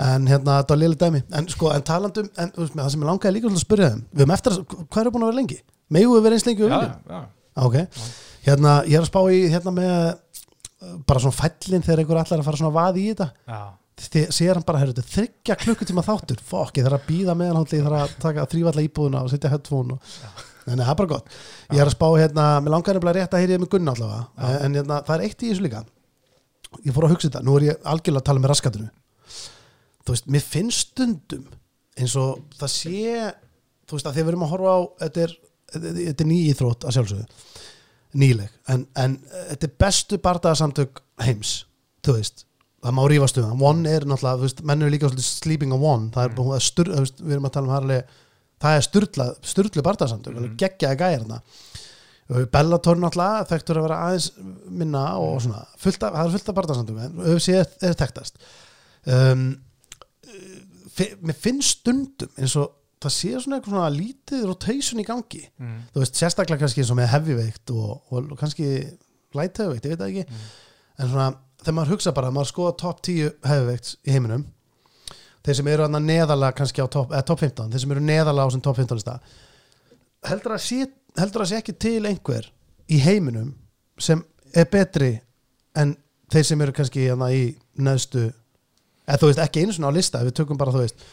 [0.08, 1.22] en hérna, þetta var liðlega dæmi.
[1.38, 3.68] En sko, en talandum, en þú veist, með það sem ég langaði líka svolítið að
[3.68, 5.60] spyrja þeim, við höfum eftir að, hvað er búin að vera lengi?
[5.96, 7.14] Megu við vera eins lengi og við já, viljum?
[7.14, 7.22] já,
[7.70, 7.78] ok,
[8.50, 12.42] hérna, ég er að spá í hérna með uh, bara svona fællin þegar einhver allar
[12.42, 13.30] að fara svona að vaði í þetta.
[13.54, 13.62] Já,
[14.10, 16.42] þegar sér hann bara, heyrðu, þryggja klukkutíma þáttur.
[16.50, 19.96] Fokk, ég þarf að býða meðan ég þarf að taka þrývalla íbúðuna og setja headphone
[19.96, 20.54] og...
[20.66, 21.34] Nei, það er bara gott.
[21.72, 24.78] Ég er að spá hérna, mér langar nefnilega rétt að heyri með Gunna allavega, en
[24.80, 25.82] hérna, það er eitt í þessu líka.
[26.86, 28.90] Ég fór að hugsa þetta, nú er ég algjörlega að tala með raskatinu
[30.06, 31.46] Þú veist, mér finnst stundum
[31.98, 33.30] eins og það sé
[33.88, 35.36] þú veist að þegar við erum að horfa á þetta er,
[36.12, 37.26] er ný íþrótt að sjálfsögðu
[38.22, 39.16] nýleg, en, en
[39.52, 41.56] þetta er bestu bardaðarsamtök heims
[42.06, 42.46] þú veist,
[42.86, 43.64] það má rífast um það.
[43.72, 46.62] One er náttúrulega, veist, menn eru líka sleeping on One, það er Mm.
[46.62, 48.14] stur, við erum að tala um alveg
[48.64, 50.54] það er sturla, sturlu bardaðarsamtök mm.
[50.60, 51.42] geggjaði gæjar þarna.
[52.52, 54.32] Bellator náttúrulega þekktur að vera aðeins
[54.66, 58.40] minna og svona, fullt af, það er fullt af bardaðarsamtök en UFC er, er tektast
[59.06, 59.46] um,
[61.22, 62.74] mér finnst stundum eins og
[63.06, 65.42] það sé svona eitthvað svona lítið rotation í gangi.
[65.62, 68.70] Mm, þú veist, sérstaklega kannski eins og með heavyweight og, og kannski
[69.36, 70.26] light heavyweight, ég veit það ekki.
[70.32, 70.46] Mm.
[70.96, 71.28] en svona,
[71.62, 74.46] þegar maður hugsa bara, maður skoða top 10 heavyweights í heiminum
[75.46, 78.54] þeir sem eru neðalega kannski á top, eða top 15, þeir sem eru neðalega á
[78.54, 79.18] sem top 15 lista.
[80.26, 80.88] Heldur að sé,
[81.20, 82.50] heldur að sé ekki til einhver
[82.92, 83.54] í heiminum
[84.02, 84.24] sem
[84.56, 85.12] er betri
[85.78, 85.94] en
[86.34, 87.46] þeir sem eru kannski hérna í
[87.78, 88.26] neðstu
[89.06, 91.06] eða þú veist, ekki einu svona á lista við tökum bara, þú veist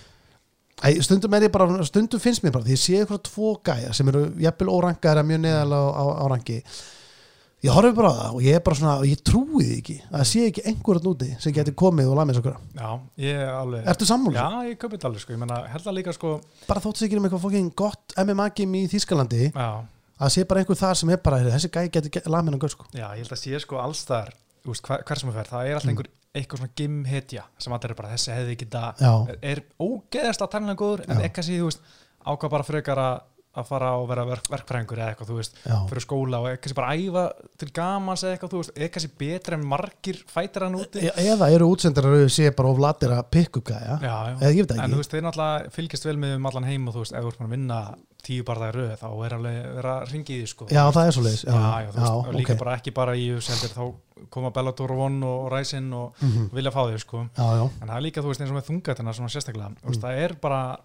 [1.05, 4.73] stundum bara, stundum finnst mér bara því ég sé eitthvað tvo gæja sem eru jafnvel
[4.73, 6.59] órangar eða mjög neðalega á, á, á rangi
[7.63, 9.97] ég horfi bara á það og ég er bara svona og ég trúi því ekki,
[10.09, 12.21] að það sé ekki einhverjum úti sem getur komið og
[12.75, 12.89] já,
[13.23, 14.43] ég er alveg Ertu sammála?
[14.43, 16.35] Já, ég köpið alveg sko, ég menna, held að líka sko
[16.69, 19.69] bara þótt sér ekki um eitthvað fokkin gott MMA-gim í Þískalandi Já,
[20.19, 22.75] að sé bara einhver þar sem er bara "Heyrðu, þessi gæi getur lamið hann gaur
[22.75, 22.87] sko.
[22.93, 23.79] Já, ég held að sé sko
[24.63, 26.09] Þú veist, hver, sem er fer, það er alltaf einhver
[26.39, 29.33] eitthvað svona gimhetja sem allir er bara þessi hefði ekki það.
[29.43, 31.83] Er ógeðast að tannlega góður en ekki að sé, þú veist,
[32.23, 33.17] ákvað bara frekar að
[33.55, 35.77] að fara og vera verk, verkfræðingur eða eitthvað, þú veist, Já.
[35.91, 37.25] fyrir skóla og ekki bara æfa
[37.61, 41.13] til gamans eða eitthvað, þú veist, ekki að betra en margir fætir hann úti E-
[41.35, 44.63] eða eru útsendarar að sé bara of latir að pikka upp gæja Já, eða ég
[44.63, 46.95] veit það En ekki þú veist, þeir náttúrulega fylgjast vel með um allan heim og
[46.97, 47.81] þú veist, ef þú ert búin að vinna
[48.23, 50.67] tíu barðaði röð, þá er alveg vera að ringi í því, sko.
[50.71, 53.25] já það er svo leiðis já, já, þú veist, og líka bara ekki bara í
[53.43, 56.45] seldir, þá koma Bellator og Von og Ræsin og Mhm.
[56.55, 57.25] vilja fá þig, sko.
[57.35, 60.01] já, En það er líka, þú veist, eins og með þungatina svona sérstaklega, þú veist,
[60.01, 60.07] Mm.
[60.07, 60.77] það er bara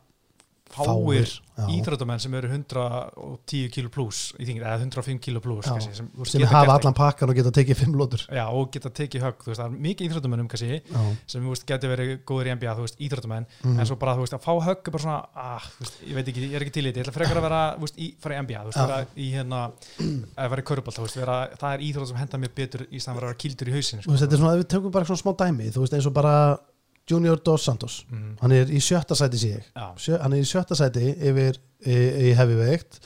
[0.77, 1.27] fáir
[1.57, 1.65] já.
[1.77, 6.09] íþróttamenn sem eru 110 kilo pluss í þingir, eða 105 kilo pluss sem, sem
[6.41, 9.51] geta hafa allan pakkan og geta tekið fimm lótur Já, og geta tekið högg, þú
[9.51, 10.81] veist, það er mikið íþróttamennum kannski,
[11.27, 13.79] sem veist, getur verið góður í NBA, þú veist, íþróttamenn, Mhm.
[13.79, 16.27] en svo bara, þú veist, að fá högg er bara svona, ah, veist, ég veit
[16.27, 18.35] ekki, ég er ekki til í þetta, ég ætla frekar að vera, veist, í, fara
[18.35, 19.71] í NBA, þú veist, vera í hérna,
[20.37, 22.99] að vera í körbalt, þú veist, vera, það er íþrótt sem henda mér betur í
[27.11, 28.05] er bara bara Junior Dos Santos.
[28.09, 28.37] Mhm.
[28.41, 29.37] hann er í sjötta sæti
[29.75, 32.99] Já, Sjö, hann er í sjötta sæti yfir í, í heavyweight.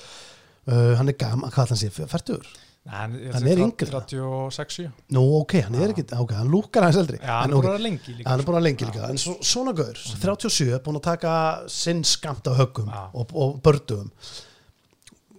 [0.68, 2.46] Uh, hann er gaman, hvað hann sé, færtur
[2.86, 3.86] hann, Hann er yngri.
[3.86, 5.94] 36, 7 nú ok, hann er Já.
[5.94, 7.18] ekki, ok, hann lúkar hans eldri.
[7.18, 8.86] Já, hann en, er ok, búin að vera lengi líka hann er búin að lengi
[8.86, 8.92] Já.
[8.92, 13.10] líka en svo, svona gaur, 37, búin að taka sinn skamt af höggum Já.
[13.14, 14.12] og, og bördugum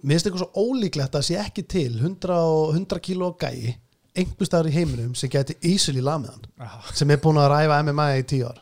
[0.03, 3.75] mér finnst eitthvað svo ólíklegt að það sé ekki til 100, og, 100 kíló gæi
[4.17, 6.93] einhverstaðar í heiminum sem geti easily lamið hann Já.
[6.99, 8.61] sem er búin að ræfa MMA í tíu ár.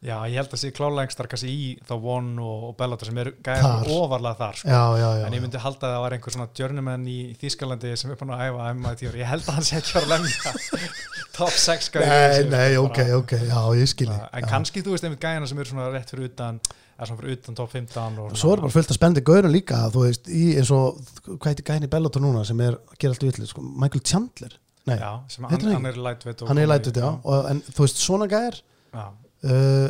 [0.00, 3.34] Já, ég held að sé klálega engstar kannski í þá One og, Bellator sem eru
[3.44, 4.68] gæðar ofarlega þar sko.
[4.72, 7.90] já, já, já, en ég myndi halda að það var einhver svona journeyman í Þýskalandi
[8.00, 9.18] sem er búin að æfa MMA í tíu ár.
[9.20, 10.54] Ég held að hann sé ekki að lemja
[11.36, 15.20] top 6 gæði Nei, nei, ok, ok, já, ég skilji en kannski þú veist einmitt
[15.26, 18.54] gæðina sem eru svona rétt fyrir utan eða svona fyrir utan top 15 og Svo
[18.56, 20.96] er bara fullt að spendi gaurin líka þú veist, í eins og,
[21.28, 24.56] hvað heitir gæðin í Bellator núna sem er, gerir allt vitlega, sko, Michael Chandler
[24.88, 25.10] Nei, já,
[25.50, 28.60] hann, hann er lightweight hann er lætut, já, og, en þú veist, svona gæðir
[28.96, 29.88] uh,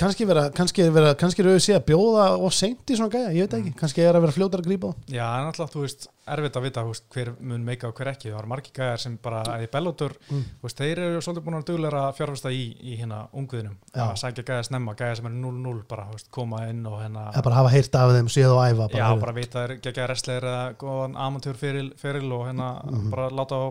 [0.00, 3.32] kannski vera kannski vera, kannski eru við sé að bjóða og seint í svona gæja,
[3.36, 5.12] ég veit ekki, kannski er að vera fljótar að grípa þá.
[5.14, 8.10] já, en alltaf þú veist erfitt að vita þú veist, hver mun meika og hver
[8.12, 10.42] ekki það var margir gæðar sem bara að í Bellator Mm.
[10.60, 14.04] þú veist, þeir eru svolítið búin að duglega að fjárfesta í, í hérna ungviðinum Já.
[14.06, 17.26] að sækja gæða snemma, gæða sem er 0-0 bara, þú veist, koma inn og hérna
[17.34, 19.20] eða bara hafa heyrt af þeim, séð og æfa Já, heyrðu.
[19.26, 23.10] bara vita þeir gegja wrestler eða góðan amatör feril, feril og hérna Mhm.
[23.10, 23.66] bara láta á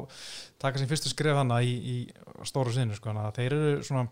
[0.60, 2.12] taka sín fyrstu skref hana í, í
[2.44, 4.08] stóru sinni sko, að þeir eru svona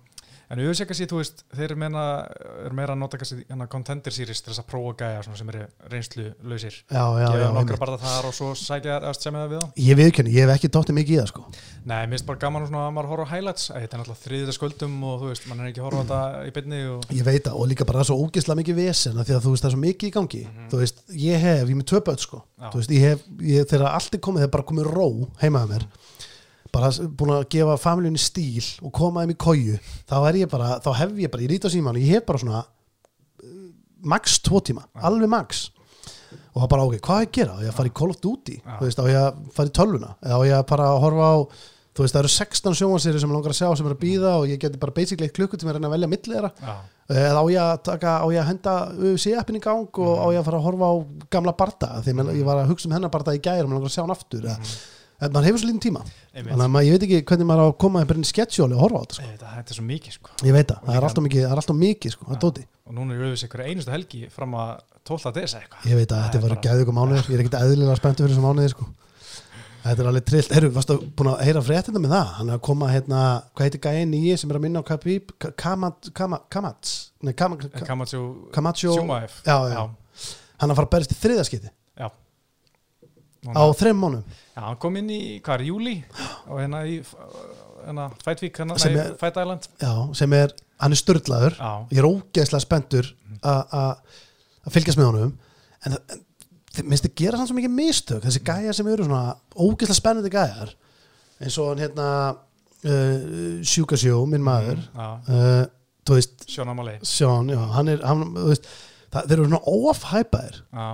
[0.48, 4.42] en auðvitað kannski, þú veist, þeir eru er meira að nota kannski hérna contender series
[4.42, 7.80] til þess að prófa gæja svona sem eru reynslu lausir já, já, já, gefa nokkra
[7.82, 9.68] bara þar og svo sækja eða sem það við þá.
[9.88, 11.42] Ég viðkynni, ég hef ekki dóttið mikið í það sko.
[11.88, 13.66] Nei, mér finnst bara gaman svona að maður horfa á highlights.
[13.68, 16.06] Æ, þetta er náttúrulega þriðið skuldum og þú veist, mann er ekki að horfa á
[16.08, 19.24] þetta í byrni og ég veit það, og líka bara svo ógislega mikið vesen af
[19.28, 20.44] því að þú veist, það er svo mikið í gangi.
[20.48, 20.68] Mhm.
[20.72, 22.38] þú veist, ég hef, ég er með börn sko.
[22.58, 23.62] Þú veist, ég hef, ég,
[26.74, 29.78] bara búin að gefa familjónu stíl og koma þeim í kóju
[30.10, 32.44] þá er ég þá hef ég bara, ég rít á síman og ég hef bara
[32.44, 33.56] svona uh,
[34.04, 35.68] max tvo tíma, alveg max.
[36.58, 37.58] Og það bara, ok, hvað ég að gera?
[37.64, 38.78] Ég Call of Duty, Já.
[38.80, 40.14] þú veist, á ég í tölvuna?
[40.26, 41.36] Eða ég bara horfa á
[41.98, 44.34] þú veist, það eru 16 sjónvansýri sem ég langar að sjá sem er að býða
[44.38, 46.52] og ég geti bara basically eitt klukkutíma að reyna að velja milli þeirra.
[46.62, 46.76] Já,
[47.24, 50.42] eða á ég að taka, á ég að henda UFC-appin í gang og á ég
[50.42, 50.96] að fara að horfa á
[51.34, 53.90] gamla barda, því ég var að hugsa um hennar barda í gæri og maður langar
[53.90, 54.76] að sjá hann aftur mm.
[55.18, 56.02] En maður hefur svo lítið tíma.
[56.38, 59.00] Þannig að maður, ég veit ekki hvernig maður á að koma í sketsjóli og horfa
[59.00, 59.30] á þetta, sko.
[59.32, 60.36] Þetta, þetta er svo mikið sko.
[60.46, 62.96] Ég veit það, það er alltaf mikið, það er alltaf mikið sko, það dóti, og
[62.98, 64.72] núna er auðvitað ykkur einustu helgi fram að
[65.08, 65.34] 12.
[65.40, 65.90] des eitthvað.
[65.90, 68.36] Ég veit að Það þetta var gæðu ykkur mánuðir, ég er ekkit eðlilega spenntu fyrir
[68.36, 68.88] þessum mánuðir sko.
[69.88, 72.64] þetta er alveg trillt, herru, varstu búin að heyra fréttina með það, hann er að
[72.68, 73.20] koma hérna,
[73.56, 76.96] hvað heitir gæðin nýji sem er að minna á Khabib Kamat, Kamat, Kamats?
[77.24, 78.22] Nei, Kamat, Kamacho
[78.52, 79.86] Kamacho Schumacher já, já,
[80.60, 81.72] hann er að fara að berist í þriðaskiti
[83.54, 83.60] já.
[83.60, 84.24] á þreim mánuðum.
[84.58, 85.96] Já, hann kom inn í, hvað er, júli
[86.48, 86.96] og hérna í
[87.86, 88.08] hérna,
[88.42, 89.68] Week, hérna, Sem er- Fight Island.
[89.82, 93.12] Já, sem er, hann er störtlaður Já, ég er ógeðslega spenntur
[93.44, 95.38] að- að fylgjast með honum.
[95.86, 95.98] En
[96.78, 98.22] en minnst þið gera sann svo mikið mistök.
[98.22, 100.74] Þessi gæjar sem eru svona ógeðslega spennandi gæjar.
[101.42, 102.10] Eins og hann hérna
[102.86, 104.82] uh, Sjúkasjó, minn maður.
[104.94, 105.66] já, uh,
[106.08, 108.68] þú veist, Sjóna Malei Sjón, já, hann er hann, þú veist,
[109.12, 110.86] það, þeir eru svona ofhæpaðir Já,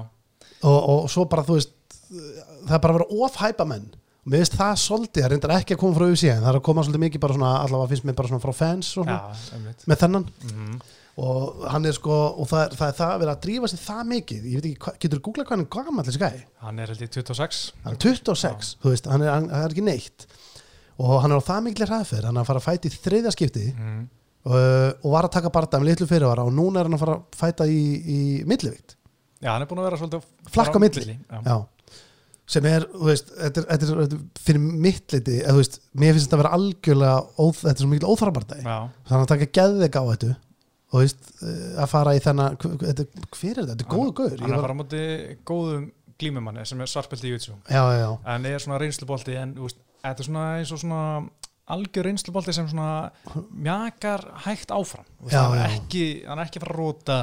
[0.64, 1.74] og, og svo bara, þú veist
[2.10, 3.92] það er bara að vera ofhæpa menn.
[4.24, 6.66] Og mér finnst það svolítið, það reyndar ekki að koma frá en það er að
[6.68, 9.18] koma svolítið mikið bara svona, allavega finnst mér bara svona frá fans og svona,
[9.58, 9.88] einmitt.
[9.90, 10.28] með þennan.
[10.52, 10.78] Mm
[11.22, 13.82] og hann er sko, og það er það, er það að vera að drífa sig
[13.84, 16.82] það mikið, ég veit ekki, getur þú googlað hvað hann er gammal þessi gæi, Hann
[16.82, 20.26] er held ég 26 hann er 26 þú veist, hann er, hann, er ekki neitt.
[21.04, 23.36] Og hann er á það mikil hraðferð, hann er að fara að fæta í þriðja
[23.36, 23.68] skipti.
[23.78, 24.02] Mm.
[24.50, 27.40] uh, og var að taka með litlu fyrirvara og núna er hann að fara að
[27.44, 28.20] fæta í, í
[28.50, 28.98] millivikt,
[29.44, 31.18] Já, hann er búin að vera svolítið Flakk á fara milli.
[31.20, 31.56] Já, já
[32.54, 34.16] sem er, þú veist, þetta er,
[34.46, 37.84] fyrir mitt liti, eða þú veist mér finnst þetta að vera algjörlega, óþ, þetta er
[37.84, 38.78] svo mikil óþarabardagi, já,
[39.10, 40.32] þannig að taka geðveik á þetta
[40.94, 44.34] og þú veist, uh, að fara í þennan hver, er þetta, þetta er góðu gaur
[44.38, 45.04] er að fara á móti
[45.50, 45.88] góðum
[46.22, 47.58] glímumanni sem er svartbelti í YouTube.
[47.68, 50.84] Já, já, já, en er svona reynslubolti en þú veist, þetta er svona eins og
[50.84, 51.02] svona
[51.74, 53.12] algjör reynslubolti sem svona
[53.52, 55.06] mjakar hægt áfram.
[55.32, 57.18] Já, hann, er ekki, hann er ekki að róta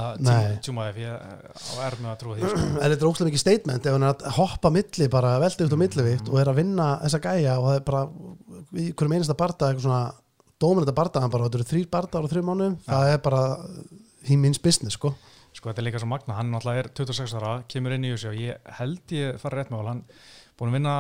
[0.65, 2.61] tjúmaðið ég á erð með að trúa því sko.
[2.71, 5.77] en þetta er óslega mikið statement ef hann er að hoppa milli bara veldi út
[5.77, 8.03] á millivikt og er að vinna þessa gæja og það er bara
[8.71, 10.03] í hverjum einasta barda eitthvað svona
[10.61, 13.43] dóminþetta barda hann bara, þetta eru þrýr barda á þrjum mánuðum, það er bara
[14.29, 15.15] he means business sko.
[15.57, 18.31] Sko þetta er líka svo magna, hann náttúrulega er 26 ára, kemur inn í þessu
[18.31, 20.05] og ég held ég fara rétt með hann
[20.61, 20.95] búin að vinna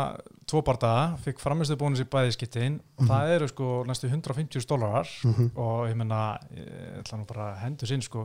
[0.51, 2.79] tvo bardaga, fikk framistu bónus í bæði skiptin.
[2.99, 5.11] Og það eru sko næstu 150 dólarar
[5.55, 8.25] og ég menna, ég ætla nú bara að hendur sinn sko,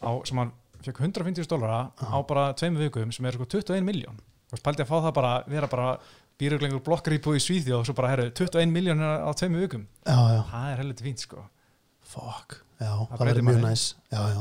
[0.00, 0.54] á, sem hann
[0.86, 4.18] fekk 150 dólara á bara tveim vikum sem er sko 21 miljón
[4.52, 5.98] og spældi að fá það bara, vera bara
[6.38, 9.86] býruglengur blokkaríbúi í Svíþjóð og svo bara, herru, 21 miljón á tveim vikum.
[10.06, 11.42] Já, já, það er heldur fínt sko
[12.10, 12.60] fuck.
[12.76, 14.40] Já, það, breytir væri mjög næs já, já,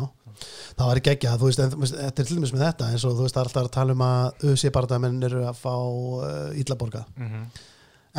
[0.75, 1.61] það væri geggja þú veist,
[1.93, 3.95] þetta er til dæmis með þetta eins og þú veist, það er alltaf að tala
[3.95, 7.45] um að UFC barðamenn eru að fá uh, illaborga mm -hmm.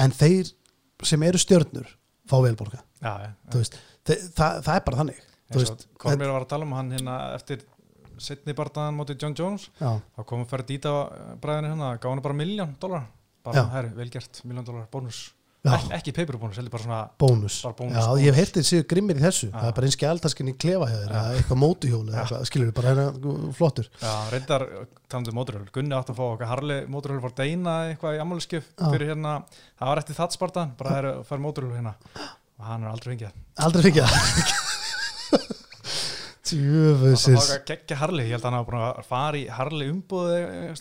[0.05, 0.53] en þeir
[1.05, 1.91] sem eru stjörnur
[2.25, 3.77] fá velborga, já, já, veist
[4.09, 5.21] þe það, það er bara þannig
[5.97, 7.61] Kormir var að tala um hann hérna eftir
[8.19, 9.69] setni bardaðan móti John Jones.
[9.79, 10.93] Já, þá kom að færa dýta
[11.43, 13.07] bræðinu hérna gaf hann bara miljón dólar
[13.47, 15.29] bara, herru, vel gert, miljón dólar bónus.
[15.75, 18.21] Ek, ekki paperbónus, heldur bara svona bónus, Bara bónus, já, bónus.
[18.23, 19.57] ég hef heyrtið séu grimmir í þessu, Já.
[19.59, 22.93] það er bara eins skjaldaskin í klefa eða eitthvað mótuhjól eða eitthvað, skilur við bara
[22.95, 23.89] hérna flottur.
[24.03, 24.67] Já, reyndar
[25.09, 28.71] talandi um móturhjól Gunni átti að fá okkar Harli móturhjól var Deina eitthvað í ammálskjöf
[28.77, 28.87] Já.
[28.93, 29.37] fyrir hérna,
[29.79, 31.95] það var eftir það spartan bara það er að fara móturhjól hérna.
[32.57, 33.33] Og hann er aldrei fengið
[33.67, 34.01] aldrei fikk
[36.55, 39.89] ég það var geggja Harli, ég held að hann hafa búin að fara í Harli
[39.93, 40.41] umbúði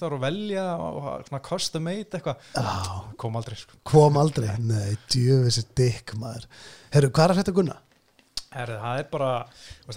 [0.09, 2.45] og velja og custom made eitthvað.
[2.53, 3.79] Já, kom aldrei sko.
[3.87, 6.47] kom aldrei, nei, djöfusis dikk maður,
[6.95, 7.79] herru, hvað er þetta gunna?
[8.55, 9.29] Herri, það er bara,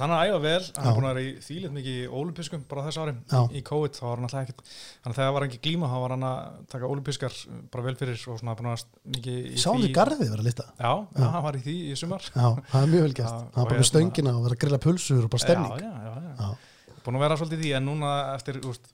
[0.01, 2.85] hann er æfa vel hann er búin að vera í þýlit mikið í ólimpiskum bara
[2.89, 4.63] þessu ári, í, í COVID þá var hann alltaf ekkert,
[5.05, 7.39] þannig að þegar var hann ekki glíma þá var hann að taka ólimpiskar
[7.73, 10.49] bara vel fyrir og svona búin að vera mikið í Sáum við garðið vera að
[10.51, 12.27] lita Já, já, hann var í því í sumar.
[12.35, 14.63] Já, það er mjög vel Já, hann er bara með hérna- stöngina og vera að
[14.65, 15.79] grilla pulsur og bara stemning.
[15.79, 16.99] Já, já, já, já.
[17.07, 18.91] Búin að vera svolítið í því en núna eftir, úst,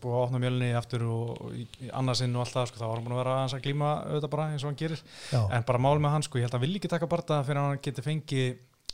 [0.00, 2.94] búið að opna mjölni aftur og, í, í annarsinn og allt það, sko, þá var
[2.96, 5.02] hann búin að vera aðeins að glíma auðvitað bara eins og hann gerir.
[5.34, 7.40] Já, en bara mál með hann, sko, ég held að hann vilji ekki taka barða
[7.44, 8.46] fyrir að hann geti fengið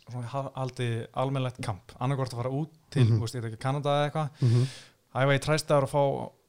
[0.07, 3.21] haldið almennlegt kamp, annarkvort að fara út til, mm.
[3.21, 3.51] -hmm.
[3.51, 4.69] ég Kanada eða eitthvað mhm,
[5.17, 6.03] æfa í træstaður og fá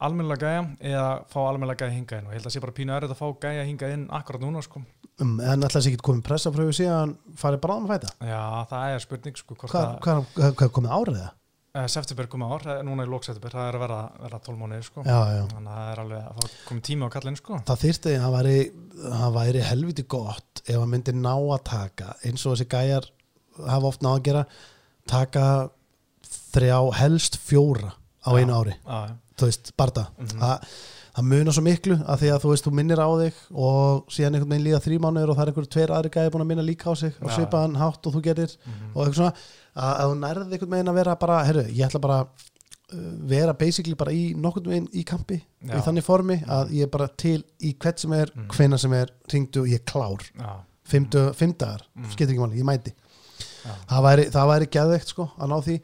[0.07, 2.95] almennlega gæja eða fá almennlega gæja hinga inn og ég held að sé bara pínu
[2.97, 4.83] errið að fá gæja hinga inn akkurat núna sko.
[5.21, 7.91] um, en alltaf sé ekki komið pressa frá því að hann fari bara á að
[7.93, 11.31] fæta já, það er spurning sko, Hvað að hvað- hvað- komið árið það?
[11.77, 14.57] uh, september komið ár, eh, núna í lók september það er að vera, vera 12
[14.61, 15.03] mánuðir sko.
[15.03, 17.59] Þannig að það er alveg að komið tíma á kallinu sko.
[17.67, 18.23] Það þyrfti að
[19.21, 23.09] hann væri, helviti gott ef hann myndi ná að taka eins og þessi gæjar
[23.65, 24.45] hafa oft náð að gera
[25.07, 25.69] taka
[26.53, 27.93] þrjá, helst fjóra
[28.27, 30.39] á einu ári, já, þú veist, barda Mhm.
[30.41, 30.63] það,
[31.17, 34.35] það munar svo miklu að því að þú veist, þú minnir á þig og síðan
[34.35, 36.63] einhvern veginn líða þrý mánuður og það er einhver tveir aðri gæði búin að minna
[36.67, 37.35] líka á sig á Já.
[37.37, 38.91] svipaðan hátt og þú gerir Mhm.
[38.95, 39.33] og eitthvað svona,
[39.77, 42.19] að, að þú nærði einhvern veginn að vera bara, herru, ég ætla bara
[42.93, 42.97] uh,
[43.27, 45.73] vera basically bara í nokkurn veginn í kampi, Já.
[45.75, 48.47] í þannig formi að ég er bara til í hvert sem er, Mhm.
[48.49, 50.55] hvenna sem er ringdu og ég klár, já,
[50.85, 52.11] fimm, dö- fimm dagar Mhm.
[52.11, 52.93] skiptir ekki máli, ég mæti.
[53.89, 55.75] Það væri, það væri geðveikt sko að ná því,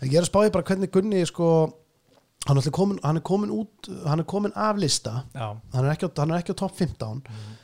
[0.00, 1.48] en ég er að spáði bara hvernig Gunni sko,
[2.48, 5.24] hann er, komin, hann er komin út, hann er komin af lista.
[5.72, 7.56] Hann er ekki á, hann er ekki á top 15 Mhm.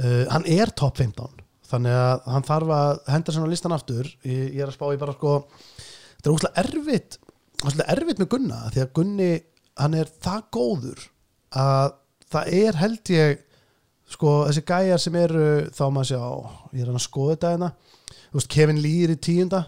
[0.00, 1.28] uh, hann er top 15
[1.70, 4.06] þannig að hann þarf að henda sér á listan aftur.
[4.24, 5.34] Ég, ég er að spá í bara sko
[6.16, 7.18] þetta er úslega erfitt
[7.64, 9.30] úslega erfitt með Gunna því að Gunni
[9.78, 11.04] hann er það góður
[11.54, 11.92] að
[12.30, 13.38] það er held ég
[14.10, 16.22] sko þessi gæjar sem eru þá maður sjá,
[16.74, 17.68] ég er hann að skoða þetta hérna.
[17.70, 17.89] þú
[18.32, 19.64] veist, Kevin Lee er í tíunda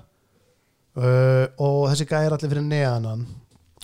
[0.97, 3.26] uh, og þessi gæjar allir fyrir neðan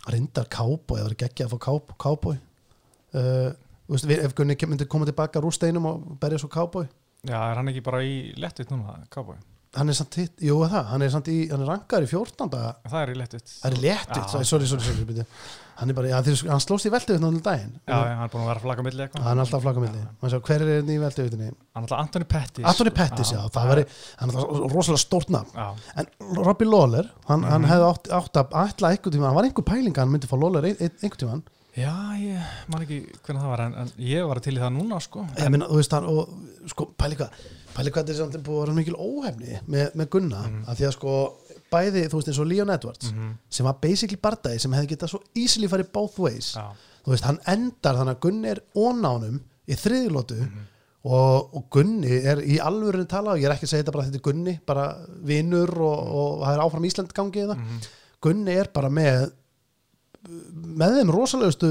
[0.08, 1.58] reyndar Cowboy, það var ekki að fá
[2.04, 2.38] Cowboy
[3.18, 3.50] uh,
[3.88, 6.88] ef Gunni myndi koma tilbaka úr steinum og berja svo Cowboy
[7.26, 9.38] já, er hann ekki bara í lettut núna, Cowboy?
[9.76, 12.48] hann er samt hitt, jú það, hann er samt í hann er rankar í 14.
[12.88, 14.44] það er í lettut það er léttitt, Já.
[14.46, 15.26] sorry, sorry, sorry, sorry.
[15.78, 18.32] Hann er bara, já, þeir, hann slóst í veldu um daginn, já, já, hann er
[18.32, 19.26] búin að vera að flagga milli eitthvað.
[19.28, 22.64] Hann er alltaf flakamilli Já, hver er í veldu hann er alltaf Anthony Pettis.
[22.72, 23.84] Anthony Pettis, já, það væri
[24.18, 25.52] hann er alltaf rosalega stórt nafn.
[25.54, 25.68] Já,
[26.02, 26.10] en
[26.42, 27.70] Robbie Lawler, hann, hann Mhm.
[27.70, 30.36] hefði átt, átt að ætla einhvern tíma, hann var einhver pæling að hann myndi fá
[30.40, 31.42] Lawler ein, ein, einhvern tíma
[31.78, 32.42] já, ég
[32.72, 35.26] man ekki hvernig það var en, en ég var til í það núna sko.
[35.38, 36.28] Ég meina, þú veist hann og
[36.66, 37.30] sko, pæli hvað,
[37.76, 40.64] pæli hvað þetta er samt búið að vera mikil óhefni með, með Gunna Mhm.
[40.66, 41.12] að því að sko,
[41.72, 43.34] bæði, þú veist eins og Leon Edwards Mhm.
[43.50, 46.64] sem var basically bardagi sem hefði getað svo easily farið both ways já,
[47.04, 50.66] þú veist, hann endar þannig að Gunni er ónánum í þriðilótu Mhm.
[51.04, 54.04] og, og Gunni er í alvörinu tala og ég er ekki að segja þetta bara
[54.08, 54.86] þetta er Gunni bara
[55.24, 57.80] vinnur og, og það er áfram Ísland gangi það, Mhm.
[58.20, 59.30] Gunni er bara með
[60.78, 61.70] með þeim rosalegustu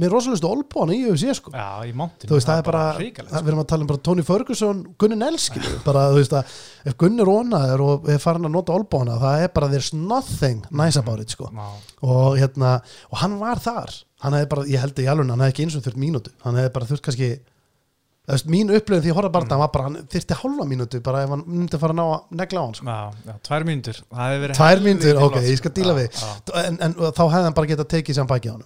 [0.00, 1.52] með rosalegustu olbóna í UFC sko.
[1.54, 4.02] Já, í mountain þú veist, það er bara, það, við erum að tala um bara
[4.08, 6.54] Tony Ferguson, Gunni Nelskil bara, þú veist að,
[6.90, 11.00] ef Gunni rónaður og er farin að nota olbóna, það er bara there's nothing nice
[11.00, 11.50] about it, sko.
[11.52, 12.78] Já, og hérna,
[13.10, 13.94] og hann var þar.
[14.20, 16.32] Hann hefði bara, ég held að í alveg hann hefði ekki eins og þurft mínútu,
[16.44, 17.30] hann hefði bara þurft kannski
[18.34, 19.60] veist, mín upplifin því ég horfði bara mm.
[19.62, 22.36] var bara, hann þyrfti hálfa mínútu bara ef hann myndi að fara að ná að
[22.40, 22.86] negla á hann sko.
[22.86, 23.66] Já, já, tvær
[24.10, 26.54] Það verið tvær mínútur, ok, ég skal díla Já, við.
[26.62, 28.64] en, en þá hefði hann bara getað tekið hann baki á hann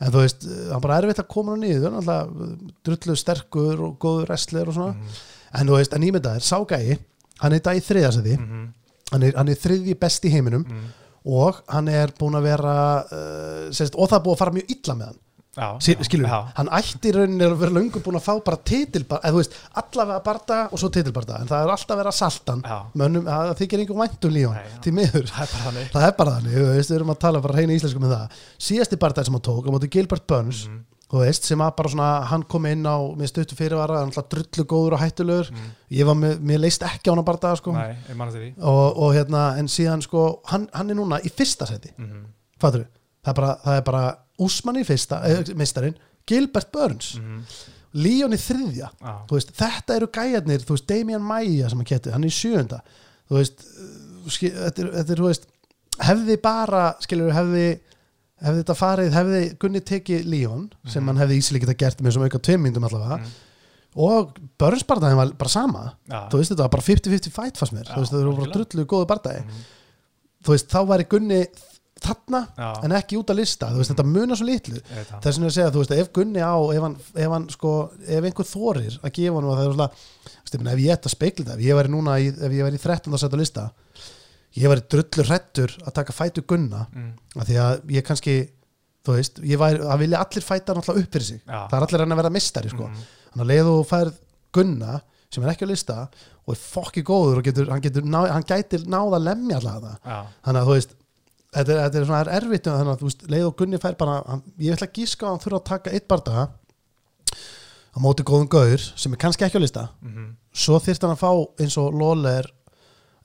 [0.00, 2.30] en þú veist, hann bara erfitt að koma hann hann alltaf
[2.86, 5.20] drullu sterkur og góður wrestler og svona, Mhm.
[5.60, 6.98] en þú veist en ímyndaðir, ságægi,
[7.40, 8.64] hann er í dag í þriðasæði mhm,
[9.12, 10.88] hann, er, hann er þriðji best í heiminum mhm.
[11.26, 12.74] og hann er búin að vera
[13.04, 15.22] uh, sérst, og það er búið að fara mjög illa með hann
[16.04, 19.32] skilur, já, hann ætti í rauninni að vera löngu búin að fá bara titilbarda, eða
[19.32, 22.78] þú veist, allavega barda og svo titilbarda, en það er alltaf að saltan Já.
[22.94, 24.50] mönnum, það þykir einhver væntum já.
[24.84, 25.30] því miður,
[25.92, 26.52] Það er bara þannig.
[26.52, 28.36] Við erum að tala bara reyna íslensku með það.
[28.58, 30.84] Síðasti bardaði sem hann tók, á móti Gilbert Burns Mhm.
[31.06, 34.28] þú veist, sem að bara svona hann kom inn á, með stuttu fyrirvara hann alltaf
[34.28, 35.50] drullu góður og hættulegur.
[35.90, 37.72] Ég var með, mér leist ekki á hann bardaða sko.
[37.72, 37.94] Nei,
[38.60, 42.24] og, og hérna, en síðan sko hann, hann er núna í fyrsta seti Mhm,
[42.60, 42.86] fattur
[43.24, 45.96] það er bara, það er bara Úsmann í fyrsta, eh, meistarinn
[46.26, 47.42] Gilbert Burns, mhm,
[47.96, 48.90] Leon í þriðja.
[49.28, 52.34] Þú veist, þetta eru gæjarnir, þú veist, Damian Maia sem hann keti, hann er í
[52.34, 52.80] sjöunda.
[53.30, 53.62] Þú veist,
[54.34, 55.46] skil, þetta er, þetta er þú veist,
[56.04, 57.80] hefði bara skilur, hefði,
[58.44, 61.06] hefði þetta farið hefði Gunni tekið Leon sem Mhm.
[61.06, 63.30] hann hefði ísilega getað gert með svona auka tveim myndum allavega Mhm.
[63.96, 65.94] og Burns barndaginn var bara sama.
[66.10, 68.36] Já, þú veist, þetta var bara 50-50 fight fannst mér, Já, þú veist, þetta eru
[68.36, 69.64] bara drullu góðu bardagi, mhm,
[70.44, 71.46] þú veist, þá væri Gunni
[72.04, 74.80] þarna já, en ekki út að lista, veist, þetta munar svo litlu.
[74.84, 75.20] Það.
[75.24, 77.72] þess vegna að segja, veist, ef Gunni á ef hann, ef hann sko,
[78.04, 79.88] ef einhver þorir að gefa hann er svona,
[80.58, 82.80] meina, ef ég ætti að speikla þetta, ef ég væri núna í, ef ég væri
[82.80, 83.16] í 13.
[83.22, 83.64] setja lista
[84.56, 87.10] ég væri drullur hrettur að taka fætu Gunna Mm,
[87.40, 88.36] af því að ég kannski
[89.06, 91.58] þú veist, ég væri, að vilja allir fæta náttúrulega upp fyrir sig, Já.
[91.70, 94.20] það er allir hann að vera mistari sko, mhm, þannig að leiðu og færð
[94.56, 95.00] Gunna,
[95.30, 95.96] sem er ekki á lista
[96.46, 99.96] og er fokki góður og getur, hann getur ná, hann gætir náð að lemja allavega
[100.04, 100.94] það þannig að þú veist
[101.56, 103.96] þetta er, þetta er svona er erfitt þannig að þú veist, leið og Gunni fær
[104.00, 106.44] bara hann, ég ætla að gíska að hann þurfa að taka eitt bardaga
[107.96, 109.84] á móti góðum gaur sem er kannski ekki á lista.
[110.04, 111.30] Mhm, svo þyrft hann að fá
[111.64, 112.48] eins og Lóler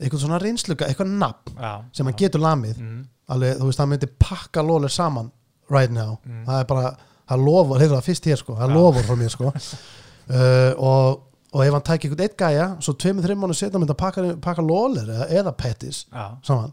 [0.02, 2.78] eitthvað svona reynsluga, eitthvað nafn já sem hann getur lamið.
[2.80, 5.32] Mhm, alveg, þú veist, hann myndi pakka Lóler saman
[5.70, 6.45] right now, Mm.
[6.45, 6.95] það er bara
[7.30, 8.76] það lofur, heyrðu það fyrst hér sko, það Já.
[8.76, 9.53] lofur frá mér sko.
[10.32, 13.91] Uh, og, og ef hann tæki einhvern eitt gæja svo tveimur, þreim mánu setna myndi
[13.91, 16.06] að pakka, pakka Lóler eða, eða Pettis
[16.45, 16.72] saman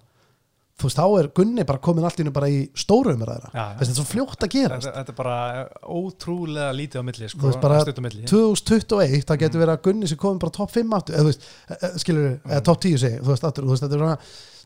[0.78, 3.58] þú veist, þá er Gunni bara komin allt í hennu bara í stóru umræðra Já,
[3.58, 3.78] já.
[3.80, 5.38] þetta er svo fljótt að gerast þetta, er bara
[5.98, 9.42] ótrúlega lítið á milli sko, Þú veist, bara stutt á milli 2021, það Mm.
[9.42, 11.98] getur verið að Gunni sem komin bara top 5 áttu, eða þú veist, eh, eh,
[11.98, 12.50] skilur Mm.
[12.52, 14.18] eða top 10 segi, þú veist, aftur, þú veist, þetta er svona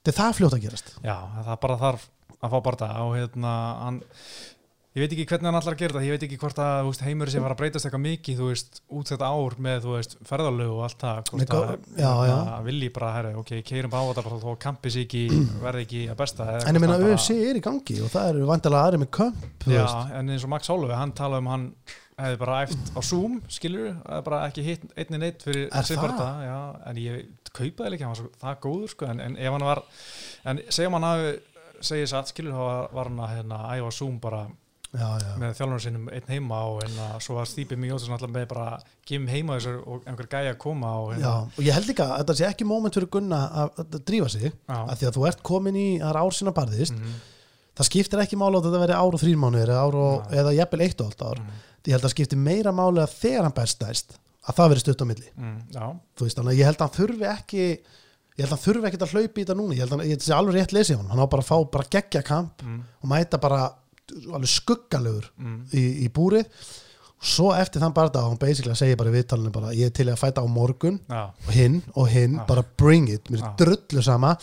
[0.03, 1.17] þetta er það fljótt að gerast Já,
[1.47, 2.09] það bara þarf
[2.43, 3.53] að fá barða og hérna
[3.85, 4.03] hann,
[4.93, 7.31] ég veit ekki hvernig hann allar að gera þetta ég veit ekki hvort að heimur
[7.33, 10.73] sem var að breytast eitthvað mikið þú veist, út þetta ár með þú veist, ferðalög
[10.75, 12.35] og allt það hvort að, já, já.
[12.43, 15.23] að vilji bara, herri, ok, keirum á þetta bara þó að kampi sig ekki,
[15.65, 18.91] verði ekki að besta en ég meina UFC er í gangi og það eru vandalega
[18.91, 19.87] aðri með kömp þú Já,
[20.21, 21.69] en eins og Max Holloway, hann talaði um hann
[22.23, 23.95] hefði bara æft á Zoom, skilur
[24.27, 26.59] bara ekki hitt einni neitt fyrir barða, já,
[26.91, 29.81] en ég kaupaði ekki, hann var svo það góður, sko, en, en ef hann var
[30.53, 31.33] en segjum hann hafi
[31.83, 34.45] segið satt, skilur, þá var, hann að hérna, æfa Zoom bara
[34.93, 38.33] já, já, með þjálfurinn sinum einn heima og hérna, svo var Stípi mjög ótrúlega alltaf
[38.35, 38.67] með bara
[39.09, 42.09] gefum heima þessu og einhver gæja að koma og já, hérna, og ég held líka
[42.09, 45.09] að þetta sé ekki moment fyrir Gunna að, að, að drífa sig já, að því
[45.09, 46.99] að þú ert komin í, það er ár sinna barðist.
[46.99, 47.17] Mhm,
[47.81, 50.53] það skiptir ekki mála að þetta veri ár og þrýr mánuðir eða, Já.
[50.61, 51.41] jafnvel eitt og allt ár.
[51.41, 55.03] Mhm, ég held að skipti meira máli að þegar hann bestæst að það veri stutt
[55.03, 55.29] á milli.
[55.73, 55.85] Já,
[56.19, 57.65] þú veist, þannig að ég held að hann þurfi ekki
[58.33, 59.77] ég held að hann þurfi ekki að hlaupa í þetta núna.
[59.77, 61.89] Ég held að ég sé alveg rétt lesið hann hann á bara að fá bara
[61.97, 63.63] geggja kamp mhm, og mæta bara
[64.33, 66.49] alveg skuggalegur mhm, í, í búrið.
[67.23, 70.19] Svo eftir þann bara hann basically segja bara í viðtalinu bara ég er til að
[70.19, 72.47] fæta á morgun já, og hinn og hinn, Já.
[72.49, 73.31] bara bring it.
[73.31, 73.53] Mér er Já.
[73.63, 74.35] drullu sama.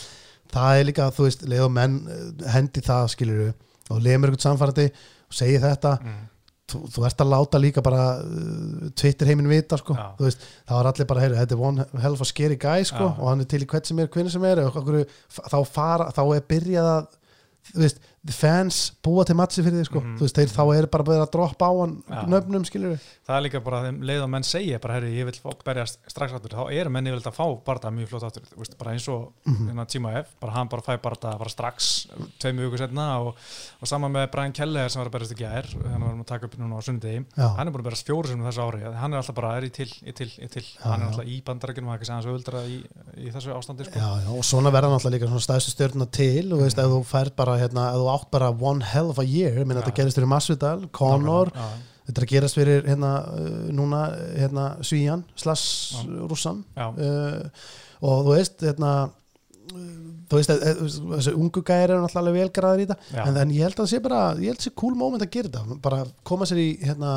[0.49, 3.41] Það er líka, þú veist, leið og menn eh, hendi það, skilur
[3.89, 5.93] og leiðum eitthvað samfærandi og segi þetta.
[5.99, 6.23] Mhm,
[6.69, 9.97] þú, þú ert að láta líka bara uh, Twitter heiminn vita sko.
[10.21, 13.11] Veist, þá er allir bara, heyri, þetta er one hell of a scary guy sko,
[13.11, 15.01] og hann er til í hvert sem er, hvernig sem er og okkur,
[15.35, 17.15] þá, fara, þá er byrjað að
[17.73, 18.01] þú veist,
[18.35, 20.01] fans búa til matsi fyrir því sko.
[20.19, 22.19] Þú veist, þeir, þá er bara byrjað að droppa á hann Já.
[22.27, 25.35] nöfnum, skilur það er líka bara þeim leið að menn segja bara, herri, ég vil
[25.65, 26.55] berjast strax aftur.
[26.57, 29.69] Þá eru menn yfirleitt að fá barða mjög flott þú veist, bara eins og Mhm.
[29.69, 32.07] hérna, Tíma F bara hann bara fæ barða bara strax
[32.39, 33.35] tveimur viku setna og,
[33.81, 36.45] og saman með Brian Keller sem var að berjast í gær hann var að taka
[36.45, 37.25] upp núna á sundi
[37.55, 38.81] hann er búin að berjast fjóru sem þessu ári.
[38.99, 40.63] Hann er alltaf bara, er ég til, ég til, ég til?
[40.63, 41.41] Já, hann er alltaf í
[42.29, 42.83] og öldra í,
[43.17, 43.99] í þessu ástandi sko.
[43.99, 46.89] já, já, og svona verða náttúrulega líka stæðstu stjórnuna til og veist, ef
[48.10, 49.65] þú átt bara one hell of a year, Já.
[49.77, 51.52] þetta gerist fyrir Masvidal, Conor,
[52.10, 54.02] þetta er gerast fyrir hérna, uh, núna
[54.36, 55.23] hérna, Svíjan.
[56.27, 57.49] Rússan já, uh,
[58.02, 58.91] og þú veist hérna,
[59.69, 60.81] þú veist, eh, eh,
[61.19, 63.99] þessi ungu gæri eru náttúrulega velgræðir í þetta en, en ég held að það sé
[64.02, 66.69] bara, ég held að það sé cool moment að gera þetta bara koma sér í
[66.81, 67.11] hérna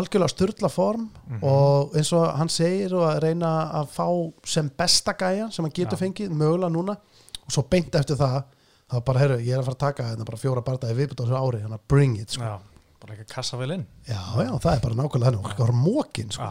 [0.00, 1.44] algjörlega styrla form Mhm.
[1.46, 4.06] og eins og hann segir og að reyna að fá
[4.46, 6.02] sem besta gæja sem hann getur Já.
[6.06, 8.42] fengið, mögulega núna og svo beint eftir það
[8.90, 11.24] þá bara, heyrðu, ég er að fara að taka þetta bara fjóra bardaði viðbútt á
[11.24, 12.42] þessu ári, hann að bring it sko.
[12.50, 12.56] Já,
[13.04, 15.74] bara ekki að kassa vel inn já, já, það er bara nákvæmlega henni það var
[15.84, 16.50] mókin sko.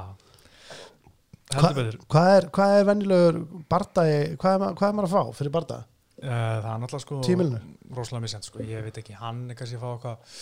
[1.49, 3.37] Heldur Hva, hvað er, hvað er venjulegur
[3.73, 5.85] bardagi, hvað er, hvað er maður að fá fyrir bardaga?
[6.19, 7.59] Eh, Það er náttúrulega sko Tímilinu?
[7.95, 10.35] rosalega misjant sko, ég veit ekki, hann er kannski að fá eitthvað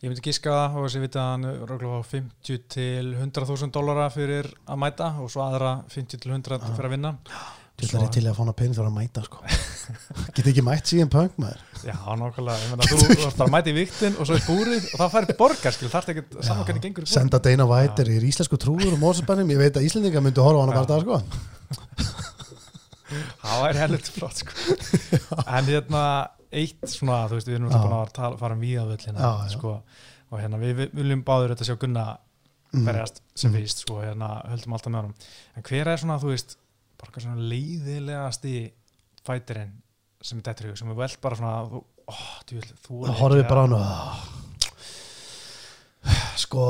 [0.00, 2.62] ég myndi giska það og þess að ég veit að hann er að fá 50
[2.72, 7.12] til 100.000 dollara fyrir að mæta og svo aðra 50 til 100 fyrir að vinna
[7.76, 9.40] Til það er til að fá hana pening þegar að mæta sko.
[10.32, 14.26] Geti ekki mætt síðan punk maður Já, nákvæmlega, þú bara að mæta í viktin og
[14.30, 17.66] svo í búrið og það færi borgar skil, þarf ekki saman hvernig gengur Senda Dana
[17.68, 20.72] White er í íslensku trúur og mórsbænum, ég veit að Íslendinga myndi horfa á hana
[20.76, 20.80] Já.
[20.80, 22.16] bardaga sko.
[23.44, 24.76] Það væri helviti flott sko.
[25.46, 26.02] En hérna,
[26.50, 29.74] eitt svona, þú veist, við erum náttúrulega búin að tala, fara um víðavöllina sko,
[30.32, 32.06] og hérna, við við viljum báður þetta sjá Gunna
[32.74, 32.82] Mm.
[32.84, 33.60] berjast sem Mm.
[33.60, 35.12] fyrst, sko, hérna, höldum alltaf með honum
[35.56, 36.56] en hver er svona, þú veist,
[36.96, 38.54] bara eitthvað svona leiðilegasti
[39.26, 39.74] fætirinn
[40.24, 42.14] sem er hug, sem er velt bara svona þú, ó,
[42.86, 43.82] þú, horfið bara á hana
[46.36, 46.64] Sko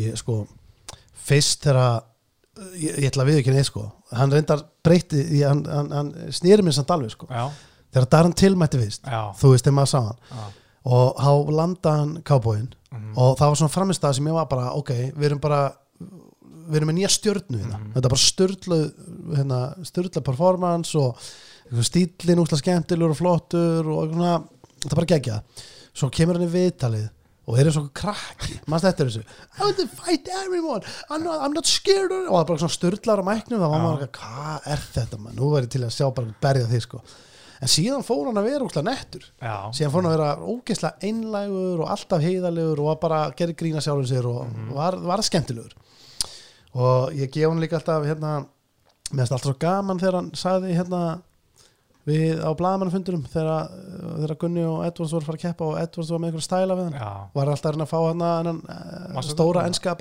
[0.00, 0.42] ég, sko
[1.28, 2.02] Fyrst þegar
[2.78, 3.84] ég, ég ætla að við ekki neitt sko
[4.16, 7.26] Hann reyndar breytti, ég, hann, hann, hann snýri mér samt alveg sko.
[7.28, 7.50] Já,
[7.92, 10.22] Þegar Darren tilmætti fyrst já, Þú veist, þegar maður sá hann.
[10.32, 10.46] Já.
[10.88, 14.72] Og þá landa hann kábóin mhm, Og það var svona framistað sem ég var bara
[14.78, 15.62] Ok, við erum bara
[16.68, 17.78] Við erum með nýja stjörnu hérna.
[17.78, 17.92] Mhm.
[17.96, 18.80] Þetta er bara styrlu
[19.34, 21.28] hérna, Styrla performance Og
[21.88, 24.34] stílinn úsla skemmtilegur og flottur Og svona,
[24.82, 25.38] þetta er bara gegja
[25.98, 27.08] Svo kemur hann í viðtalið
[27.48, 29.22] Og er eins og krakki, maður þetta þessu?
[29.56, 30.82] I want to fight everyone.
[31.08, 33.70] I'm not, I'm not scared of-" Og það er bara svona styrlar á mæknum Já.
[33.72, 35.38] maður ekki, hvað er þetta maður?
[35.38, 37.00] Nú verður til að sjá bara berja því sko.
[37.64, 39.24] En síðan fór hann að vera úsla nettur.
[39.40, 43.80] Já, síðan fór hann að vera ógeðslega einlægur og alltaf heiðalegur og bara gera grína
[43.80, 45.72] sjálfum sér og var, var skemmtilegur
[46.78, 48.34] og ég gef hann líka alltaf hérna,
[49.10, 51.02] mér finnst alltaf svo gaman þegar hann sagði hérna
[52.08, 53.72] við á blaðamannfundurum þegar,
[54.22, 56.76] þegar Gunni og Edwards voru að fara að keppa og Edwards var með einhver stæla
[56.78, 56.96] við hann.
[56.96, 57.10] Já.
[57.34, 58.22] Var alltaf að fá hann
[59.16, 59.72] Manstu stóra þetta?
[59.72, 59.94] enska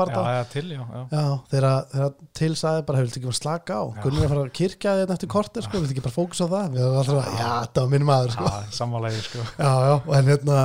[1.11, 3.83] Já, þegar, þegar til sagði bara hefur ekki bara slaka á?
[3.83, 4.01] Já.
[4.05, 6.47] Gunni er að fara að kirkja þetta eftir kortir sko, vil ekki bara fókus á
[6.47, 6.71] það?
[6.77, 8.47] Við erum alltaf að, já, þetta var minn maður sko.
[8.47, 9.47] Já, sammálaði, sko.
[9.57, 10.59] Já, já, en hérna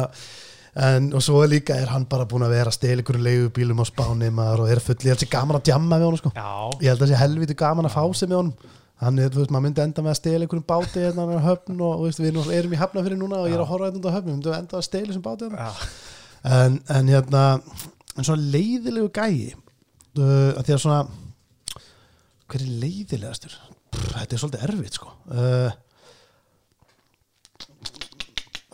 [0.76, 3.86] en, og svo líka er hann bara búin að vera að stela ykkur leigubílum á
[3.88, 6.32] spáni maður og er full, ég held sér gaman að djamma við honum sko.
[6.80, 8.70] Ég held að sé helviti gaman að fá sig með honum.
[9.02, 11.80] Hann er, þú veist, maður myndi enda með að stela ykkur báti hérna á höfn
[11.82, 14.12] og þú veist, við erum- í hafna fyrir núna og ég er að horfa hérna
[14.12, 15.72] á höfn, við myndum enda að stela þessum báti hérna.
[16.44, 17.42] en, en hérna
[18.16, 19.54] en svona leiðilegu gæi
[20.20, 21.00] uh, að því að svona
[22.52, 23.58] hver er leiðilegastur?
[23.92, 25.10] Pff, þetta er svolítið erfitt sko.
[25.26, 25.70] Uh,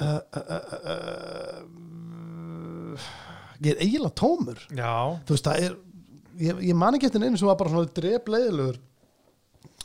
[0.02, 1.62] uh, uh, uh, uh,
[3.64, 4.60] ég er eiginlega tómur.
[4.70, 4.94] Já,
[5.26, 5.78] þú veist það er
[6.42, 8.78] ég, ég man ekki eftir neinu sem var bara svona drep leiðilegur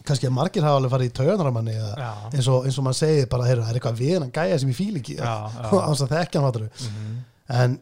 [0.04, 2.12] kannski að margir hafa alveg farið í tauganramanni eða já.
[2.34, 4.74] eins og, eins og maður segir bara, heyrðu, það er eitthvað við hennan gæja sem
[4.74, 5.18] ég fíl ekki.
[5.20, 5.68] Já, já.
[5.80, 7.18] ánst að þekkja hann hattur mhm.
[7.60, 7.76] en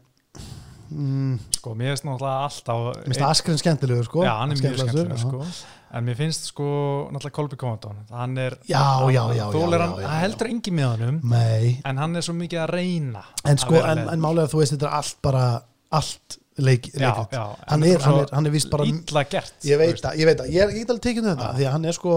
[0.91, 4.25] mm, Sko, mér finnst náttúrulega alltaf Mér finnst Askren skemmtilegur sko.
[4.27, 5.53] Já, hann er mjög Skemmtilegastur, skemmtilegur já.
[5.55, 5.77] sko.
[5.91, 6.69] En mér finnst sko
[7.09, 8.37] náttúrulega Kolby Komandón Hann.
[8.37, 11.19] Er Já, já, já, Þólir já, hann, já, já, hann heldur engi með honum.
[11.33, 14.77] Nei, En hann er svo mikið að reyna en sko en, en málega þú veist
[14.77, 15.45] þetta er allt bara
[15.91, 17.31] allt leik, Já, leikrit.
[17.37, 20.25] já, hann, er, hann, er, hann er vist bara Ítla gert ég veit það, ég
[20.29, 21.53] veit það, ég er ekki alveg tekinn þetta Já.
[21.57, 22.15] því að hann er sko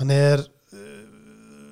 [0.00, 0.92] hann er uh,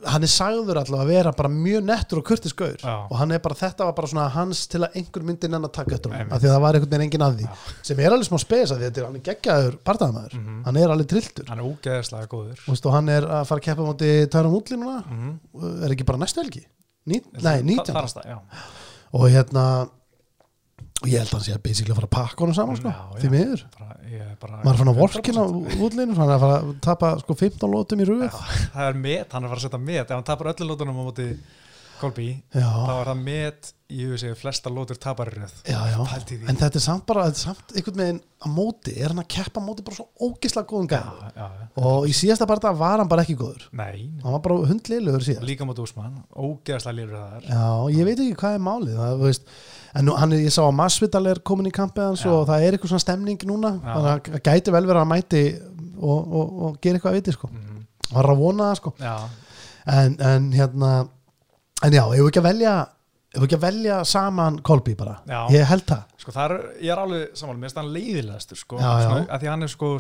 [0.05, 2.75] hann er sagður allavega að vera bara mjög nettur og kurtis gaur.
[2.77, 2.95] Já.
[3.09, 5.73] og hann er bara, þetta var bara svona hans til að einhver myndi nenn að
[5.79, 7.47] taka eftir hann af því að það var einhvern veginn enginn að því.
[7.49, 7.73] Já.
[7.89, 10.59] sem er alveg smá spes að því að þetta er- hann er geggjaður partaðamæður, Mhm.
[10.67, 11.49] hann er alveg trilltur.
[11.49, 12.61] Hann er ógeðslega góður.
[12.69, 15.85] Veist, og hann er að fara að keppa múti Tærum Útli núna, Mhm.
[15.85, 16.67] er ekki bara næstu helgi?
[17.09, 18.39] Ní, nei, 19 Það er það, já.
[19.15, 19.89] Og hérna
[21.05, 22.93] og ég held að hann sé að basically að fara að pakka honum saman sko,
[22.93, 23.65] Já, því miður.
[24.55, 25.45] Maður er fann að vorkina
[25.85, 28.31] útlinu hann er að fara að tapa sko 15 lótum í Já,
[28.75, 30.03] það er met, hann er að fara að setja met.
[30.05, 31.29] Ef hann tapar öllu lótunum á móti
[32.01, 36.39] Kolby já, þá er það met í USA flesta lótur því.
[36.51, 39.29] en þetta er samt bara þetta er samt einhvern veginn að móti er hann að
[39.37, 41.47] keppa móti bara svo ógislega góðum já.
[41.79, 43.69] og í síðasta bara var hann bara ekki góður.
[43.71, 47.65] Nei, hann var bara hundliðlugur síðan líka móti Úsmann ógeðslega lýrur það er Já,
[47.95, 49.57] ég veit ekki hvað er málið það, veist,
[49.95, 52.67] en nú, hann er, ég sá að Masvidal er komin í kampið hans og það
[52.67, 53.77] er eitthvað svona stemning núna.
[53.85, 55.45] Þannig að það gæti vel verið að mæti
[55.95, 57.51] og, og, og gera eitthvað að viti sko.
[57.53, 58.95] mm, hann var að vona það sko.
[59.95, 60.91] En, en hérna
[61.85, 62.75] en já, ef við ekki að velja
[63.35, 65.17] ef við ekki að velja saman Kolby bara?
[65.29, 65.41] Já.
[65.55, 66.05] ég held það.
[66.23, 69.73] Sko er, ég er alveg samanlega, mér finnst hann leiðilegastur sko, að því hann er
[69.73, 69.91] sko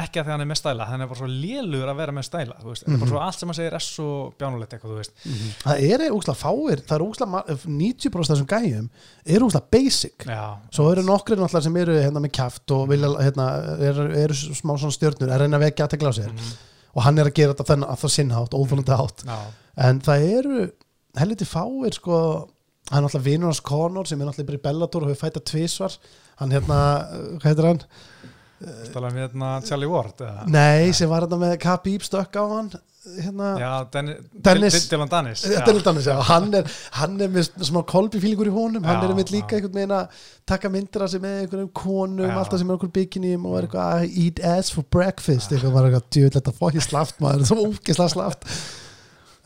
[0.00, 2.26] ekki að því hann er með stæla hann er bara svo lélugur að vera með
[2.28, 4.08] stæla þú veist, þetta er bara svo allt sem hann segir er svo
[4.40, 5.26] bjánulegt eitthvað, þú veist,
[5.62, 8.88] það er úkslega fáir það er úkslega 90% af þessum gæjum
[9.36, 10.26] eru úkslega basic.
[10.28, 10.42] Já,
[10.74, 13.46] svo eru nokkri náttúrulega sem eru hérna með kæft og vilja, hérna,
[13.90, 16.34] eru, eru smá svona stjörnur að reyna að vekja aðtegla á sér.
[16.96, 19.24] Og hann er að gera þetta þennan að það sinnhátt, óþólandi hátt.
[19.86, 20.60] En það eru
[21.20, 22.20] helviti fáir sko
[22.90, 25.96] hann er náttúrulega vinur hans Conor sem er náttúrulega í Bellator og hefur fætað tvísvar
[26.40, 26.78] hann hérna,
[27.40, 27.80] hvað heitir hann?
[28.88, 32.70] Stala með hérna Charlie Ward eða, Nei, sem var hérna með Khabib stökk á hann
[33.14, 34.88] hérna, já, Dennis, Dennis.
[34.88, 35.08] Dylan
[35.84, 36.20] Dennis Já.
[36.28, 38.84] Hann, er, hann er með smá kolbifílingur í honum.
[38.86, 42.26] Hann Já, er með líka einhvern veginn að taka myndir af sig með einhverjum konum
[42.26, 42.34] Já.
[42.40, 45.52] alltaf sem er okkur bikinum og er eitthvað að eat ass for breakfast.
[45.54, 47.44] Eitthvað var eitthvað djúvill þetta fokki slaft maður.
[47.44, 48.48] Það svo úkislega slaft.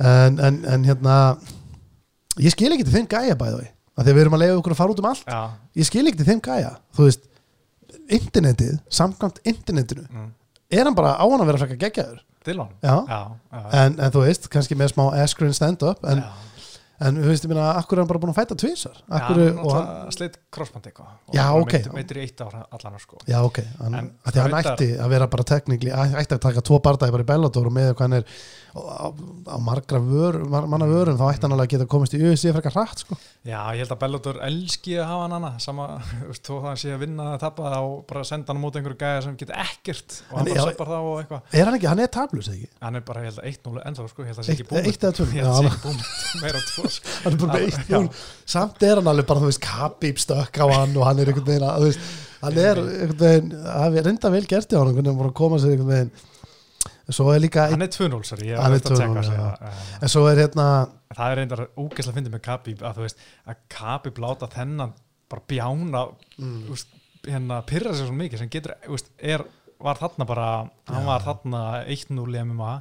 [0.00, 1.16] En, en, en hérna
[2.40, 3.66] ég skil ekki til þeim gæja bæði
[4.00, 5.34] að því að við erum að leiða okkur að fara út um allt.
[5.76, 6.70] Ég skil ekki til þeim gæja.
[6.96, 7.26] Þú veist,
[8.08, 10.28] internetið samkvæmt internetinu mm.
[10.70, 11.62] er hann bara á hann að vera
[12.46, 12.94] Dylan Já.
[13.08, 13.20] já,
[13.52, 16.49] já, en, en þú veist, kannski með smá askren stand-up en, já.
[17.00, 19.20] En þú veist, ég meina, akkur er hann bara búin að fæta tvísar já,
[19.64, 21.12] og hann, sleitt crossband eitthvað.
[21.30, 21.72] Og Já, hann ok.
[21.72, 23.16] meitir- meitir í eitt ára allan sko.
[23.28, 23.60] Já ok.
[23.80, 26.80] Hann, En að því að hann ætti að vera bara teknikli, ætti að taka tvo
[26.84, 28.24] bardagi bara í Bellator og með hvað hann er
[28.76, 29.06] á,
[29.48, 32.52] á, margra vör, mar, manna vörum þá ætti hann alveg að geta komist í UFC
[32.52, 33.16] frekar hratt sko.
[33.48, 35.88] Já, ég held að Bellator elski að hafa hann hana sama,
[36.20, 37.80] þú veist, þó það sé að vinna að tappa þá
[38.12, 41.02] bara senda hann móti einhverju gæja sem getur ekkert og hann En bara söpar það
[41.08, 41.40] og eitthvað.
[41.56, 42.02] er hann ekki, hann
[47.24, 47.80] hann er bara, ég held að 1-0 ennþá ég held að það sé Eitt- ekki
[47.80, 50.20] búið eitt eða tvö, ég já, er samt er hann alveg bara, þú veist, Khabib
[50.24, 52.00] stökk á hann og hann er einhvern veginn að, þú veist,
[52.40, 55.58] hann er einhvern veginn, það er reynda vel gert í hann hann bara að koma
[55.62, 56.12] sér einhvern veginn.
[57.10, 59.70] Er líka, hann er 2-0, sorry, ég Hann er eftir að 2-0, tjekka sig já.
[60.00, 60.66] en svo er hérna
[61.18, 64.92] það er reyndar ógeðslega að fyndi með Khabib að þú veist, að Khabib láta þennan
[65.30, 66.02] bara bjána
[66.38, 66.60] Mm.
[66.70, 66.86] veist,
[67.26, 69.42] hérna pyrra sér svo mikið sem getur, þú veist, er,
[69.82, 70.46] var þarna bara
[70.86, 72.76] hann var þarna 1-0 í MMA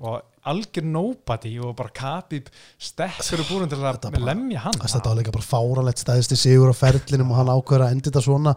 [0.00, 0.20] og
[0.50, 2.46] algjör nobody og bara Khabib
[2.80, 4.78] stekkur upp úr til að lemja hann.
[4.80, 8.08] Þetta var líka bara fáralegt stæðist í sigur á ferlinum og hann ákveður að endi
[8.08, 8.54] þetta svona.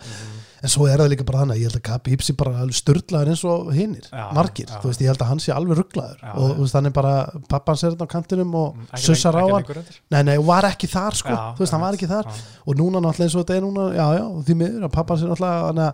[0.63, 3.31] En svo er það líka bara þannig að ég held að Khabib sé bara störtlaður
[3.33, 4.77] eins og hinnir Já, margir, já.
[4.79, 7.11] þú veist, ég held að hann sé alveg rugglaður Já, og veist, hann er bara
[7.51, 9.83] pappan sér þetta á kantinum og Mm, sussar á hann.
[10.15, 12.31] nei, nei, og var ekki þar sko, þú veist, hann var ekki þar.
[12.63, 15.33] Og núna náttúrulega eins og þetta er núna já, já, því miður að pappan sér
[15.35, 15.91] náttúrulega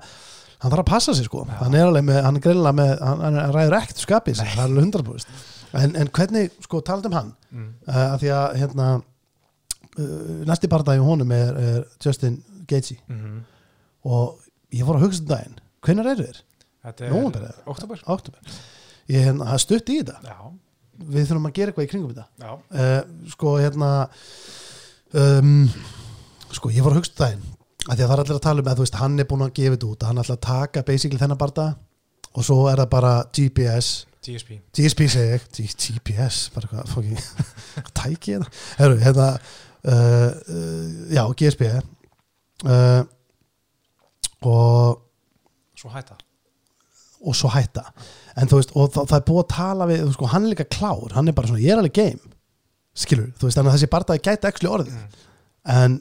[0.60, 3.22] hann, þarf að passa sig sko, hann er alveg með, hann er greinilega með, hann,
[3.27, 7.18] hann ræður ekkert skapið sig, það er alveg 100% en, en hvernig, sko, talað um
[7.19, 7.69] hann Mm.
[7.88, 8.88] uh, að því að hérna
[9.98, 12.36] uh, næsti bardagi honum er, er Justin
[12.69, 12.99] Gaethje.
[13.10, 13.40] Mhm.
[14.06, 14.38] og
[14.69, 16.41] ég fór að hugsa um daginn hvenær eru þeir?
[16.86, 17.15] Þetta er?
[17.73, 18.40] Oktober Oktober
[19.10, 20.19] ég hérna, það er stutt í þetta.
[20.30, 20.52] Já,
[21.10, 22.27] við þurfum að gera eitthvað í kringum þetta.
[22.69, 23.02] Uh,
[23.34, 23.90] sko hérna
[25.18, 25.69] um,
[26.53, 27.44] sko ég fór að hugsa um daginn
[27.90, 29.56] að því að það er allir að tala um að veist hann er búin að
[29.57, 31.66] gefa þetta út hann ætla að taka basically þennan barda
[32.30, 33.90] og svo er það bara GPS
[34.20, 35.45] GSP GSP segi ég.
[35.56, 35.66] G
[35.98, 39.28] GPS, bara hvað fóki hvað tæki ég það Heru, hérna,
[39.90, 41.70] uh, uh, já, GSP
[42.70, 43.03] uh,
[44.49, 45.06] og
[45.80, 46.18] Svo hætta.
[47.24, 47.86] og svo hætta.
[48.40, 50.66] En þú veist, og það, það er búið að tala við sko, hann er líka
[50.68, 52.34] klár, hann er bara svona ég er alveg game,
[52.95, 54.99] skilur, þú veist þannig að þessi bardaði gæti ekki orðið.
[54.99, 55.24] Mm.
[55.76, 55.98] en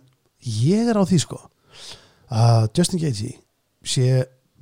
[0.59, 1.39] ég er á því sko
[2.31, 3.33] að Justin Gaethje
[3.85, 4.09] sé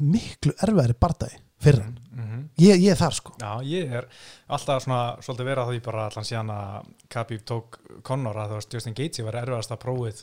[0.00, 2.42] miklu erfiðari bardaði fyrir hann, Mhm.
[2.58, 4.06] ég, ég er þar sko Já, ég er
[4.48, 8.54] alltaf svona svolítið verið á því bara allan síðan að Khabib tók Conor að þú
[8.60, 10.22] veist Justin Gaethje var erfiðast að prófið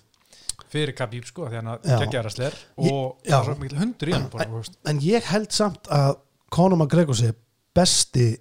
[0.69, 1.97] fyrir Khabib sko því hann að Já.
[1.99, 4.77] geggja sler og það er svo mikil hundur í hann veist.
[4.85, 6.17] en ég held samt að
[6.53, 7.33] Conor McGregor sé
[7.75, 8.37] besti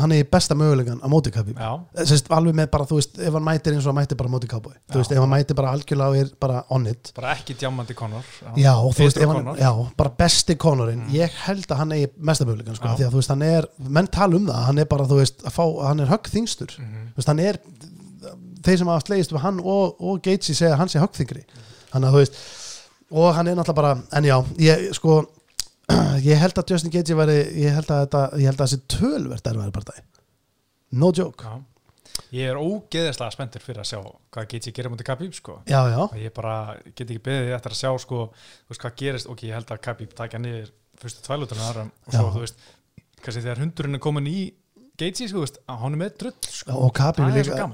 [0.00, 1.58] hann er í besta mögulegan á móti Khabib
[2.04, 4.48] Sest, alveg með bara, þú veist, ef hann mætir eins og hann mætir bara móti
[4.50, 7.12] Cowboy, þú veist, ef hann mætir bara algjörlega og er bara on it.
[7.16, 8.24] Bara ekki djámandi Conor.
[8.56, 11.12] Já, þú veist, hann, já, bara besti Conorin Mm.
[11.14, 12.96] ég held að hann eigi mestamögulegan sko, Já.
[12.98, 15.42] því að þú veist, hann er, menn tala um það hann er bara, þú veist,
[15.44, 17.06] að fá, hann er höggþingstur Mhm.
[17.14, 17.58] þú veist, hann er
[18.62, 21.44] þeir sem hafa slegist við hann og, og Gatesi segja að hann sé höggþingri
[21.92, 22.34] þannig að þú veist,
[23.12, 25.20] og hann er náttúrulega bara en já, ég, sko
[26.30, 29.50] ég held að Justin Gaethje væri ég held að þetta, ég held að þessi tölvert
[29.50, 30.06] er væri bara það,
[31.00, 31.44] no joke.
[31.48, 31.66] Já.
[32.34, 34.00] Ég er ógeðislega spenntur fyrir að sjá
[34.34, 35.54] hvað ég gera mútið Khabib sko.
[35.68, 36.56] Já, já, ég bara
[36.90, 39.80] get ekki beðið eftir að sjá sko, þú veist hvað gerist, ok, ég held að
[39.86, 42.66] Khabib takja niður fyrstu tvæluturinn aðra og svo, þú veist,
[43.22, 44.38] kannski þegar hundurinn er komin í
[44.98, 46.74] Gaethje, sko, hann er með drull sko.
[46.74, 47.66] og Khabib er er svo líka,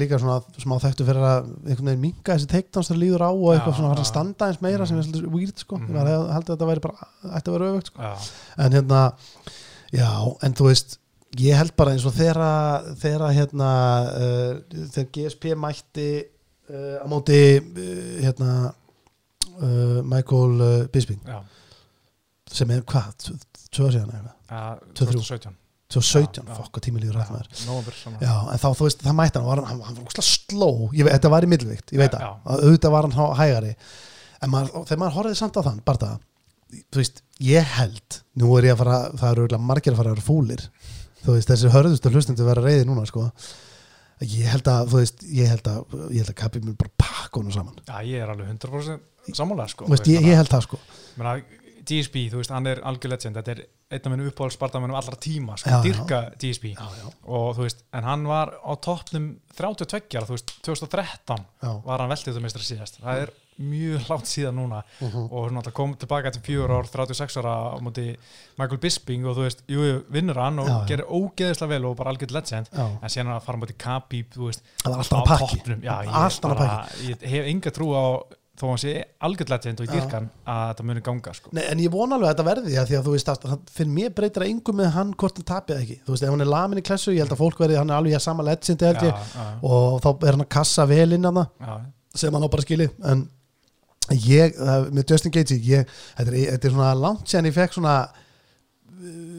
[0.00, 1.50] líka svona smá þekktu fyrir að
[2.00, 5.34] minga þessi teikdans þegar líður á og eitthvað svona standa eins meira sem er svolítið
[5.34, 5.98] weird sko, Mhm.
[6.00, 8.00] ég held að þetta væri bara ætti að vera öfugt sko,
[8.64, 9.02] en hérna
[9.92, 10.08] já,
[10.42, 10.96] en þú veist
[11.36, 13.70] ég held bara eins og þegar hérna
[14.16, 14.54] uh,
[14.96, 16.08] þegar GSP mætti
[16.70, 18.72] uh, á móti uh, hérna
[19.60, 21.20] uh, Michael uh, Bisping.
[21.28, 21.42] Já,
[22.50, 23.12] sem er hvað,
[23.70, 25.20] tvö ár síðan eða uh, Tvö, þrjú.
[25.20, 25.56] 2017
[25.90, 26.56] 2017, Já, já.
[26.60, 27.48] fokk að tími líður rætt maður.
[28.22, 31.14] Já, en þá, þú veist, það mætti hann, var, hann, var óslega sló, ég veit,
[31.16, 33.72] þetta var í millvikt, ég veit það, að auðvitað var hann hægari,
[34.40, 36.20] en maður, þegar maður horfði samt á þann, bara það,
[36.94, 40.12] þú veist, ég held, nú er ég að fara, það eru örugglega margir að fara
[40.12, 40.64] að vera fúlir,
[41.24, 43.26] þú veist, þessi hörðustu hlustundi vera reyði núna, sko,
[44.30, 47.40] ég held að, þú veist, ég held að, ég held að kappi mér bara pakka
[47.40, 49.86] honum saman, Já, ég er alveg 100% sammála sko.
[49.90, 50.38] veist, ég, ég
[51.90, 53.36] DSP, þú veist, hann er algjör legend.
[53.40, 55.82] Þetta er einn af minnum uppáhalds spartamennum allra tíma sko, Já, já.
[55.88, 56.20] dyrka
[56.78, 61.46] já, já, og þú veist, en hann var á toppnum 32 ára, þú veist, 2013
[61.62, 63.00] já, var hann veldið meistrar síðast.
[63.02, 64.82] Það er mjög langt síðan núna.
[65.00, 65.26] Mhm.
[65.30, 68.16] og hún alltaf kom tilbaka til fjögur ár 36 ára á móti
[68.56, 70.86] Michael Bisping og þú veist, jú, vinnur hann og Já, já.
[70.88, 72.68] gerir ógeðislega vel og bara algjör legend.
[72.72, 75.26] Já, en síðan að fara á móti Khabib, þú veist það var á alltaf að
[75.28, 75.60] pakki,
[77.10, 78.04] ég hef enga trú á
[78.60, 78.92] þó hann sé
[79.26, 79.96] algjör legend og ég Já.
[80.00, 81.50] dyrkan að þetta muni ganga sko.
[81.56, 83.40] Nei, en ég vona alveg að þetta verði því að því að þú veist að
[83.46, 86.22] það- fyrir mér breytir að yngum með hann hvort hann tapið eða ekki, þú veist
[86.28, 88.24] ef hann er lamin í klessu ég held að fólk verði, hann er alveg að
[88.28, 89.14] sama ledsindi held ég.
[89.34, 91.76] já, og þá er hann að kassa vel inn að það já,
[92.14, 93.28] sem hann á bara skili en
[94.10, 95.86] ég, það, með Justin Gaethje ég,
[96.18, 97.94] þetta, er, þetta er svona langt séðan ég fekk svona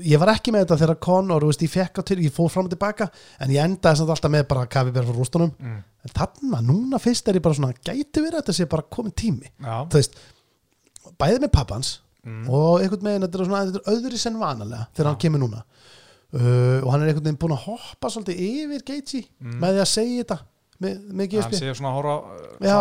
[0.08, 2.68] ég var ekki með þetta þegar Conor, veist, ég fekk á til ég fór fram
[2.68, 3.08] og tilbaka,
[3.44, 5.52] en ég endaði samt alltaf með bara kafi bera frá rústunum.
[5.60, 8.88] Mm, en þarna, núna fyrst er ég bara svona gæti verið að þetta sé bara
[8.98, 9.52] komin tími.
[9.92, 10.18] Þú veist,
[11.22, 11.92] bæði með pappans
[12.26, 15.12] mm, og einhvern veginn, þetta er, svona, þetta er öðri sem vanalega þegar Já.
[15.14, 15.64] hann kemur núna.
[16.32, 19.58] Uh, og hann er einhvern veginn búin að hoppa svolítið yfir Gaethje Mm.
[19.60, 20.38] með því að segja þetta
[20.82, 22.16] með hann sé svona að horfa
[22.62, 22.78] Já.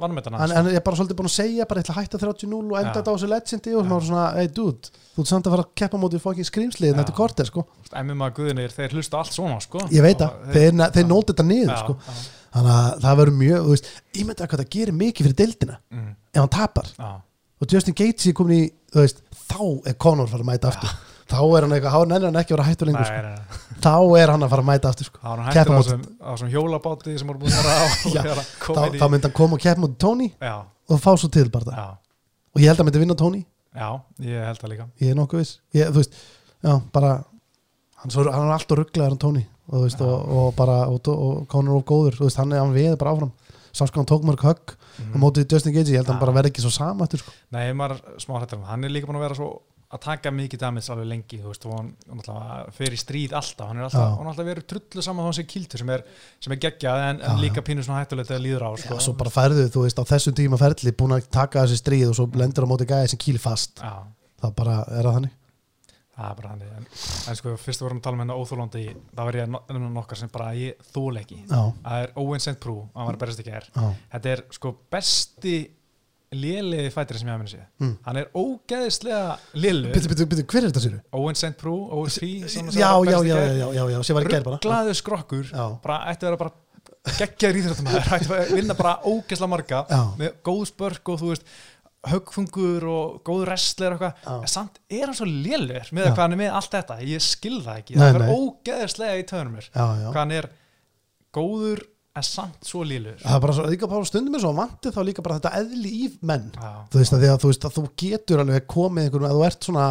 [0.00, 2.60] vannmetana hann, hann er bara svolítið búin að segja bara ég ætla að hætta 30-0
[2.62, 3.88] og enda þetta á þessu legendi og Já.
[3.90, 6.96] maður svona, hey dude þú ert samt að fara að keppa mótið fokkin skrýmslið Já.
[7.00, 7.64] þetta korter sko,
[8.02, 9.84] MMA guðinir, þeir hlusta allt svona sko.
[9.92, 11.96] ég veit Og það þeir, þeir nóti þetta niður já, sko.
[12.00, 12.16] já,
[12.56, 15.38] þannig að það verður mjög, þú veist ég myndi að hvað það gerir mikið fyrir
[15.42, 16.92] deildina mm, ef hann tapar.
[16.98, 17.10] Já,
[17.62, 19.22] og Justin Gaethje er komin í, þú veist
[19.52, 19.60] þá
[19.92, 20.92] er Conor fara að mæta aftur
[21.32, 23.16] þá er hann eitthvað, hann ekki að vera hættur lengur sko.
[23.16, 23.78] Nei, nei, nei.
[23.82, 25.18] þá er hann að fara að mæta aftur sko.
[25.22, 27.86] er hann hættur á þessum hjólabáti sem voru búin að vera á
[28.22, 30.54] er að þá, þá myndi hann koma og keppa mútið Tony já,
[30.92, 31.72] og fá svo til bara.
[31.72, 31.88] Já,
[32.52, 33.42] og ég held að hann myndi vinna Tony,
[33.74, 33.88] já,
[34.28, 34.88] ég held það líka.
[35.00, 35.54] Ég er nokkuð viss.
[35.78, 36.18] Ég, veist,
[36.62, 37.14] já, bara
[38.02, 39.46] hann, svo, hann er alltaf rugglegar en Tony.
[39.72, 43.14] Og, veist, og, og bara, og, Conor of góður veist, hann er hann veið bara
[43.14, 43.30] áfram.
[43.72, 45.14] Sásko hann tók mörg högg Mhm.
[45.14, 47.32] og mótið Justin Gaethje, ég held að hann bara verði ekki svo sama eftir, sko.
[47.54, 48.68] Nei, maður er smá hrættur um það.
[48.68, 49.46] hann er líka búin að vera svo
[49.92, 53.68] að taka mikið damage alveg lengi þú veist, hann, hann alltaf fer í stríð alltaf
[53.68, 56.04] hann er alltaf, hann er alltaf verið trullu saman þá hann sé kiltur sem er,
[56.40, 58.96] sem er geggjað en, en líka pínu svona hættulegt að líður á sko.
[58.96, 62.08] já, svo bara færðu, þú veist, á þessum tíma ferli búin að taka þessi stríð
[62.08, 63.94] og svo lendur á mótið gæði sem kýli fast, Já,
[64.40, 65.38] það bara er það þannig.
[66.12, 66.88] Það er bara hann en,
[67.32, 68.82] en sko, fyrst við vorum að tala um hennar óþólandi
[69.16, 71.38] þá var ég að nefna nokkar sem bara ég þól ekki.
[71.48, 72.58] Það er Owen St.
[72.60, 73.40] Prú, hann var berist
[76.32, 77.64] þetta lélegi fætiri sem ég hafa minni séð.
[77.82, 77.92] Mm.
[78.06, 80.96] hann er ógeðislega lélur byttu, byttu, byttu, hver er þetta sér?
[81.18, 81.52] Owen St.
[81.60, 82.24] Prú, OSP
[82.72, 83.36] já, já, já,
[83.76, 84.58] já, já, sem var í gær bara.
[84.58, 85.52] Rugglaðu skrokkur
[85.82, 86.54] bara ætti að vera bara
[87.18, 90.02] geggjaður íþróttumæður ætti að vinna bara ógeðslega marga Já.
[90.18, 91.54] með góð spörk og þú veist
[92.12, 96.40] högfungur og góð wrestler og eitthvað, samt er hann svo lélur með hvað hann er
[96.40, 97.94] með allt þetta, ég skil það ekki.
[97.94, 98.38] Nei, það er nei.
[98.38, 99.68] ógeðslega í töðunum mér.
[99.76, 100.48] Hvað hann er
[101.32, 104.96] góður en samt svo lélur það er bara svo, líka bara stundum er svo vantið
[104.96, 106.72] þá líka bara þetta eðli í menn Já.
[106.92, 109.68] þú veist að að þú veist að þú getur alveg komið einhverjum að þú ert
[109.70, 109.86] svona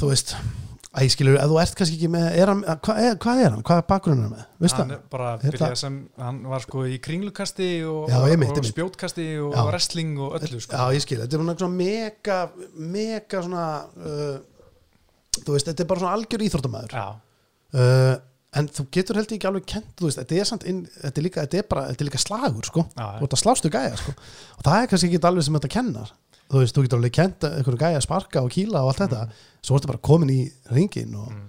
[0.00, 0.34] þú veist
[0.92, 3.54] að ég skilur, að þú ert kannski ekki með er hann, hvað, er, hvað er
[3.54, 6.98] hann, hvað er bakgrunnur með veist hann er bara byrjað sem hann var sko í
[7.06, 8.60] kringlukasti og, Já, og einmitt.
[8.68, 9.62] spjótkasti og Já.
[9.70, 10.76] wrestling og öllu sko.
[10.76, 12.40] Já, ég skil, þetta er svona mega
[12.76, 13.64] mega svona
[14.02, 14.36] uh,
[15.38, 17.06] þú veist, þetta er bara svona algjör íþróttamæður Já.
[17.78, 18.14] uh,
[18.58, 21.20] en þú getur held ég ekki alveg kent þú veist, þetta er samt inn, þetta
[21.22, 23.94] er líka, þetta er bara, þetta er líka slagur, sko, Já, og þetta slástu gæja,
[24.02, 24.12] sko,
[24.58, 26.12] og það er kannski ekki alveg sem þetta kennar,
[26.52, 29.22] þú veist, þú getur alveg kent einhverju gæja að sparka og kýla og allt þetta.
[29.64, 30.40] Svo ertu bara komin í
[30.74, 31.48] ringin og, Mm.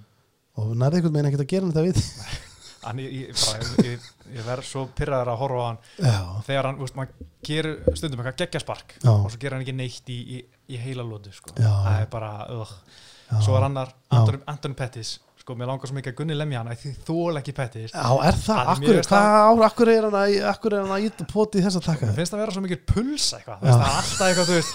[0.62, 2.02] og nærði einhvern veginn ekkert að gera þetta við.
[2.84, 6.18] Hann, ég, ég, ég, ég verð svo pyrraður að horfa á hann Já,
[6.48, 9.08] þegar hann, úst, maður gerir stundum eitthvað geggjaspark Já.
[9.14, 11.54] og svo gerir hann ekki neitt í, í, í heila lótu sko.
[11.56, 15.14] Það er bara, já, svo er annar Anton Pettis
[15.44, 18.38] sko, mér langar svo mikið að Gunni lemja hann því þól ekki Pettis Já, er
[18.40, 21.60] það, Að akkur, hvað ár, akkur er hann að akkur er hann að íta poti
[21.60, 23.98] í þessa taka mér finnst það að vera svo mikið puls eitthvað þú það er
[24.00, 24.74] alltaf eitthvað, þú veist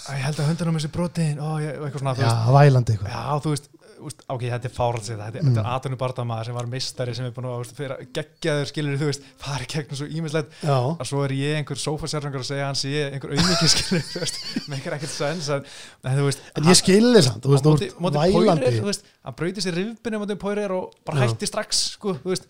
[0.00, 2.94] "Æ, ég held að hundunum þessi brotin ó, ég, og eitthvað svona, þú Já, vælandi
[2.96, 3.10] eitthvað.
[3.16, 3.68] Já, þú veist
[4.06, 5.50] úst, ok, þetta er fárhaldsið, þetta, Mm.
[5.54, 9.08] þetta er Atonu Bardamaður sem var meistari sem er búin að fyrir, geggjaður skilur, þú
[9.10, 12.70] veist, fari gegnum svo ímislegt Já, að svo er ég einhver sofasérfangar að segja að
[12.70, 14.40] hann sé einhver auðmikið skilur þú veist,
[14.72, 15.64] með ekkert sens en,
[16.04, 18.74] en þú veist, en ég skilði samt, þú veist, þú móti, ert móti vælandi.
[18.80, 21.28] þú veist, hann brauti sér rifbinu móti Poirier og bara Já.
[21.32, 22.48] hætti strax sko, þú veist,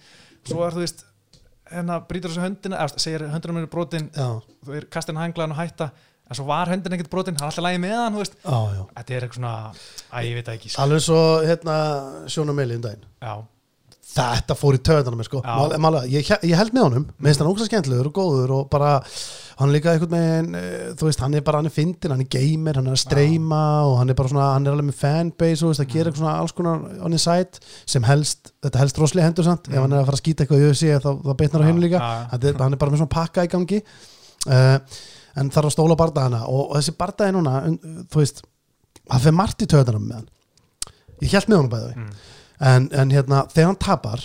[0.48, 1.05] svo er þú veist
[1.70, 5.90] hérna brýtur þessu höndina, segir höndina mér brotin, Já, þú er kastin hanglaðan og hætta
[6.31, 8.19] en svo var höndin ekkert brotin, hann er alltaf lægi með hann.
[8.23, 8.82] Já, já.
[8.97, 9.55] Þetta er eitthvað svona,
[10.15, 10.82] að ég veit ekki sko.
[10.85, 11.78] Alveg svo, hérna,
[12.31, 13.09] Sjóna Meili um daginn.
[13.20, 13.35] Já,
[14.11, 15.40] Þetta fór í töðanum mér sko.
[15.44, 15.52] Já.
[15.55, 18.65] Mál, mála, ég, ég held með honum, með að hann ógst skemmtilegur og góður og
[18.73, 18.89] bara,
[19.61, 22.31] hann líka einhvern veginn, eh, þú veist, hann er bara, hann er fyndin hann er
[22.32, 25.62] gamer, hann er að streyma og hann er bara svona, hann er alveg með fanbase
[25.62, 27.62] og veist, að gera eitthvað svona alls konar on his side
[27.94, 29.70] sem helst, þetta helst roslega hendur samt.
[29.70, 31.70] Ef hann er að fara að skýta eitthvað í UFC þá, þá beitnar á Já,
[31.70, 32.28] hinn líka, já, já.
[32.35, 33.82] Hann er, hann er bara með svona pakka í gangi.
[34.51, 34.77] Uh,
[35.40, 38.42] en þarf að stóla bardagana og, og þessi bardaði núna, un- þú veist
[39.10, 40.28] hann fer margt í töðanum með hann
[41.24, 42.10] ég held með honum bæði Mm.
[42.70, 44.22] en, en hérna, þegar hann tapar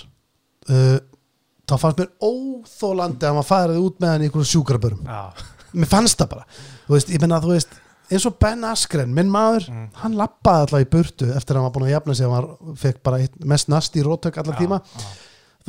[0.69, 0.97] uh,
[1.65, 5.01] þá fannst mér óþólandi að maður farið út með hann í einhverju sjúkrabörum.
[5.07, 5.21] Já,
[5.73, 6.45] mér fannst það bara.
[6.85, 7.73] Þú veist, ég menna þú veist
[8.13, 9.87] eins og Ben Askren, minn maður Mm.
[10.03, 12.99] hann lappaði alltaf í burtu eftir að hann var búin að jafna sig hann fekk
[13.07, 13.21] bara
[13.53, 14.77] mest nasti í rótök allar tíma.
[14.83, 15.07] já,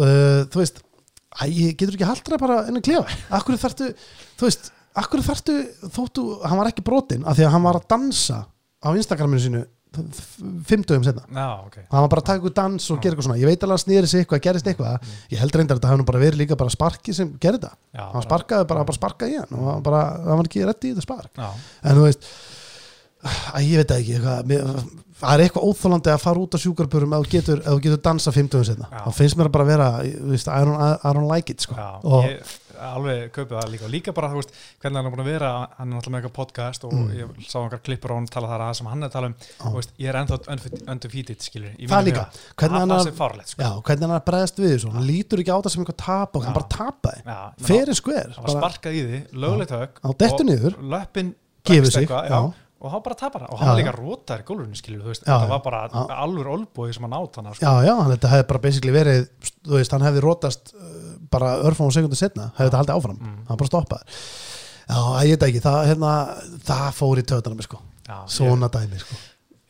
[0.05, 0.83] uh, þú veist
[1.41, 1.45] æ,
[1.79, 3.17] getur ekki haldra bara inn að klefa.
[3.31, 3.95] Akkur þarftu,
[4.37, 4.71] þú veist
[5.03, 5.57] akkur þarftu,
[5.93, 8.43] þóttu, hann var ekki brotinn af því að hann var að dansa
[8.83, 9.65] á Instagraminu sínu
[10.67, 11.77] fimmtugum setna já, ok.
[11.89, 13.39] Hann var bara að taka ykkur dans og gera eitthvað svona.
[13.41, 15.07] Ég veit alveg að snýri sig eitthvað, gerist eitthvað.
[15.33, 18.03] Ég held reyndar að þetta hefði bara verið líka bara sparki sem gerði þetta, Já,
[18.13, 21.07] hann sparkaði bara, bara sparkaði hann og hann bara, hann var ekki reddi í þetta
[21.07, 21.33] spark.
[21.41, 21.49] Já,
[21.87, 22.29] en þú veist
[23.27, 24.85] að ég veit það ekki eitthvað,
[25.17, 28.67] það er eitthvað óþólandi að fara út á sjúkarburum ef þú getur, getur dansa 50
[28.69, 29.01] setna Já.
[29.07, 30.13] þá finnst mér að bara vera, I
[30.69, 31.75] don't, I don't like it sko.
[31.79, 33.85] já og ég alveg kaupið það líka.
[33.87, 36.21] Og líka bara, þú veist, hvernig hann er búin að vera hann er náttúrulega með
[36.21, 37.11] eitthvað podcast og Mm.
[37.17, 39.35] ég sá einhver klippur á hann tala þar að sem hann er að tala um.
[39.61, 42.27] Þú veist, ég er ennþá unf- undefeated, skilur Það líka.
[42.57, 43.63] Hvernig hann það er- fárlegt, sko.
[43.63, 44.93] Já, hvernig hann er bregðast við þessu.
[44.93, 47.21] Hann lítur ekki á það sem eitthvað tap og hann bara tapaði.
[47.67, 49.71] Fyrir skver það var sparkað í því, lögulegt
[50.19, 50.75] dettur niður.
[50.81, 51.35] löppin
[51.91, 53.41] sig, eitthvað, og hann bara tapar.
[53.47, 53.77] Það og hann já.
[53.81, 54.77] líka rótar í gólfinu
[55.25, 55.49] þetta já.
[55.49, 56.03] var bara Já.
[56.23, 57.65] alveg olbúi sem hann átt hann sko.
[57.65, 59.29] já, já, hann þetta hefði bara basically verið
[59.65, 63.19] þú veist, hann hefði rótast uh, bara örfum og sekundu setna, hefði þetta haldið áfram
[63.21, 63.39] Mm.
[63.49, 64.05] hann bara stoppaði
[64.87, 66.13] já, ég veit ekki, það, hérna,
[66.69, 67.81] það fór í töðanum sko.
[68.07, 69.17] Já, ég, svona dæmi sko.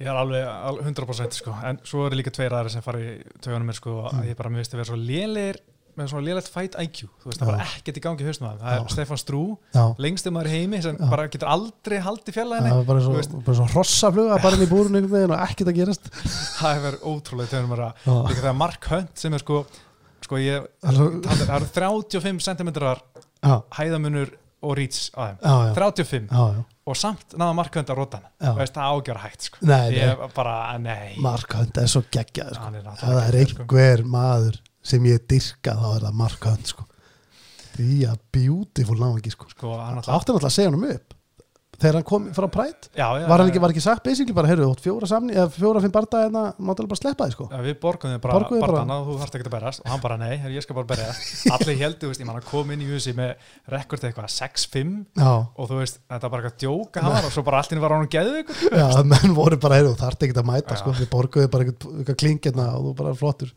[0.00, 1.54] ég er alveg al- 100% sko.
[1.64, 4.20] en svo eru líka tveir aðri sem fara í tögunum mér sko, Mm.
[4.20, 5.56] að ég bara minnst að vera svo lélir
[5.96, 8.60] með svona lélegt fight IQ þú veist, það var ekkert í gangi á þeim.
[8.60, 9.56] það er Stefan Strú,
[9.98, 11.08] lengstum maður heimi sem Já.
[11.08, 13.30] bara getur aldrei haldið það fjallaðinni var bara Þú svo, veist.
[14.42, 14.96] bara inn í búrun
[15.32, 16.04] og ekkert að gerast
[16.60, 18.28] það ótrúlega mér að Já.
[18.28, 19.64] líka þegar Mark Hunt sem er sko,
[20.26, 22.72] sko ég, það eru 35 cm
[23.76, 24.34] hæðamunur
[24.66, 26.62] og reach á þeim já, já, 35 já, já.
[26.90, 28.46] og samt náða Mark Hunt að rota Já.
[28.48, 29.60] hann veist það ágjör hægt sko.
[29.62, 29.98] Nei, nei.
[30.00, 32.70] ég bara, nei Mark Hunt er svo geggjað sko.
[32.72, 33.66] Ef það er sko.
[33.66, 36.86] einhver maður sem ég dyrka þá er það Mark Hunt sko.
[37.76, 39.50] því að beautiful náðan sko.
[39.52, 41.15] sko, Það átti náttúrulega að segja hann upp
[41.76, 42.46] þegar hann kom frá
[42.96, 45.82] já, var hann ekki, var ekki sagt basically bara, heyrðu, þú fjóra samni eða fjóra
[45.84, 47.46] fimm barda en það máttalega bara sleppa því sko.
[47.52, 48.86] Já, við borgum þið bara, Borguðum bara, bara.
[48.90, 51.32] bara þú þarft ekki að berast og hann bara nei, herri, ég skal bara berjast.
[51.56, 53.34] Allir heldur, veist, ég man að kom inn í husi með
[53.72, 57.34] rekord eitthvað 6-5 já, og þú veist, þetta var bara eitthvað djóka hann var og
[57.36, 60.38] svo bara allir var hann geðu ykkur já, menn voru bara, heyrðu, þú þarft ekki
[60.40, 60.80] að mæta Já.
[60.80, 63.52] sko, við borguðu bara eitthvað, klingirna og þú bara flottur.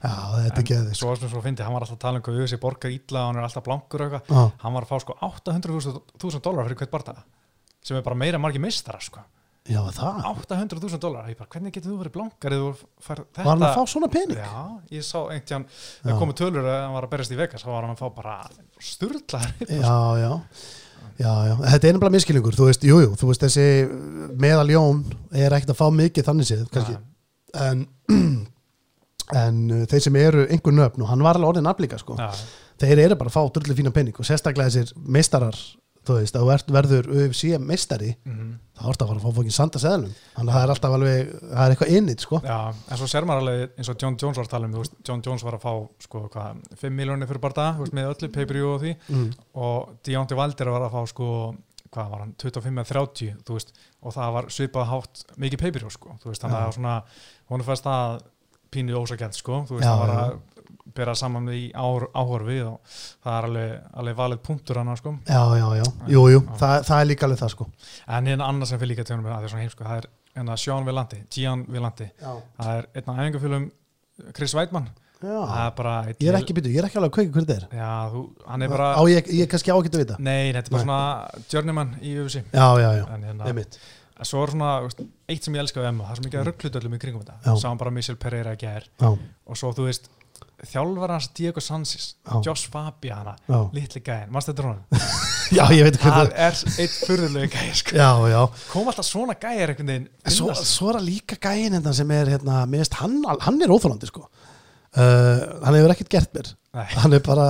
[0.00, 2.38] Já, þetta er geðið svo sem svo fyndi, hann var alltaf að tala um hvað
[2.40, 4.54] husi borgar illa og hann er alltaf blankur og eitthvað.
[4.62, 7.18] Hann var að fá sko 800.000 dólar fyrir hvert barða
[7.84, 9.22] sem er bara meira margir meistara sko.
[9.70, 13.44] já, það, 800.000 dólar, ég bara, hvernig getur þú verið blankar eða þú fær þetta
[13.46, 14.38] var hann að fá svona pening?
[14.40, 14.62] Já,
[14.96, 17.86] ég sá einhvern það komu tölur að hann var að berjast í Vegas þá var
[17.86, 18.36] hann að fá bara
[18.90, 20.32] sturlaðar já, já.
[21.20, 23.64] Já, já, þetta er nefnilega miskilningur, þú veist, jújú, jú, þú veist, þessi
[24.40, 25.02] meðaljón
[25.36, 26.94] er ekkert að fá mikið þannig séð, kannski,
[27.60, 27.82] en,
[29.42, 32.30] en uh, þeir sem eru einhver nöfn og hann var alveg orðin aflíka, sko, Já,
[32.80, 35.60] þeir eru bara að fá drullu fína penning og sérstaklega þessir meistarar,
[36.06, 38.52] þú veist, að ert verður UFC meistari, mhm.
[38.78, 41.32] þá ertu að fara að fá fókin sanda seðlum, þannig að það er alltaf alveg,
[41.42, 44.40] það er eitthvað innit, sko, Já, en svo ser maður alveg eins og John Jones
[44.40, 45.74] var að tala um, þú veist, John Jones var að fá
[46.06, 48.94] sko, hvað, 5 miljónir fyrir bara það, með öllu pay-per-view og því.
[49.12, 49.28] Mm.
[49.66, 51.30] og Deontay Wilder var að fá sko,
[51.90, 55.96] hvað var hann, 25 eða 30 þú veist, og það var svipað hátt mikið pay-per-view,
[55.96, 57.00] sko, þú veist, þannig að svona,
[57.50, 58.20] hún er fæst að
[58.70, 60.36] pínu ósakent, sko, þú veist, Já, það var að
[60.96, 62.94] bera saman í ár, áhorfi og
[63.24, 65.16] það er alveg, alveg valið punktur hann, sko.
[65.28, 65.84] Já, já, já,
[66.14, 67.68] jú, jú, það, það er líka alveg það, sko,
[68.16, 70.08] en hérna annað sem fyrir líka tjónum að það er svona heim, sko, það er
[70.40, 72.10] hérna Sean Villante, Gian Villante.
[72.20, 73.70] Já, það er einn af æfingafölum
[74.36, 74.90] Chris Weidmann
[75.20, 77.34] það já, er bara einn ég er ekki byrjuð, ég er ekki alveg að kveika
[77.34, 80.02] hvernig þetta er, já, þú, hann er bara á ég, ég er kannski ágætt að
[80.04, 83.76] vita, nei, þetta er bara svona journeyman í UFC já, já, já, hérna, einmitt,
[84.16, 84.70] en svo er svona
[85.34, 87.26] eitt sem ég elska við Emma, það er svo mikið að rugglutu öllum í kringum
[87.26, 90.08] þetta, sáum bara Michel Pereira að gera og svo þú veist
[90.68, 92.34] þjálfar hans Diego Sansis Já.
[92.46, 93.36] Josh Fabiana,
[93.74, 95.06] litli gæðin mannstu þetta rónum,
[95.56, 97.96] já, ég veit hvað það er eitt furðulegu gæði sko.
[98.70, 102.32] Kom alltaf svona gæðir einhvern veginn svo, svo er það líka gæin hérna sem er
[102.36, 102.62] hérna,
[103.00, 104.26] hann, hann er óþólandi sko.
[104.90, 106.52] Uh, hann hefur ekkert gert mér.
[106.70, 107.44] Hann er bara,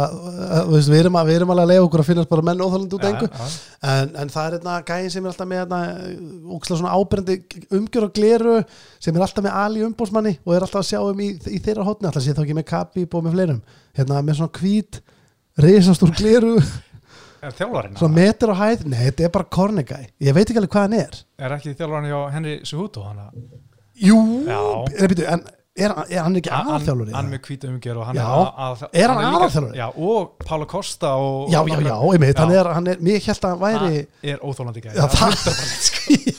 [0.64, 2.62] þú veist, við erum, að, við erum alveg að leiða okkur að finnast bara menn
[2.64, 3.26] óþálandi út engu.
[3.84, 5.80] en, en það er hérna gæðin sem er alltaf með hérna,
[6.56, 8.54] ókslega svona ábyrjandi umgjör og gleru
[8.96, 11.84] sem er alltaf með ali umbósmanni og er alltaf að sjá um í, í þeirra
[11.90, 13.60] hotni alltaf sé þá ekki með kapip og með fleirum.
[14.00, 15.02] Hérna með svona hvít
[15.60, 16.54] risastór gleru,
[17.44, 17.94] Er þjálfarinn?
[17.96, 18.82] svona metur á hæð.
[18.88, 21.20] Nei, þetta er bara kornegæ, ég veit ekki alveg hvað hann er.
[21.40, 23.04] Er ekki þjálfarinn hjá Henry Suhuto?
[23.04, 23.22] Hann,
[24.00, 24.18] jú,
[24.48, 25.44] er, byrju, en
[25.78, 28.24] er, er hann ekki hann, aðalþjálfur hann með hvíta umgjör og hann Já.
[28.24, 29.78] er að, að, Er hann aðalþjálfari?
[29.78, 33.46] Já, og Pála Costa og, já, já, já, einmitt, hann er, hann er mér held
[33.46, 35.08] að hann væri Hann er óþólandi gæði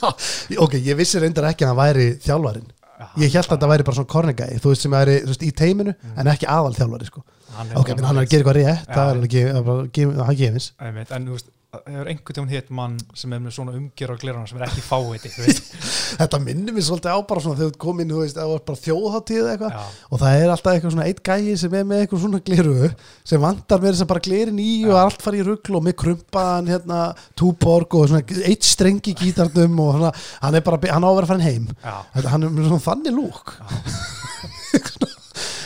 [0.02, 0.28] það,
[0.66, 2.70] ok, ég vissi reyndar ekki að hann væri þjálfarin
[3.18, 6.30] ég held að þetta væri bara svona kornegæi þú veist sem veist, í teiminu en
[6.32, 7.24] ekki aðal þjálfari sko.
[7.56, 10.38] Hann ok, hann er að gera eitthvað rétt það er ekki, það er það er
[10.38, 10.68] gefins.
[10.82, 14.48] En þú veist, hefur einhvern tímann hitt mann sem er með svona umgjör og glerana
[14.48, 15.22] sem er ekki fáið
[16.20, 18.64] þetta minnir mér svolítið á bara svona þegar þú komin, þú veist, að það var
[18.66, 19.72] bara þjóðháttíð eða eitthvað.
[19.72, 20.02] Já.
[20.12, 22.90] og það er alltaf eitthvað svona eitt gæi sem er með eitthvað svona gliru
[23.32, 25.96] sem vantar með þess að bara glirin í og allt fari í rugl og með
[26.02, 27.00] krumpaðan hérna
[27.40, 30.12] túborg og svona eitt strengi gítarnum og svona,
[30.44, 31.72] hann er bara, hann á að vera farin heim.
[31.80, 33.56] Þetta, hann er með svona þannig lúk.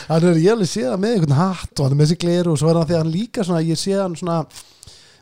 [0.07, 2.53] Hann er ég alveg séð hann með einhvern hatt og hann er með þessi gleru
[2.53, 4.37] og svo er hann því að hann líka svona, ég sé hann svona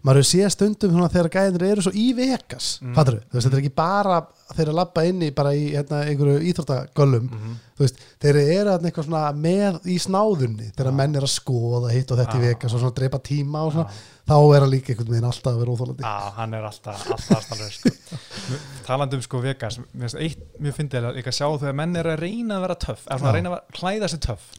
[0.06, 2.94] maður hefur séð stundum þegar gæðinir eru svo í Vegas, mm.
[2.98, 4.20] fattur veist, þetta er ekki bara
[4.54, 7.30] þeir að labba inn í bara í hérna, einhverju íþróttagöllum
[7.76, 8.44] þú veist, þeir eru
[8.88, 12.46] eitthvað svona með í snáðunni, þegar menn er að skoða hitt og þetta í Já.
[12.54, 13.98] Vegas og svona dreipa tíma og svona,
[14.30, 17.36] þá er hann líka einhvern veginn alltaf að vera óþólandi Já, hann er alltaf, alltaf
[17.40, 18.24] aðstæðlega sko.
[18.88, 22.12] talandi um sko Vegas mér finnst eitt mjög fyndið að líka sjá þegar menn er
[22.14, 23.32] að reyna að vera töff, svona Já.
[23.32, 24.52] að reyna að klæða sig töff.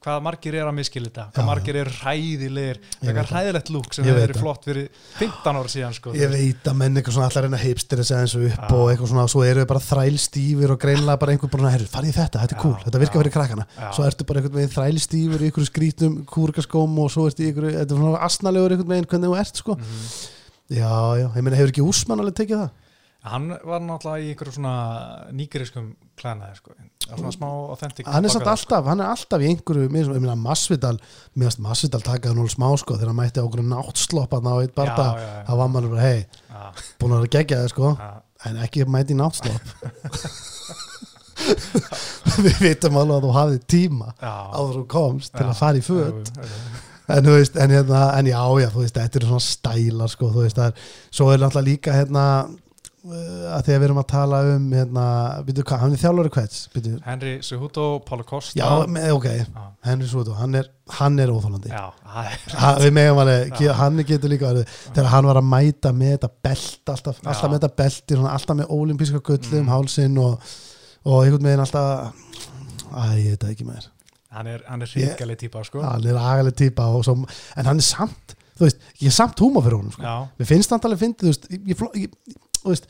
[0.00, 2.78] Hvað margir er að miskila þetta, Já, hvað margir er veit
[3.10, 3.32] eitthvað það.
[3.34, 4.86] hræðilegt lúk sem hefur verið flott fyrir
[5.18, 8.16] 15 ára síðan sko, Ég veit að menn eitthvað svona allar reyna að heipstir þessi
[8.16, 11.52] eins og upp og eitthvað svona, svo eru við bara þrælstífur og greinlega bara einhver
[11.54, 13.66] bara, herru, farið þetta, þetta er cool, þetta virkar fyrir krakkana
[13.96, 17.78] svo ertu bara einhvern veginn þrælstífur í einhverju skrítum kúrkaskóm og svo ertu í einhverju
[17.78, 20.04] þetta er svona asnalegur einhvern veginn hvernig þú ert sko Mhm.
[20.70, 22.70] Já, já, ég meina hefur ekki Úsmann alveg tekið það?
[23.20, 24.74] hann var náttúrulega í einhverju svona
[25.36, 26.72] nýgeriskum klænaði sko,
[27.04, 30.08] Það svona smá authentic Hann er samt bakgrunn, alltaf, hann er alltaf í einhverju mér
[30.14, 30.96] meina Masvidal,
[31.36, 34.52] mér finnst Masvidal takaði núl smá sko þegar hann mætti á okkur náttslopp að ná
[34.62, 34.72] eitt
[35.20, 35.44] já.
[35.44, 36.86] þá var maður bara, hei, sko.
[37.02, 38.10] Búin að vera gegja það sko já,
[38.48, 39.64] en ekki mæti náttslopp.
[42.44, 46.00] Við vitum alveg að þú hafið tíma áður þú komst til að fara í jú.
[47.10, 50.30] en, þú veist, en, hérna, en já, já, þú veist, þetta eru svona stælar sko,
[50.34, 52.24] þú veist, það er, svo er náttúrulega líka hérna
[53.04, 55.04] uh, að þegar við erum að tala um hérna,
[55.46, 58.58] byrju hvað, hann er þjálfari hvets byrju, Henry Cejudo, Paulo Costa.
[58.60, 59.28] Já, með, ok.
[59.40, 60.66] Já, Henry Sútu, hann er,
[60.98, 61.70] hann er óþólandi
[62.96, 63.72] við alveg, Já.
[63.78, 67.56] hann getur líka verið þegar hann var að mæta með þetta belt alltaf, alltaf með
[67.58, 69.72] þetta belti svona, alltaf með ólimpíska gullu um Mm.
[69.72, 70.50] hálsin og,
[71.06, 72.12] og einhvern veginn alltaf
[72.90, 73.88] æ, ég veit ekki með
[74.30, 75.80] hann er, er ríkaleg típa sko.
[75.82, 76.18] hann er
[76.90, 77.16] og svo,
[77.56, 80.04] en hann er samt þú veist, ég er samt húma fyrir honum sko.
[80.38, 82.86] mér finnst hann alveg fyndið þú veist, ég, ég, þú veist,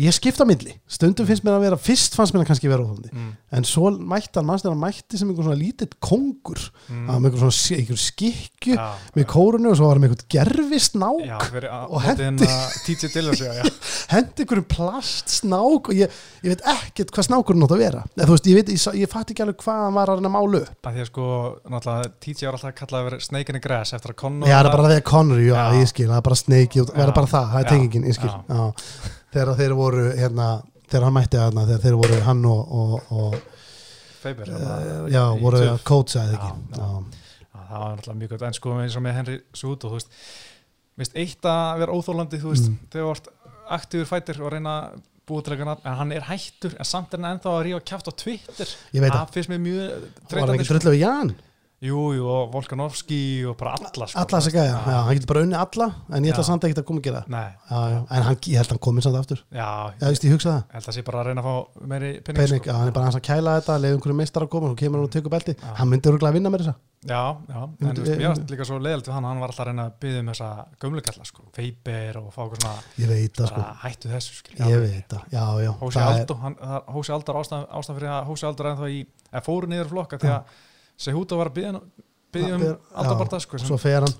[0.00, 0.74] ég skipta milli.
[0.90, 3.92] Stundum finnst mér að vera, fyrst fannst mér að kannski vera óþólandi mm, en svo
[3.94, 7.42] mætti hann, mannst þegar hann mætti sem einhver svona lítill kongur mm, var með einhver
[7.44, 11.36] svona einhver skikju já, með kórunu og svo var hann með einhver gerfist nák já,
[11.38, 12.82] að og móti hendi- hérna
[14.14, 18.02] hendi einhverjum plastsnák og ég, ég veit ekkert hvað snákurinn átt að vera.
[18.18, 20.36] Þú veist, ég, veit, ég, ég fatt ekki alveg hvað hann var að reyna að
[20.36, 20.88] málu upp.
[20.88, 21.26] Að því að sko
[21.72, 23.18] náttúrulega TJ var alltaf að kalla að vera
[23.54, 25.80] the grass eftir að Conor Já, það er bara að Connery, já, Já.
[25.80, 26.38] ég skil, það er bara
[29.34, 29.58] Það það, það.
[29.58, 30.48] Þegar þeir voru, hérna,
[30.88, 33.36] þegar hann mætti þarna, þegar þeir voru hann og, og, og
[34.24, 37.22] Faber uh, já, voru að coacha eða ekki Já, já.
[37.64, 40.14] Það var náttúrulega mjög gott en sko eins og með Henry Cejudo þú veist,
[41.00, 42.78] veist eitt að vera óþólandi þú veist, Mm.
[42.92, 43.28] þegar þú vart
[43.74, 44.74] aktífur fætir og reyna
[45.66, 48.68] nafn, en hann er hættur en samt er hann ennþá að rífa kjátt á Twitter
[48.92, 50.74] það finnst mér mjög Var hann þreytandi, ekki sko.
[50.78, 51.34] drullu við Jan?
[51.84, 55.28] Jú, jú, og Volkanovski og bara alla sko, Alla þess að gæja, já, hann getur
[55.34, 55.86] bara unni alla
[56.16, 56.48] en ég ætla Já.
[56.48, 57.34] samt ekki að koma að gera það.
[58.08, 59.40] En hann, ég held að hann komið samt aftur.
[59.52, 59.68] Já,
[60.00, 60.62] Já, veist, ég hugsa það.
[60.64, 61.54] Ég held að sé bara að reyna að fá
[61.92, 62.70] meiri penning, Pening, sko.
[62.70, 64.96] já, hann er bara hans að kæla þetta, leiði einhverju meistar að koma og kemur
[65.02, 67.20] hann og tekur belti, hann myndi örgulega að vinna með þessa Já,
[67.52, 69.84] já, en myndi- mér varst líka svo leiðalt við hann, hann var alltaf að reyna
[69.84, 70.48] að byggja um þessa
[70.80, 72.80] gömlu kalla, sko, Faber og fá okkur svona,
[80.94, 83.68] Það, bara það, það það- Sehúta var að byggja, um Já, Aldo Barta, sko, sem,
[83.68, 84.14] svo fer hann.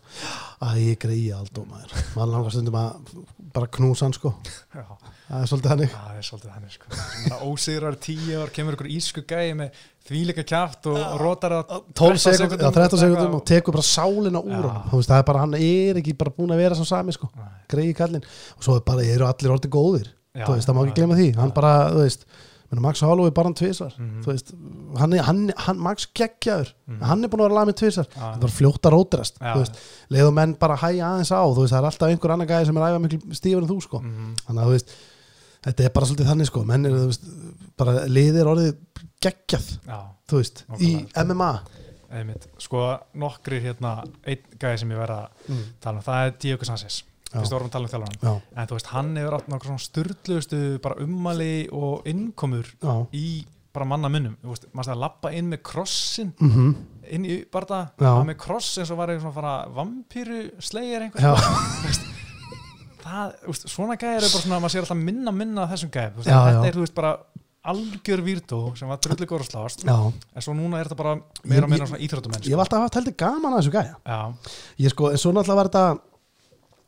[0.64, 1.94] Að ég greiði aldó maður.
[2.14, 3.16] Maður langar stundum að
[3.54, 4.32] bara knúsa hann sko.
[4.74, 4.84] Já,
[5.28, 7.40] það er svolítið hannig það er svolítið þannig, sko.
[7.48, 12.60] Ósigrar tíu ár, kemur ykkur ísku gæi með þvíleika kjátt og, rótar að 12 sekundum,
[12.60, 16.16] já 13 sekundum og tekur bara sálina úr hann það er bara hann er ekki
[16.18, 17.30] bara búin að vera svo sami sko.
[17.70, 18.26] Greiði kallinn.
[18.58, 20.10] Og svo er bara eru allir orðið góðir.
[20.34, 21.30] Já, það má ekki glemma því.
[21.38, 22.26] Hann bara þú veist
[22.82, 24.22] Max Holloway bara hann tvisar Mhm.
[24.24, 24.52] þú veist,
[24.98, 27.00] hann, hann, hann, Max geggjaður Mhm.
[27.02, 28.20] hann er búin að vera lamið tvisar Já.
[28.20, 29.54] það er bara fljótt að rótrast Já.
[29.54, 29.78] þú veist,
[30.10, 32.76] leið og menn bara hæja aðeins á veist, það er alltaf einhver annar gæði sem
[32.76, 34.34] er æfa miklu stífur en þú sko Mhm.
[34.48, 34.88] þannig að veist,
[35.64, 36.92] þetta er bara svolítið þannig sko menn er,
[37.76, 38.76] bara liðir orðið
[39.24, 39.78] geggjað,
[40.38, 41.06] veist, í.
[41.16, 41.60] MMA
[42.14, 45.64] einmitt Sko, nokkri hérna einn gæði sem ég verð að mm.
[45.80, 46.30] tala um, það er
[46.64, 47.13] Sanchez Já.
[47.34, 49.84] Fyrst vorum að tala um þjálfaran já, En þú veist, hann hefur átt nokkuð svona
[49.88, 52.94] styrlustu bara ummali og innkomur já.
[53.12, 53.26] í
[53.74, 56.34] bara manna minnum Þú veist, maður stæði að lappa inn með krossin.
[56.38, 56.74] Mm
[57.12, 57.80] inn í barða,
[58.26, 61.32] með kross eins og var eitthvað svona fara vampíru slegir einhver já,
[63.04, 66.06] það, þú veist, svona gæðir er bara svona maður sér alltaf minna minna þessum Já,
[66.24, 67.12] þetta er, þú veist, bara
[67.74, 71.14] algjör výrtó sem var drullu góður að sláast en svo núna er þetta bara
[71.48, 73.94] meira og meira svona íþróttumenn ég hef alltaf haft heldur gaman að þessu gæja.
[74.04, 74.50] Já,
[74.84, 75.86] ég sko, en svo náttúrulega var þetta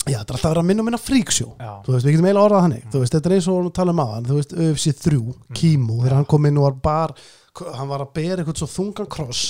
[0.07, 2.29] já, þetta er alltaf að vera að minna og minna fríksjó þú veist, við getum
[2.29, 2.87] eiginlega orðað þannig.
[2.93, 5.21] Þú veist, þetta er eins og tala um aðan, þú veist, UFC 3
[5.59, 9.09] Kímó, þegar hann kom inn og var bara hann var að bera eitthvað svo þungan
[9.11, 9.45] kross.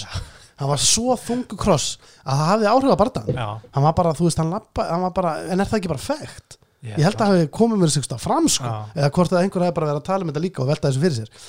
[0.57, 3.41] Hann var svo þungu kross að það hafði áhrif að barðan
[3.75, 6.05] hann var bara, þú veist, hann lappa hann var bara, en er það ekki bara
[6.07, 6.57] fægt?
[6.87, 8.93] Ég ég held að hafi komið mér sig fram sko, Já.
[8.95, 11.03] eða hvort að einhver hefði bara verið að tala um þetta líka og velta þessu
[11.03, 11.47] fyrir sér.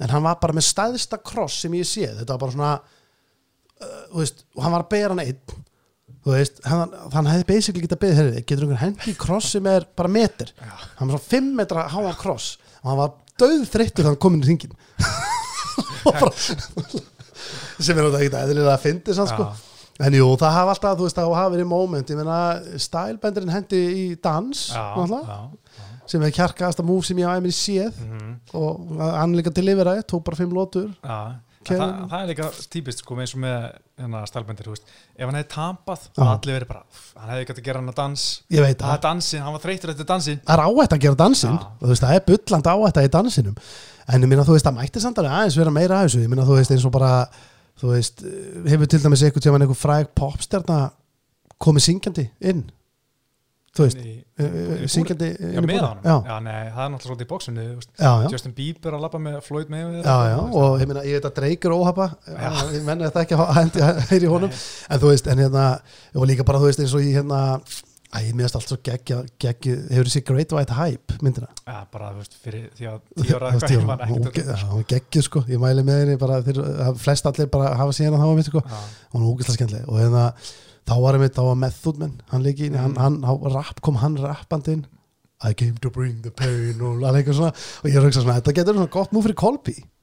[0.00, 4.04] En hann var bara með stæðsta kross sem ég sé þetta var bara svona uh,
[4.12, 5.58] þú veist, og hann var að bera hann einn
[6.24, 9.86] þú veist, hann, hann hefði basically getað beðið herrið, getur einhvern hendi kross sem er
[9.96, 10.74] bara meter, Já.
[10.98, 12.52] hann var svona 5 metra háan kross
[12.82, 14.76] og hann var döð þreyttur þegar hann kom inn í ringin
[16.06, 16.32] og bara
[17.80, 19.48] sem er náttúrulega ekkert eðlilega að fyndi sann sko.
[20.00, 22.36] En jú, það hafa alltaf, þú veist, það hafa verið moment, ég meina,
[22.80, 25.38] stælbendurinn hendi í dans, náttúrulega,
[26.08, 29.88] sem er kjarkaðasta múf sem ég á einmitt séð mhm, og hann líka til yfir
[29.90, 30.88] það, tók bara fimm lótur.
[31.04, 31.20] já.
[31.60, 33.64] Það, það er líka típist sko eins og með
[34.00, 36.22] hérna stælbendir, ef hann hefði tapað Já.
[36.22, 38.78] og allir verið bara, "Pff, hann hefði gætt að gera hann að dans Ég veit
[38.80, 42.02] það dansin, hann var þreytur eftir dansin Það er áætt að gera og þú veist,
[42.02, 43.56] það er bulland áætt í dansinum.
[44.08, 46.16] En ég meina, þú veist, það mætti samt alveg aðeins vera meira að.
[46.16, 47.28] Ég meina, þú veist, eins og bara,
[47.78, 48.24] þú veist,
[48.66, 50.78] hefur til dæmis einhvern tíma einhver fræg popstjarna
[51.60, 52.64] komið syngjandi inn.
[53.70, 57.28] Þú veist, eh, eh, syngjandi já, með honum, Já, nei, það er náttúrulega svolítið í
[58.00, 58.30] já.
[58.32, 61.36] Justin Bieber að labba með Floyd með Já, já, og ég meina, ég veit að
[61.36, 62.08] Drake er óhapa
[62.74, 64.56] ég menna þetta ekki að hendi heyri í honum,
[64.90, 65.66] en þú veist, en hérna
[66.18, 67.42] og líka bara, þú veist, eins og ég hérna
[68.10, 69.20] æ, ég meðast allt svo geggja,
[69.92, 71.46] hefur þessi Great White Hype, myndina?
[71.62, 72.96] Já, bara, þú veist, fyrir því að
[73.54, 76.40] veist, eitthvað, hún ekkert ge- já, hún geggjuð, sko, ég mæli með henni bara,
[76.98, 78.64] flest allir bara hafa síðan að var mitt, sko,
[79.86, 80.24] og hérna,
[80.90, 82.80] þá var einmitt, þá var Method Man hann leiki, mm.
[82.80, 84.88] hann, hann, hann rap, kom hann rappandi inn?
[85.40, 88.36] I came to bring the pain og alveg eitthvað svona, og ég er að svona,
[88.40, 89.38] þetta getur svona gott nú fyrir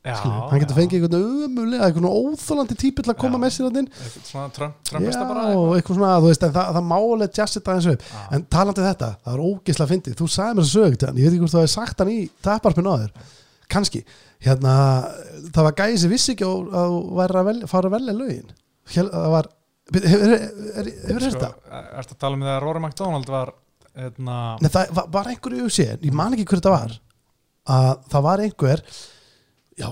[0.07, 3.41] Skilur, hann getur fengið einhvern umulega, einhvern óþólandi típi til að koma Já.
[3.43, 6.85] með sér hann Eitthvað svona Trumpista bara og eitthvað svona, þú veist, en það, það
[6.87, 8.21] má alveg jazzið það eins og upp, Já.
[8.37, 11.33] en talandi um þetta það er ógislega fyndið, þú sagði mér þessu sög ég veit
[11.33, 13.35] ekki hvort þú hefði sagt hann í taparpinu áður
[13.67, 14.03] kannski,
[14.47, 14.77] hérna
[15.51, 16.97] það var gæði sem vissi ekki að að
[17.27, 18.55] að fara velja lögin.
[18.87, 19.49] Hér, það var,
[19.93, 21.81] hefur hefur Sko, þetta?
[22.01, 23.53] Ertu að tala um þegar Rory McDonald var
[23.97, 26.97] hérna, Nei, það var, var einhver í UFC, ég man ekki hver þetta var
[27.77, 28.83] að það var einhver
[29.77, 29.87] já,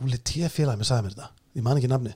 [0.00, 0.48] Óli T.
[0.48, 2.14] félagi með sagði mér þetta, ég man ekki nafni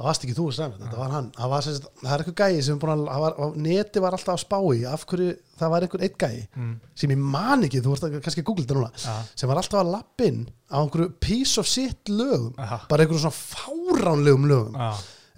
[0.00, 2.12] það varst ekki þú að sagði mér þetta, það var hann það, var, sem það
[2.14, 5.04] er einhver gæi sem er að það var, neti var alltaf að spá í af
[5.10, 8.44] hverju það var einhver eitt gæi mm, sem ég man ekki, þú vorst að kannski
[8.44, 10.40] að googla þetta núna já, sem var alltaf að lappinn
[10.72, 12.80] á einhverju piece of shit lögum Aha.
[12.88, 14.90] bara einhverju svona fáránlegum lögum já,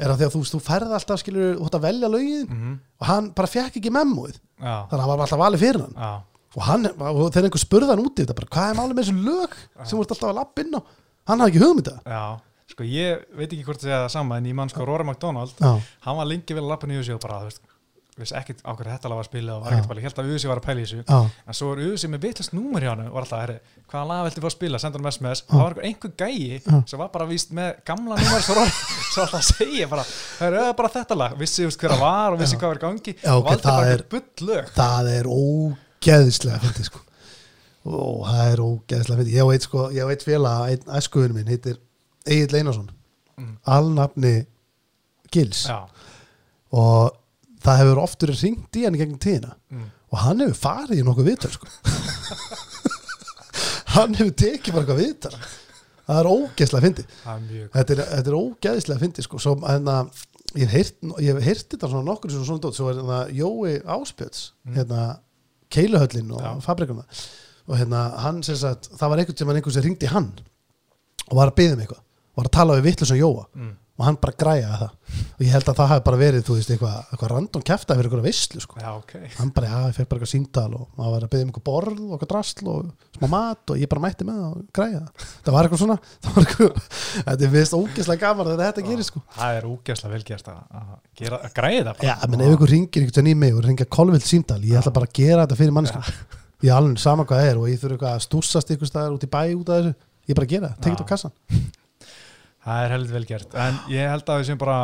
[0.03, 3.09] er að því að þú, þú ferð alltaf skilur, ætti að velja lögin mhm, og
[3.09, 4.39] hann bara fekk ekki memóið.
[4.59, 5.97] Já, þannig að hann var alltaf valið fyrir hann.
[5.97, 6.13] Já,
[6.53, 9.59] og, og þegar einhver spurði hann úti þetta bara, hvað er málið með þessu lög
[9.83, 10.81] sem voru alltaf að lappa inn á?
[11.31, 12.17] Hann hafði ekki hugmynd um þetta.
[12.17, 12.25] Já.
[12.73, 15.59] Sko ég veit ekki hvort það segja það sama en ég man sko Rory McDonald
[15.61, 17.61] hann var lengi vel að lappa niður sig og bara, þú veist
[18.21, 20.19] vissi ekkert á hverju þetta lag var að spila og var ekkert bara, ég held
[20.21, 20.99] að Uzi var að pæla í þessu.
[21.09, 23.55] Já, en svo er Uzi með vitlast númer hjá hann og var alltaf, herri,
[23.89, 24.81] hvaða lag viltu fá að spila?
[24.83, 25.47] Senda hann SMS, Já.
[25.53, 26.61] það var einhver, gæi
[26.93, 30.93] sem var bara víst með gamla númer svo, alltaf að segja bara, það er bara
[30.99, 33.15] þetta lag, vissi þú veist hver það var og vissi hvað var gangi.
[33.23, 34.69] Já, og ok, valdi bara er- bull lög.
[34.77, 37.03] það er ógeðislega fyndið sko.
[37.89, 39.33] Og það er ógeðislega fyndið.
[39.41, 41.81] Ég veit sko, ég veit félag einn æskuðinu minn heitir
[42.29, 42.91] Egil Einarsson.
[43.41, 43.57] Mm.
[43.67, 44.35] alnafni
[45.33, 45.65] Gils.
[46.73, 47.11] Og
[47.63, 49.55] það hefur oft verið ringt í hann í gegnum tíðina.
[49.73, 51.67] Mm, og hann hefur farið í nokkuð viðtal sko.
[53.97, 55.35] hann hefur tekið bara eitthvað viðtal.
[56.03, 56.93] Það er ógeðslega
[57.47, 59.41] mjög þetta er, þetta er ógeðislega fyndið sko.
[59.43, 59.97] Svo, hérna,
[60.59, 62.77] ég hef heyrt, ég hef heyrt þetta svona nokkur svona svona dót.
[62.79, 64.75] Svo er hérna, Jói Áspjöts Mm.
[64.79, 65.03] hérna,
[65.73, 66.51] Keiluhöllin og Já.
[66.61, 67.05] fabrikuna
[67.69, 70.33] og hérna, hann sem sagt það var einhvern sem hann einhvern sem ringdi hann
[71.31, 72.03] og var að byggja um eitthvað.
[72.37, 73.47] Var að tala við vittlu sem Jóa.
[73.55, 74.93] Mm, og hann bara græja það.
[75.37, 78.09] Og ég held að það hafi bara verið, þú veist, eitthvað, eitthvað random kæfta fyrir
[78.09, 78.79] eitthvað veislu, sko.
[78.81, 79.13] Já, ok.
[79.37, 81.67] Hann bara, já, ég fekk bara eitthvað símtal og maður var að byggja um eitthvað
[81.69, 82.89] borð og eitthvað drasl og
[83.19, 85.27] smá mat og ég bara mætti með það og græja það.
[85.45, 86.73] Það var eitthvað svona, það var eitthvað
[87.29, 89.25] þetta er vist ógeðslega gaman þegar þetta gerir sko.
[89.37, 92.07] Það er úgeðslega velgerst að, að, gera, að græða bara.
[92.09, 94.97] Já, menn ef ykkur ringir einhvern veginn í mig og ringir kolvild símtal, ég ætla
[94.97, 97.43] bara að gera þetta fyrir mannskap ég alveg sama hvað
[102.63, 104.79] það er á er heldur velgert En ég held að við sem bara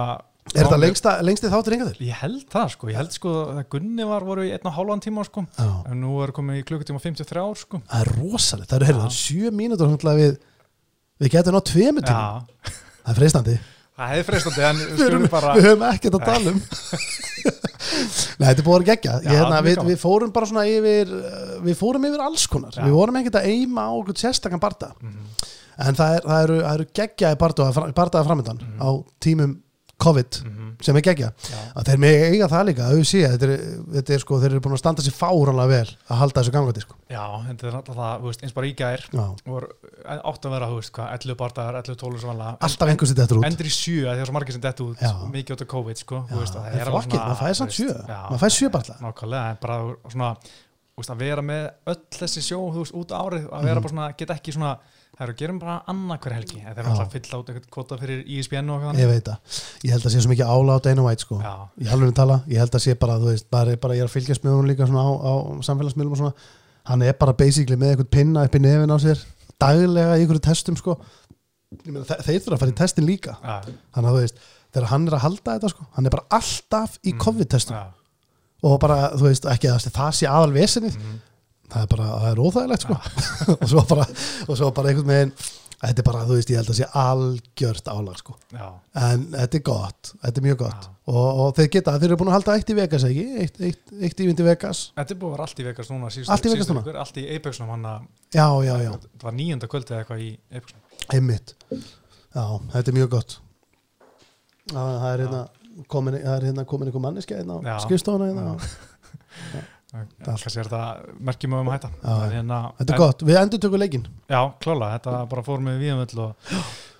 [0.48, 2.02] er þetta lengsta, lengsti þáttur yngar þér?
[2.08, 5.02] Ég held það sko, ég held sko að Gunni var voru í einn og hálfan
[5.04, 5.44] tíma sko.
[5.58, 7.82] Já, En nú er komið í klukkutíma 53 ár sko.
[7.90, 9.08] Það er rosalegt, það eru heyrðu, Já.
[9.08, 10.38] það eru sjö mínútur þannig að við,
[11.20, 13.58] við getum tveimu tíma, Já, það er freistandi.
[13.98, 16.60] Það hefði freistandi En við skulum bara við höfum ekkert að tala um.
[18.38, 21.10] Nei, þetta er búið að vera geggja Já, hérna, við, við fórum bara svona yfir
[21.18, 22.76] uh, við fórum yfir alls konar.
[22.76, 22.84] Já.
[22.86, 24.92] við vorum ekkert að eima á okkur sérstakann barda.
[25.02, 25.24] Mhm.
[25.78, 27.40] En það, er, það eru, það eru geggjaði
[27.94, 28.78] bardaða framöndan Mhm.
[28.82, 28.88] á
[29.20, 29.56] tímum
[29.98, 30.66] COVID Mhm.
[30.80, 31.58] sem er geggja Já.
[31.74, 33.62] að þeir með eiga það líka, sé þetta er,
[33.98, 36.80] þetta er sko, þeir eru búin að standa sér fáránlega vel að halda þessu gangandi
[36.84, 36.94] sko.
[37.10, 39.02] Já, þetta er alltaf það, veist, eins bara í gær
[39.44, 39.66] voru
[40.06, 43.38] átt að vera, veist, hvað, 11 bardagar, 11 tólur sem vanlega alltaf einhvers þetta eftir
[43.40, 45.12] út Endur í sjö, að því að svo margir sem dett út Já.
[45.34, 48.06] mikið út af COVID, sko, veist, að það er alveg it, maður veist, sjö.
[48.06, 48.94] já, Maður fær sjö barla.
[49.02, 50.30] Nákvæmlega, en bara svona,
[51.10, 52.62] að vera með öll þessi sjó,
[52.94, 54.78] út árið að vera bara svona, geta ekki svona
[55.18, 56.60] það eru að gera bara annað hver helgi.
[56.62, 59.28] Það er alltaf að fylla út eitthvað kvota fyrir E ISBN og eitthvað ég veit
[59.28, 61.38] það, ég held að sé svo mikið álátt einu væt sko.
[61.42, 64.08] Já, ég alveg tala, ég held að sé bara, þú veist, bara, bara ég er
[64.08, 65.32] að fylgjast með hún líka svona á, á
[65.66, 66.34] samfélagsmiðlum og svona,
[66.92, 69.24] hann er bara basically með eitthvað pinna upp í nefin á sér
[69.58, 70.94] daglega í einhverju testum sko.
[71.84, 73.34] Meina, þe- þeir þurfa að fara í testin líka.
[73.42, 73.56] Já,
[73.94, 74.38] þannig að þú veist,
[74.72, 77.18] þegar hann er að halda þetta sko, hann er bara alltaf í Mm.
[77.26, 77.74] COVID-testum.
[77.76, 77.86] Já,
[78.68, 81.18] og bara, þú veist, ekki að það sé aðal vesinni, mhm,
[81.68, 82.98] það er bara það er óþægilegt sko.
[83.60, 84.04] Og svo bara,
[84.48, 85.32] og svo bara einhvern veginn
[85.78, 88.32] þetta er bara, þú veist, ég held að sé algjört álag sko.
[88.50, 88.64] Já,
[88.98, 90.88] en þetta er gott, þetta er mjög gott.
[91.08, 93.92] Og, og þeir geta, þeir eru búin að halda eitt í Vegas ekki, eitt, eitt,
[94.08, 94.80] eitt ívindi Vegas?
[94.98, 96.82] Þetta er búið að vera allt í Vegas núna síðustu, Allt í Vegas núna?
[96.82, 100.24] vikur, Allt í Apexnum, hann að já, já, já, það var nýjönda kvöldið eða eitthvað
[100.26, 100.82] í Apexnum.
[101.14, 101.54] Einmitt.
[101.70, 103.38] Já, þetta er mjög gott.
[104.74, 105.44] Það er hérna
[105.94, 108.58] komin, það er hérna komin einhver manneski hérna skrifstofuna hérna
[109.88, 110.80] Kannski er þetta
[111.24, 111.88] merkjum um að hætta.
[112.02, 112.16] Já.
[112.34, 114.06] Hérna, þetta er en- gott, við endur tökum leikinn.
[114.28, 116.52] Já, klála, þetta bara fór með viðanvöld og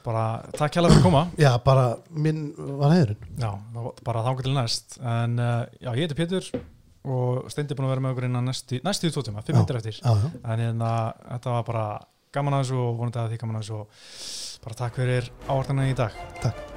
[0.09, 0.23] bara
[0.57, 1.23] takk hjá fyrir að koma.
[1.37, 3.29] Já, bara, minn var heiðurinn.
[3.39, 3.51] Já,
[4.09, 4.99] bara þángu til næst.
[5.05, 6.49] En uh, já, ég heiti Pétur
[7.09, 9.61] og Steindi er búin að vera með okkur innan næstu, næstu tvo tíma, fimm Já.
[9.61, 10.01] myndir eftir.
[10.01, 10.95] Já, já, En hérna,
[11.29, 11.87] þetta var bara
[12.33, 15.91] gaman að þessu og vonandi að því gaman að þessu og bara takk fyrir ávartana
[15.93, 16.17] í dag.
[16.43, 16.68] Takk